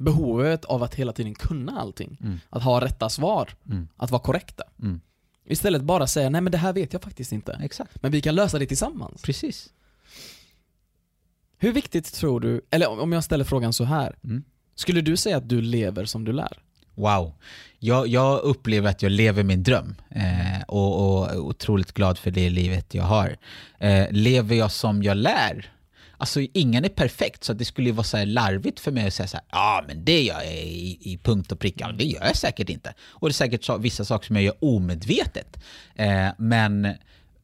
behovet 0.00 0.64
av 0.64 0.82
att 0.82 0.94
hela 0.94 1.12
tiden 1.12 1.34
kunna 1.34 1.80
allting. 1.80 2.18
Mm. 2.20 2.40
Att 2.50 2.62
ha 2.62 2.80
rätta 2.80 3.08
svar, 3.08 3.48
Mm. 3.66 3.88
att 3.96 4.10
vara 4.10 4.22
korrekta. 4.22 4.64
Mm. 4.82 5.00
Istället 5.46 5.82
bara 5.82 6.06
säga 6.06 6.30
nej 6.30 6.40
men 6.40 6.52
det 6.52 6.58
här 6.58 6.72
vet 6.72 6.92
jag 6.92 7.02
faktiskt 7.02 7.32
inte. 7.32 7.60
Exakt. 7.62 8.02
Men 8.02 8.12
vi 8.12 8.20
kan 8.20 8.34
lösa 8.34 8.58
det 8.58 8.66
tillsammans. 8.66 9.22
Precis. 9.22 9.68
Hur 11.58 11.72
viktigt 11.72 12.12
tror 12.14 12.40
du, 12.40 12.60
eller 12.70 13.00
om 13.00 13.12
jag 13.12 13.24
ställer 13.24 13.44
frågan 13.44 13.72
så 13.72 13.84
här. 13.84 14.16
Mm. 14.24 14.44
Skulle 14.74 15.00
du 15.00 15.16
säga 15.16 15.36
att 15.36 15.48
du 15.48 15.60
lever 15.62 16.04
som 16.04 16.24
du 16.24 16.32
lär? 16.32 16.58
Wow. 16.94 17.32
Jag, 17.78 18.06
jag 18.06 18.40
upplever 18.40 18.90
att 18.90 19.02
jag 19.02 19.12
lever 19.12 19.42
min 19.42 19.62
dröm 19.62 19.94
eh, 20.10 20.62
och, 20.68 21.18
och 21.20 21.30
är 21.30 21.38
otroligt 21.38 21.92
glad 21.92 22.18
för 22.18 22.30
det 22.30 22.50
livet 22.50 22.94
jag 22.94 23.04
har. 23.04 23.36
Eh, 23.78 24.06
lever 24.10 24.56
jag 24.56 24.70
som 24.72 25.02
jag 25.02 25.16
lär? 25.16 25.72
Alltså 26.20 26.40
ingen 26.52 26.84
är 26.84 26.88
perfekt 26.88 27.44
så 27.44 27.52
att 27.52 27.58
det 27.58 27.64
skulle 27.64 27.88
ju 27.88 27.92
vara 27.92 28.04
så 28.04 28.16
här 28.16 28.26
larvigt 28.26 28.80
för 28.80 28.92
mig 28.92 29.06
att 29.06 29.14
säga 29.14 29.26
så 29.26 29.36
här, 29.36 29.46
ja 29.50 29.84
men 29.88 30.04
det 30.04 30.22
gör 30.22 30.42
jag 30.42 30.54
i, 30.54 30.98
i 31.00 31.18
punkt 31.22 31.52
och 31.52 31.58
pricka. 31.58 31.86
Men 31.86 31.96
Det 31.96 32.04
gör 32.04 32.24
jag 32.24 32.36
säkert 32.36 32.68
inte. 32.68 32.94
Och 33.00 33.28
det 33.28 33.30
är 33.30 33.34
säkert 33.34 33.64
så, 33.64 33.78
vissa 33.78 34.04
saker 34.04 34.26
som 34.26 34.36
jag 34.36 34.44
gör 34.44 34.54
omedvetet. 34.60 35.58
Eh, 35.94 36.28
men 36.38 36.94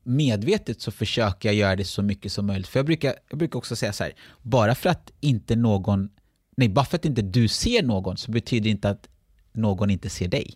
medvetet 0.03 0.81
så 0.81 0.91
försöker 0.91 1.49
jag 1.49 1.57
göra 1.57 1.77
det 1.77 1.85
så 1.85 2.03
mycket 2.03 2.33
som 2.33 2.47
möjligt. 2.47 2.69
För 2.69 2.79
jag 2.79 2.87
brukar, 2.87 3.15
jag 3.31 3.39
brukar 3.39 3.59
också 3.59 3.77
säga 3.77 3.93
så 3.93 4.05
här, 4.05 4.13
bara 4.43 4.75
för 4.75 4.89
att 4.91 5.13
inte 5.21 5.57
någon, 5.57 6.09
nej 6.57 6.69
bara 6.69 6.85
för 6.85 6.97
att 6.97 7.05
inte 7.05 7.23
du 7.23 7.49
ser 7.49 7.83
någon 7.83 8.17
så 8.17 8.31
betyder 8.31 8.65
det 8.65 8.71
inte 8.71 8.91
att 8.91 9.09
någon 9.53 9.91
inte 9.91 10.11
ser 10.11 10.29
dig. 10.29 10.55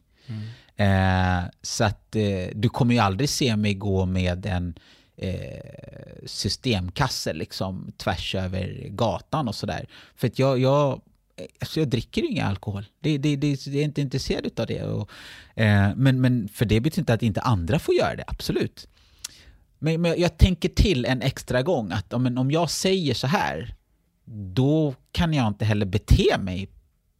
Eh, 0.76 1.50
så 1.62 1.84
att 1.84 2.16
eh, 2.16 2.48
du 2.54 2.68
kommer 2.68 2.94
ju 2.94 3.00
aldrig 3.00 3.28
se 3.28 3.56
mig 3.56 3.74
gå 3.74 4.06
med 4.06 4.46
en 4.46 4.74
eh, 5.20 6.26
systemkasse 6.26 7.32
liksom 7.32 7.92
tvärs 7.96 8.34
över 8.34 8.88
gatan 8.88 9.48
och 9.48 9.54
sådär. 9.54 9.88
För 10.16 10.26
att 10.26 10.38
jag, 10.38 10.58
jag, 10.58 11.00
alltså 11.60 11.80
jag 11.80 11.88
dricker 11.88 12.30
ingen 12.30 12.46
alkohol. 12.46 12.84
Det, 13.00 13.18
det, 13.18 13.36
det, 13.36 13.66
jag 13.66 13.76
är 13.76 13.82
inte 13.82 14.00
intresserad 14.00 14.60
av 14.60 14.66
det. 14.66 14.82
Och, 14.82 15.10
eh, 15.54 15.90
men, 15.96 16.20
men 16.20 16.48
för 16.48 16.64
det 16.64 16.80
betyder 16.80 17.00
inte 17.02 17.14
att 17.14 17.22
inte 17.22 17.40
andra 17.40 17.78
får 17.78 17.94
göra 17.94 18.16
det, 18.16 18.24
absolut. 18.26 18.88
Men, 19.78 20.00
men 20.00 20.20
jag 20.20 20.38
tänker 20.38 20.68
till 20.68 21.04
en 21.04 21.22
extra 21.22 21.62
gång 21.62 21.92
att 21.92 22.12
om, 22.12 22.38
om 22.38 22.50
jag 22.50 22.70
säger 22.70 23.14
så 23.14 23.26
här, 23.26 23.74
då 24.54 24.94
kan 25.12 25.34
jag 25.34 25.46
inte 25.46 25.64
heller 25.64 25.86
bete 25.86 26.38
mig 26.38 26.68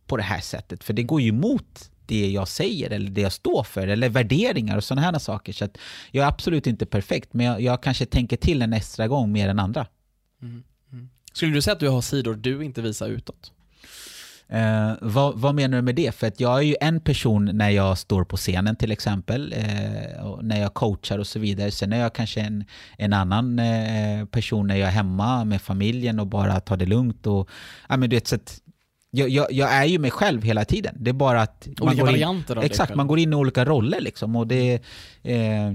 på 0.07 0.16
det 0.16 0.22
här 0.22 0.40
sättet, 0.40 0.84
för 0.84 0.92
det 0.92 1.03
går 1.03 1.20
ju 1.20 1.28
emot 1.28 1.90
det 2.11 2.31
jag 2.31 2.49
säger 2.49 2.91
eller 2.91 3.11
det 3.11 3.21
jag 3.21 3.33
står 3.33 3.63
för, 3.63 3.89
eller 3.89 4.09
värderingar 4.09 4.77
och 4.77 4.85
sådana 4.85 5.03
här 5.03 5.19
saker. 5.19 5.53
Så 5.53 5.65
att 5.65 5.79
jag 6.11 6.25
är 6.25 6.29
absolut 6.29 6.67
inte 6.67 6.87
perfekt, 6.87 7.35
men 7.35 7.47
jag, 7.47 7.61
jag 7.61 7.83
kanske 7.83 8.07
tänker 8.07 8.37
till 8.37 8.63
en 8.63 8.73
extra 8.73 9.09
gång 9.09 9.33
mer 9.33 9.49
än 9.49 9.59
andra. 9.59 9.87
Skulle 11.33 11.55
du 11.55 11.63
säga 11.63 11.75
att 11.75 11.81
du 11.81 11.89
har 11.89 12.01
sidor 12.01 12.35
du 12.35 12.65
inte 12.65 12.83
visar 12.83 13.09
utåt? 13.09 13.53
Eh, 14.49 14.93
vad, 15.01 15.39
vad, 15.39 15.55
menar 15.55 15.77
du 15.77 15.83
med 15.83 15.95
det? 15.95 16.15
För 16.15 16.27
att 16.27 16.41
jag 16.41 16.59
är 16.59 16.63
ju 16.63 16.77
en 16.81 17.01
person 17.01 17.51
när 17.55 17.71
jag 17.71 17.99
står 17.99 18.25
på 18.25 18.37
scenen 18.37 18.77
till 18.77 18.93
exempel, 18.93 19.53
eh, 19.53 20.39
när 20.43 20.61
jag 20.61 20.75
coachar 20.75 21.19
och 21.19 21.27
så 21.27 21.39
vidare. 21.39 21.71
Sen 21.71 21.93
är 21.93 22.01
jag 22.01 22.13
kanske 22.13 22.41
en, 22.41 22.65
en 22.99 23.13
annan 23.13 23.59
eh, 23.59 24.25
person 24.25 24.67
när 24.67 24.77
jag 24.77 24.89
är 24.89 24.93
hemma 24.93 25.45
med 25.45 25.63
familjen 25.63 26.21
och 26.21 26.27
bara 26.27 26.61
tar 26.61 26.77
det 26.77 26.87
lugnt. 26.87 27.27
Och, 27.27 27.51
ja, 27.89 27.97
men 27.97 28.11
du 28.11 28.17
vet, 28.17 28.27
så 28.27 28.37
att, 28.37 28.61
jag, 29.11 29.29
jag, 29.29 29.53
jag, 29.53 29.73
är 29.73 29.85
ju 29.85 29.99
mig 29.99 30.11
själv 30.11 30.43
hela 30.43 30.65
tiden. 30.65 30.95
Det 30.99 31.11
är 31.11 31.15
bara 31.15 31.43
att... 31.43 31.69
Olika 31.81 32.05
varianter 32.05 32.57
av 32.57 32.65
Exakt, 32.65 32.95
man 32.95 33.07
går 33.07 33.19
in 33.19 33.33
i 33.33 33.37
olika 33.37 33.65
roller 33.65 34.01
liksom. 34.01 34.37
Och 34.37 34.47
det 34.47 34.81
är 35.23 35.67
eh, 35.67 35.75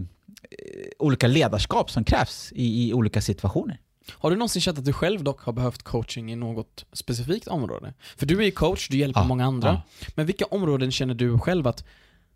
olika 1.00 1.28
ledarskap 1.28 1.92
som 1.92 2.04
krävs 2.04 2.52
i, 2.56 2.90
i 2.90 2.94
olika 2.94 3.22
situationer. 3.22 3.80
Har 4.12 4.30
du 4.30 4.36
någonsin 4.36 4.62
känt 4.62 4.80
att 4.80 4.86
du 4.86 4.94
själv 4.94 5.24
dock 5.24 5.42
har 5.42 5.54
behövt 5.54 5.84
coaching 5.84 6.32
i 6.32 6.36
något 6.36 6.86
specifikt 6.94 7.48
område? 7.48 7.94
För 8.18 8.26
du 8.26 8.40
är 8.40 8.44
ju 8.44 8.52
coach, 8.52 8.88
du 8.90 8.98
hjälper 8.98 9.20
ja, 9.20 9.28
många 9.28 9.46
andra. 9.46 9.70
Ja. 9.70 9.82
Men 10.16 10.26
vilka 10.26 10.46
områden 10.46 10.92
känner 10.92 11.14
du 11.14 11.40
själv 11.40 11.68
att 11.68 11.84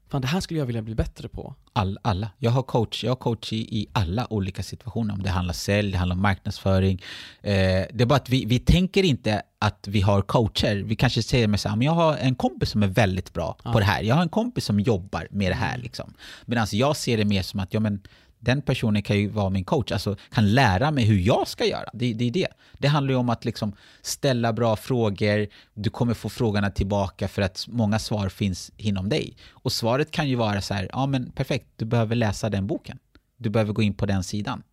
Fan, 0.10 0.22
det 0.22 0.28
här 0.28 0.40
skulle 0.40 0.60
jag 0.60 0.66
vilja 0.66 0.82
bli 0.82 0.96
bättre 0.96 1.28
på. 1.28 1.56
All, 1.74 2.00
alla. 2.02 2.32
Jag 2.38 2.52
har 2.52 2.64
coach, 2.64 3.04
jag 3.04 3.12
har 3.12 3.16
coach 3.16 3.54
i, 3.54 3.58
i 3.58 3.88
alla 3.94 4.34
olika 4.34 4.64
situationer. 4.64 5.14
Om 5.14 5.24
det 5.24 5.30
handlar 5.30 5.52
om 5.52 5.56
sälj, 5.56 5.92
det 5.92 5.98
handlar 5.98 6.16
om 6.16 6.22
marknadsföring. 6.22 7.02
Eh, 7.42 7.52
det 7.94 8.02
är 8.02 8.06
bara 8.06 8.16
att 8.16 8.30
vi, 8.30 8.46
vi 8.46 8.60
tänker 8.60 9.04
inte 9.04 9.42
att 9.60 9.88
vi 9.88 10.02
har 10.02 10.22
coacher. 10.22 10.76
Vi 10.76 10.96
kanske 10.96 11.24
säger 11.24 11.48
med 11.48 11.60
så 11.60 11.70
här, 11.70 11.76
men 11.76 11.86
jag 11.86 11.94
har 11.94 12.18
en 12.18 12.36
kompis 12.36 12.70
som 12.70 12.84
är 12.84 12.88
väldigt 12.88 13.34
bra 13.34 13.58
ja. 13.64 13.72
på 13.72 13.80
det 13.80 13.86
här. 13.86 14.04
Jag 14.04 14.16
har 14.16 14.22
en 14.22 14.30
kompis 14.30 14.66
som 14.66 14.80
jobbar 14.80 15.28
med 15.32 15.52
det 15.52 15.56
här. 15.56 15.78
Liksom. 15.78 16.14
Medan 16.46 16.68
jag 16.72 16.96
ser 16.98 17.18
det 17.18 17.26
mer 17.26 17.42
som 17.42 17.60
att, 17.60 17.74
ja 17.74 17.80
men 17.80 18.02
den 18.40 18.62
personen 18.62 19.02
kan 19.02 19.18
ju 19.18 19.28
vara 19.28 19.50
min 19.50 19.64
coach, 19.64 19.92
alltså 19.92 20.16
kan 20.32 20.54
lära 20.54 20.92
mig 20.92 21.06
hur 21.06 21.20
jag 21.20 21.48
ska 21.48 21.66
göra. 21.66 21.90
Det, 21.94 22.14
det 22.14 22.28
är 22.28 22.32
det. 22.32 22.48
Det 22.78 22.88
handlar 22.88 23.12
ju 23.12 23.18
om 23.18 23.30
att 23.30 23.46
liksom 23.46 23.74
ställa 24.02 24.54
bra 24.54 24.76
frågor, 24.76 25.48
du 25.74 25.90
kommer 25.90 26.14
få 26.14 26.30
frågorna 26.30 26.70
tillbaka 26.72 27.28
för 27.28 27.42
att 27.42 27.66
många 27.68 28.00
svar 28.00 28.30
finns 28.30 28.72
inom 28.78 29.10
dig. 29.10 29.36
Och 29.50 29.72
svaret 29.72 30.12
kan 30.12 30.30
ju 30.30 30.36
vara 30.36 30.62
så 30.62 30.74
här, 30.74 30.90
ja 30.92 31.06
men 31.06 31.32
perfekt, 31.32 31.68
du 31.76 31.86
behöver 31.86 32.16
läsa 32.16 32.50
den 32.50 32.68
boken. 32.68 33.00
Du 33.38 33.50
behöver 33.50 33.74
gå 33.74 33.82
in 33.82 33.94
på 33.94 34.06
den 34.06 34.24
sidan. 34.24 34.64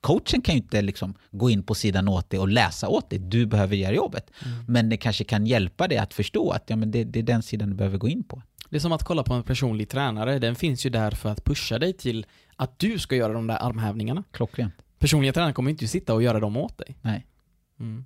Coachen 0.00 0.42
kan 0.42 0.54
ju 0.54 0.60
inte 0.60 0.82
liksom 0.82 1.14
gå 1.30 1.50
in 1.50 1.62
på 1.62 1.74
sidan 1.74 2.08
åt 2.08 2.30
dig 2.30 2.40
och 2.40 2.48
läsa 2.48 2.88
åt 2.88 3.10
dig, 3.10 3.18
du 3.18 3.46
behöver 3.46 3.76
göra 3.76 3.94
jobbet. 3.94 4.30
Mm. 4.44 4.64
Men 4.68 4.88
det 4.88 4.96
kanske 4.96 5.24
kan 5.24 5.46
hjälpa 5.46 5.88
dig 5.88 5.98
att 5.98 6.14
förstå 6.14 6.50
att 6.50 6.64
ja, 6.66 6.76
men 6.76 6.90
det, 6.90 7.04
det 7.04 7.18
är 7.18 7.22
den 7.22 7.42
sidan 7.42 7.70
du 7.70 7.76
behöver 7.76 7.98
gå 7.98 8.08
in 8.08 8.24
på. 8.24 8.42
Det 8.70 8.76
är 8.76 8.80
som 8.80 8.92
att 8.92 9.04
kolla 9.04 9.22
på 9.22 9.34
en 9.34 9.42
personlig 9.42 9.88
tränare, 9.88 10.38
den 10.38 10.54
finns 10.54 10.86
ju 10.86 10.90
där 10.90 11.10
för 11.10 11.28
att 11.28 11.44
pusha 11.44 11.78
dig 11.78 11.92
till 11.92 12.26
att 12.56 12.78
du 12.78 12.98
ska 12.98 13.16
göra 13.16 13.32
de 13.32 13.46
där 13.46 13.62
armhävningarna. 13.62 14.24
Klockrent. 14.30 14.74
Personliga 14.98 15.32
tränaren 15.32 15.54
kommer 15.54 15.70
inte 15.70 15.88
sitta 15.88 16.14
och 16.14 16.22
göra 16.22 16.40
dem 16.40 16.56
åt 16.56 16.78
dig. 16.78 16.98
Nej. 17.02 17.26
Mm. 17.80 18.04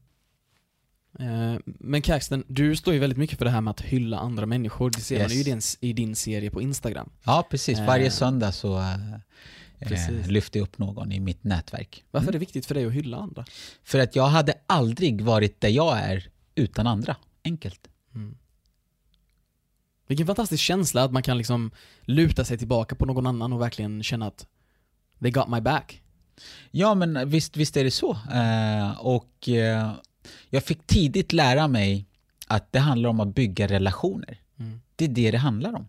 Eh, 1.18 1.60
men 1.64 2.02
Kaxten, 2.02 2.44
du 2.46 2.76
står 2.76 2.94
ju 2.94 3.00
väldigt 3.00 3.18
mycket 3.18 3.38
för 3.38 3.44
det 3.44 3.50
här 3.50 3.60
med 3.60 3.70
att 3.70 3.80
hylla 3.80 4.18
andra 4.18 4.46
människor. 4.46 4.90
Det 4.90 5.00
ser 5.00 5.16
yes. 5.16 5.28
man 5.28 5.34
ju 5.34 5.40
i 5.40 5.44
din, 5.44 5.60
i 5.80 5.92
din 5.92 6.16
serie 6.16 6.50
på 6.50 6.62
Instagram. 6.62 7.10
Ja, 7.24 7.46
precis. 7.50 7.78
Varje 7.78 8.06
eh, 8.06 8.10
söndag 8.10 8.52
så 8.52 8.78
eh, 8.78 10.28
lyfter 10.28 10.60
jag 10.60 10.64
upp 10.64 10.78
någon 10.78 11.12
i 11.12 11.20
mitt 11.20 11.44
nätverk. 11.44 12.04
Varför 12.10 12.28
är 12.28 12.32
det 12.32 12.38
viktigt 12.38 12.66
för 12.66 12.74
dig 12.74 12.86
att 12.86 12.92
hylla 12.92 13.16
andra? 13.16 13.44
För 13.84 13.98
att 13.98 14.16
jag 14.16 14.26
hade 14.26 14.54
aldrig 14.66 15.20
varit 15.20 15.60
där 15.60 15.68
jag 15.68 15.98
är 15.98 16.28
utan 16.54 16.86
andra. 16.86 17.16
Enkelt. 17.44 17.88
Mm. 18.14 18.36
Vilken 20.10 20.26
fantastisk 20.26 20.62
känsla 20.62 21.04
att 21.04 21.12
man 21.12 21.22
kan 21.22 21.38
liksom 21.38 21.70
luta 22.02 22.44
sig 22.44 22.58
tillbaka 22.58 22.94
på 22.94 23.06
någon 23.06 23.26
annan 23.26 23.52
och 23.52 23.60
verkligen 23.60 24.02
känna 24.02 24.26
att 24.26 24.46
they 25.20 25.30
got 25.30 25.48
my 25.48 25.60
back. 25.60 26.02
Ja, 26.70 26.94
men 26.94 27.30
visst, 27.30 27.56
visst 27.56 27.76
är 27.76 27.84
det 27.84 27.90
så. 27.90 28.10
Eh, 28.32 29.00
och 29.00 29.48
eh, 29.48 29.92
jag 30.48 30.64
fick 30.64 30.86
tidigt 30.86 31.32
lära 31.32 31.68
mig 31.68 32.06
att 32.46 32.72
det 32.72 32.78
handlar 32.78 33.10
om 33.10 33.20
att 33.20 33.34
bygga 33.34 33.66
relationer. 33.66 34.38
Mm. 34.58 34.80
Det 34.96 35.04
är 35.04 35.08
det 35.08 35.30
det 35.30 35.38
handlar 35.38 35.74
om. 35.74 35.88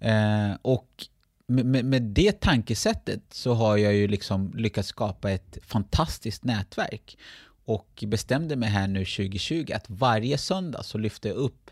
Eh, 0.00 0.56
och 0.62 1.06
med, 1.46 1.66
med, 1.66 1.84
med, 1.84 2.02
det 2.02 2.40
tankesättet 2.40 3.22
så 3.30 3.54
har 3.54 3.76
jag 3.76 3.94
ju 3.94 4.08
liksom 4.08 4.52
lyckats 4.56 4.88
skapa 4.88 5.30
ett 5.30 5.58
fantastiskt 5.62 6.44
nätverk 6.44 7.18
och 7.64 8.04
bestämde 8.06 8.56
mig 8.56 8.68
här 8.68 8.88
nu 8.88 9.04
2020 9.04 9.72
att 9.74 9.90
varje 9.90 10.38
söndag 10.38 10.82
så 10.82 10.98
lyfter 10.98 11.28
jag 11.28 11.36
upp 11.36 11.70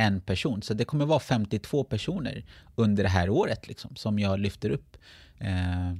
en 0.00 0.20
person. 0.20 0.62
Så 0.62 0.74
det 0.74 0.84
kommer 0.84 1.06
vara 1.06 1.20
52 1.20 1.84
personer 1.84 2.44
under 2.74 3.02
det 3.02 3.08
här 3.08 3.30
året 3.30 3.68
liksom, 3.68 3.96
som 3.96 4.18
jag 4.18 4.38
lyfter 4.40 4.70
upp. 4.70 4.96
Eh. 5.38 5.92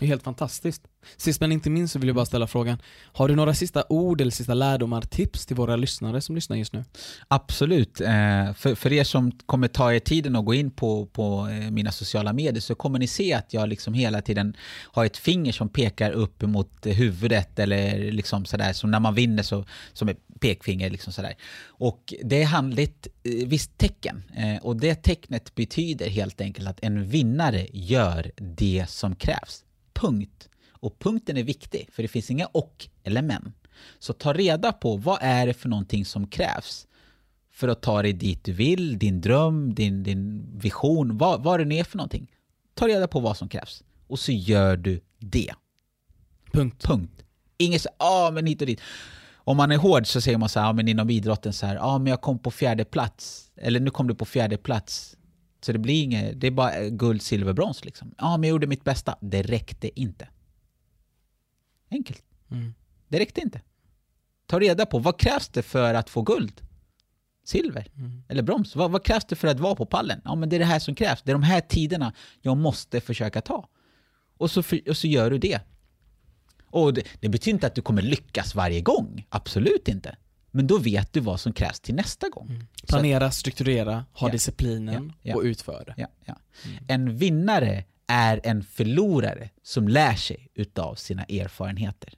Det 0.00 0.06
är 0.06 0.08
helt 0.08 0.22
fantastiskt. 0.22 0.82
Sist 1.16 1.40
men 1.40 1.52
inte 1.52 1.70
minst 1.70 1.92
så 1.92 1.98
vill 1.98 2.06
jag 2.06 2.16
bara 2.16 2.26
ställa 2.26 2.46
frågan, 2.46 2.78
har 3.12 3.28
du 3.28 3.36
några 3.36 3.54
sista 3.54 3.84
ord 3.88 4.20
eller 4.20 4.30
sista 4.30 4.54
lärdomar, 4.54 5.02
tips 5.02 5.46
till 5.46 5.56
våra 5.56 5.76
lyssnare 5.76 6.20
som 6.20 6.34
lyssnar 6.34 6.56
just 6.56 6.72
nu? 6.72 6.84
Absolut. 7.28 8.00
Eh, 8.00 8.52
för, 8.52 8.74
för 8.74 8.92
er 8.92 9.04
som 9.04 9.32
kommer 9.46 9.68
ta 9.68 9.92
er 9.92 9.98
tiden 9.98 10.36
och 10.36 10.44
gå 10.44 10.54
in 10.54 10.70
på, 10.70 11.06
på 11.06 11.48
eh, 11.48 11.70
mina 11.70 11.92
sociala 11.92 12.32
medier 12.32 12.60
så 12.60 12.74
kommer 12.74 12.98
ni 12.98 13.06
se 13.06 13.34
att 13.34 13.54
jag 13.54 13.68
liksom 13.68 13.94
hela 13.94 14.22
tiden 14.22 14.56
har 14.92 15.04
ett 15.04 15.16
finger 15.16 15.52
som 15.52 15.68
pekar 15.68 16.10
upp 16.10 16.42
mot 16.42 16.86
huvudet 16.86 17.58
eller 17.58 18.12
liksom 18.12 18.44
sådär, 18.44 18.72
som 18.72 18.90
när 18.90 19.00
man 19.00 19.14
vinner 19.14 19.42
så 19.42 19.64
som 19.92 20.08
ett 20.08 20.20
pekfinger 20.40 20.90
liksom 20.90 21.12
sådär. 21.12 21.34
Och 21.66 22.14
det 22.24 22.42
är 22.42 22.80
ett 22.80 23.06
eh, 23.24 23.48
visst 23.48 23.78
tecken 23.78 24.22
och 24.62 24.76
det 24.76 24.94
tecknet 24.94 25.54
betyder 25.54 26.08
helt 26.08 26.40
enkelt 26.40 26.68
att 26.68 26.78
en 26.82 27.08
vinnare 27.08 27.66
gör 27.72 28.30
det 28.36 28.84
som 28.88 29.16
krävs. 29.16 29.65
Punkt. 30.00 30.48
Och 30.70 30.98
punkten 30.98 31.36
är 31.36 31.42
viktig, 31.42 31.88
för 31.92 32.02
det 32.02 32.08
finns 32.08 32.30
inga 32.30 32.46
och 32.46 32.88
eller 33.04 33.22
men. 33.22 33.52
Så 33.98 34.12
ta 34.12 34.32
reda 34.32 34.72
på 34.72 34.96
vad 34.96 35.18
är 35.20 35.46
det 35.46 35.54
för 35.54 35.68
någonting 35.68 36.04
som 36.04 36.26
krävs 36.26 36.86
för 37.52 37.68
att 37.68 37.82
ta 37.82 38.02
dig 38.02 38.12
dit 38.12 38.44
du 38.44 38.52
vill, 38.52 38.98
din 38.98 39.20
dröm, 39.20 39.74
din, 39.74 40.02
din 40.02 40.50
vision, 40.58 41.18
vad, 41.18 41.42
vad 41.42 41.60
det 41.60 41.64
nu 41.64 41.74
är 41.74 41.84
för 41.84 41.96
någonting. 41.96 42.30
Ta 42.74 42.88
reda 42.88 43.08
på 43.08 43.20
vad 43.20 43.36
som 43.36 43.48
krävs 43.48 43.82
och 44.06 44.18
så 44.18 44.32
gör 44.32 44.76
du 44.76 45.00
det. 45.18 45.52
Punkt. 46.52 46.82
Punkt. 46.82 47.22
Inget 47.58 47.82
så, 47.82 47.88
ah, 47.96 48.30
men 48.30 48.46
hit 48.46 48.60
och 48.60 48.66
dit. 48.66 48.80
Om 49.34 49.56
man 49.56 49.72
är 49.72 49.76
hård 49.76 50.06
så 50.06 50.20
säger 50.20 50.38
man 50.38 50.48
så 50.48 50.60
här, 50.60 50.66
ja 50.66 50.72
men 50.72 50.88
inom 50.88 51.10
idrotten 51.10 51.52
så 51.52 51.66
här, 51.66 51.78
ah, 51.80 51.98
men 51.98 52.06
jag 52.10 52.20
kom 52.20 52.38
på 52.38 52.50
fjärde 52.50 52.84
plats. 52.84 53.50
Eller 53.56 53.80
nu 53.80 53.90
kom 53.90 54.06
du 54.06 54.14
på 54.14 54.24
fjärde 54.24 54.56
plats. 54.56 55.15
Så 55.66 55.72
det 55.72 55.78
blir 55.78 56.02
inget, 56.02 56.40
det 56.40 56.46
är 56.46 56.50
bara 56.50 56.88
guld, 56.88 57.22
silver, 57.22 57.52
brons 57.52 57.84
liksom. 57.84 58.14
Ja 58.18 58.36
men 58.36 58.48
jag 58.48 58.54
gjorde 58.54 58.66
mitt 58.66 58.84
bästa. 58.84 59.18
Det 59.20 59.42
räckte 59.42 60.00
inte. 60.00 60.28
Enkelt. 61.90 62.24
Mm. 62.50 62.74
Det 63.08 63.18
räckte 63.18 63.40
inte. 63.40 63.60
Ta 64.46 64.60
reda 64.60 64.86
på 64.86 64.98
vad 64.98 65.20
krävs 65.20 65.48
det 65.48 65.62
för 65.62 65.94
att 65.94 66.10
få 66.10 66.22
guld? 66.22 66.62
Silver? 67.44 67.86
Mm. 67.96 68.22
Eller 68.28 68.42
brons? 68.42 68.76
Vad, 68.76 68.90
vad, 68.90 69.04
krävs 69.04 69.24
det 69.24 69.36
för 69.36 69.48
att 69.48 69.60
vara 69.60 69.74
på 69.74 69.86
pallen? 69.86 70.20
Ja, 70.24 70.34
men 70.34 70.48
det 70.48 70.56
är 70.56 70.58
det 70.60 70.64
här 70.64 70.78
som 70.78 70.94
krävs. 70.94 71.22
Det 71.22 71.30
är 71.30 71.34
de 71.34 71.42
här 71.42 71.60
tiderna 71.60 72.12
jag 72.40 72.56
måste 72.56 73.00
försöka 73.00 73.40
ta. 73.40 73.68
Och 74.36 74.50
så, 74.50 74.62
för, 74.62 74.88
och 74.88 74.96
så 74.96 75.06
gör 75.06 75.30
du 75.30 75.38
det. 75.38 75.60
Och 76.70 76.94
det, 76.94 77.06
det, 77.20 77.28
betyder 77.28 77.54
inte 77.54 77.66
att 77.66 77.74
du 77.74 77.82
kommer 77.82 78.02
lyckas 78.02 78.54
varje 78.54 78.80
gång. 78.80 79.26
Absolut 79.28 79.88
inte. 79.88 80.16
Men 80.56 80.66
då 80.66 80.78
vet 80.78 81.12
du 81.12 81.20
vad 81.20 81.40
som 81.40 81.52
krävs 81.52 81.80
till 81.80 81.94
nästa 81.94 82.28
gång. 82.28 82.48
Mm. 82.50 82.66
Planera, 82.88 83.30
strukturera, 83.30 84.04
ha 84.12 84.28
ja, 84.28 84.32
disciplinen 84.32 85.12
ja, 85.22 85.30
ja, 85.30 85.36
och 85.36 85.42
utföra. 85.42 85.94
Ja. 85.96 86.06
Mm. 86.64 86.84
En 86.88 87.16
vinnare 87.16 87.84
är 88.06 88.40
en 88.44 88.64
förlorare 88.64 89.50
som 89.62 89.88
lär 89.88 90.14
sig 90.14 90.48
utav 90.54 90.94
sina 90.94 91.24
erfarenheter. 91.24 92.12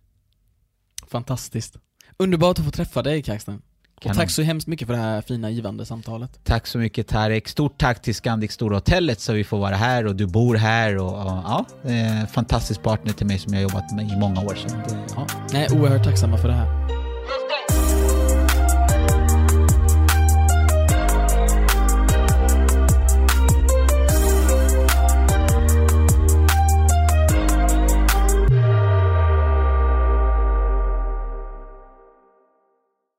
Fantastiskt. 1.06 1.76
Underbart 2.16 2.58
att 2.58 2.64
få 2.64 2.70
träffa 2.70 3.02
dig 3.02 3.22
Kaxton. 3.22 3.62
Och 4.04 4.14
tack 4.14 4.30
så 4.30 4.42
hemskt 4.42 4.66
mycket 4.66 4.86
för 4.86 4.94
det 4.94 5.00
här 5.00 5.22
fina 5.22 5.50
givande 5.50 5.86
samtalet. 5.86 6.40
Tack 6.44 6.66
så 6.66 6.78
mycket 6.78 7.06
Tarek. 7.06 7.48
Stort 7.48 7.78
tack 7.78 8.02
till 8.02 8.14
Scandic 8.14 8.52
Stora 8.52 8.76
Hotellet 8.76 9.20
så 9.20 9.32
vi 9.32 9.44
får 9.44 9.58
vara 9.58 9.76
här 9.76 10.06
och 10.06 10.16
du 10.16 10.26
bor 10.26 10.54
här 10.54 10.96
och, 10.96 11.12
och 11.12 11.42
ja, 11.44 11.64
eh, 11.84 12.26
fantastisk 12.26 12.82
partner 12.82 13.12
till 13.12 13.26
mig 13.26 13.38
som 13.38 13.54
jag 13.54 13.62
jobbat 13.62 13.92
med 13.92 14.08
i 14.10 14.16
många 14.16 14.40
år. 14.40 14.54
Så, 14.54 14.68
ja. 15.16 15.26
Nej, 15.52 15.68
oerhört 15.72 16.04
tacksamma 16.04 16.38
för 16.38 16.48
det 16.48 16.54
här. 16.54 16.97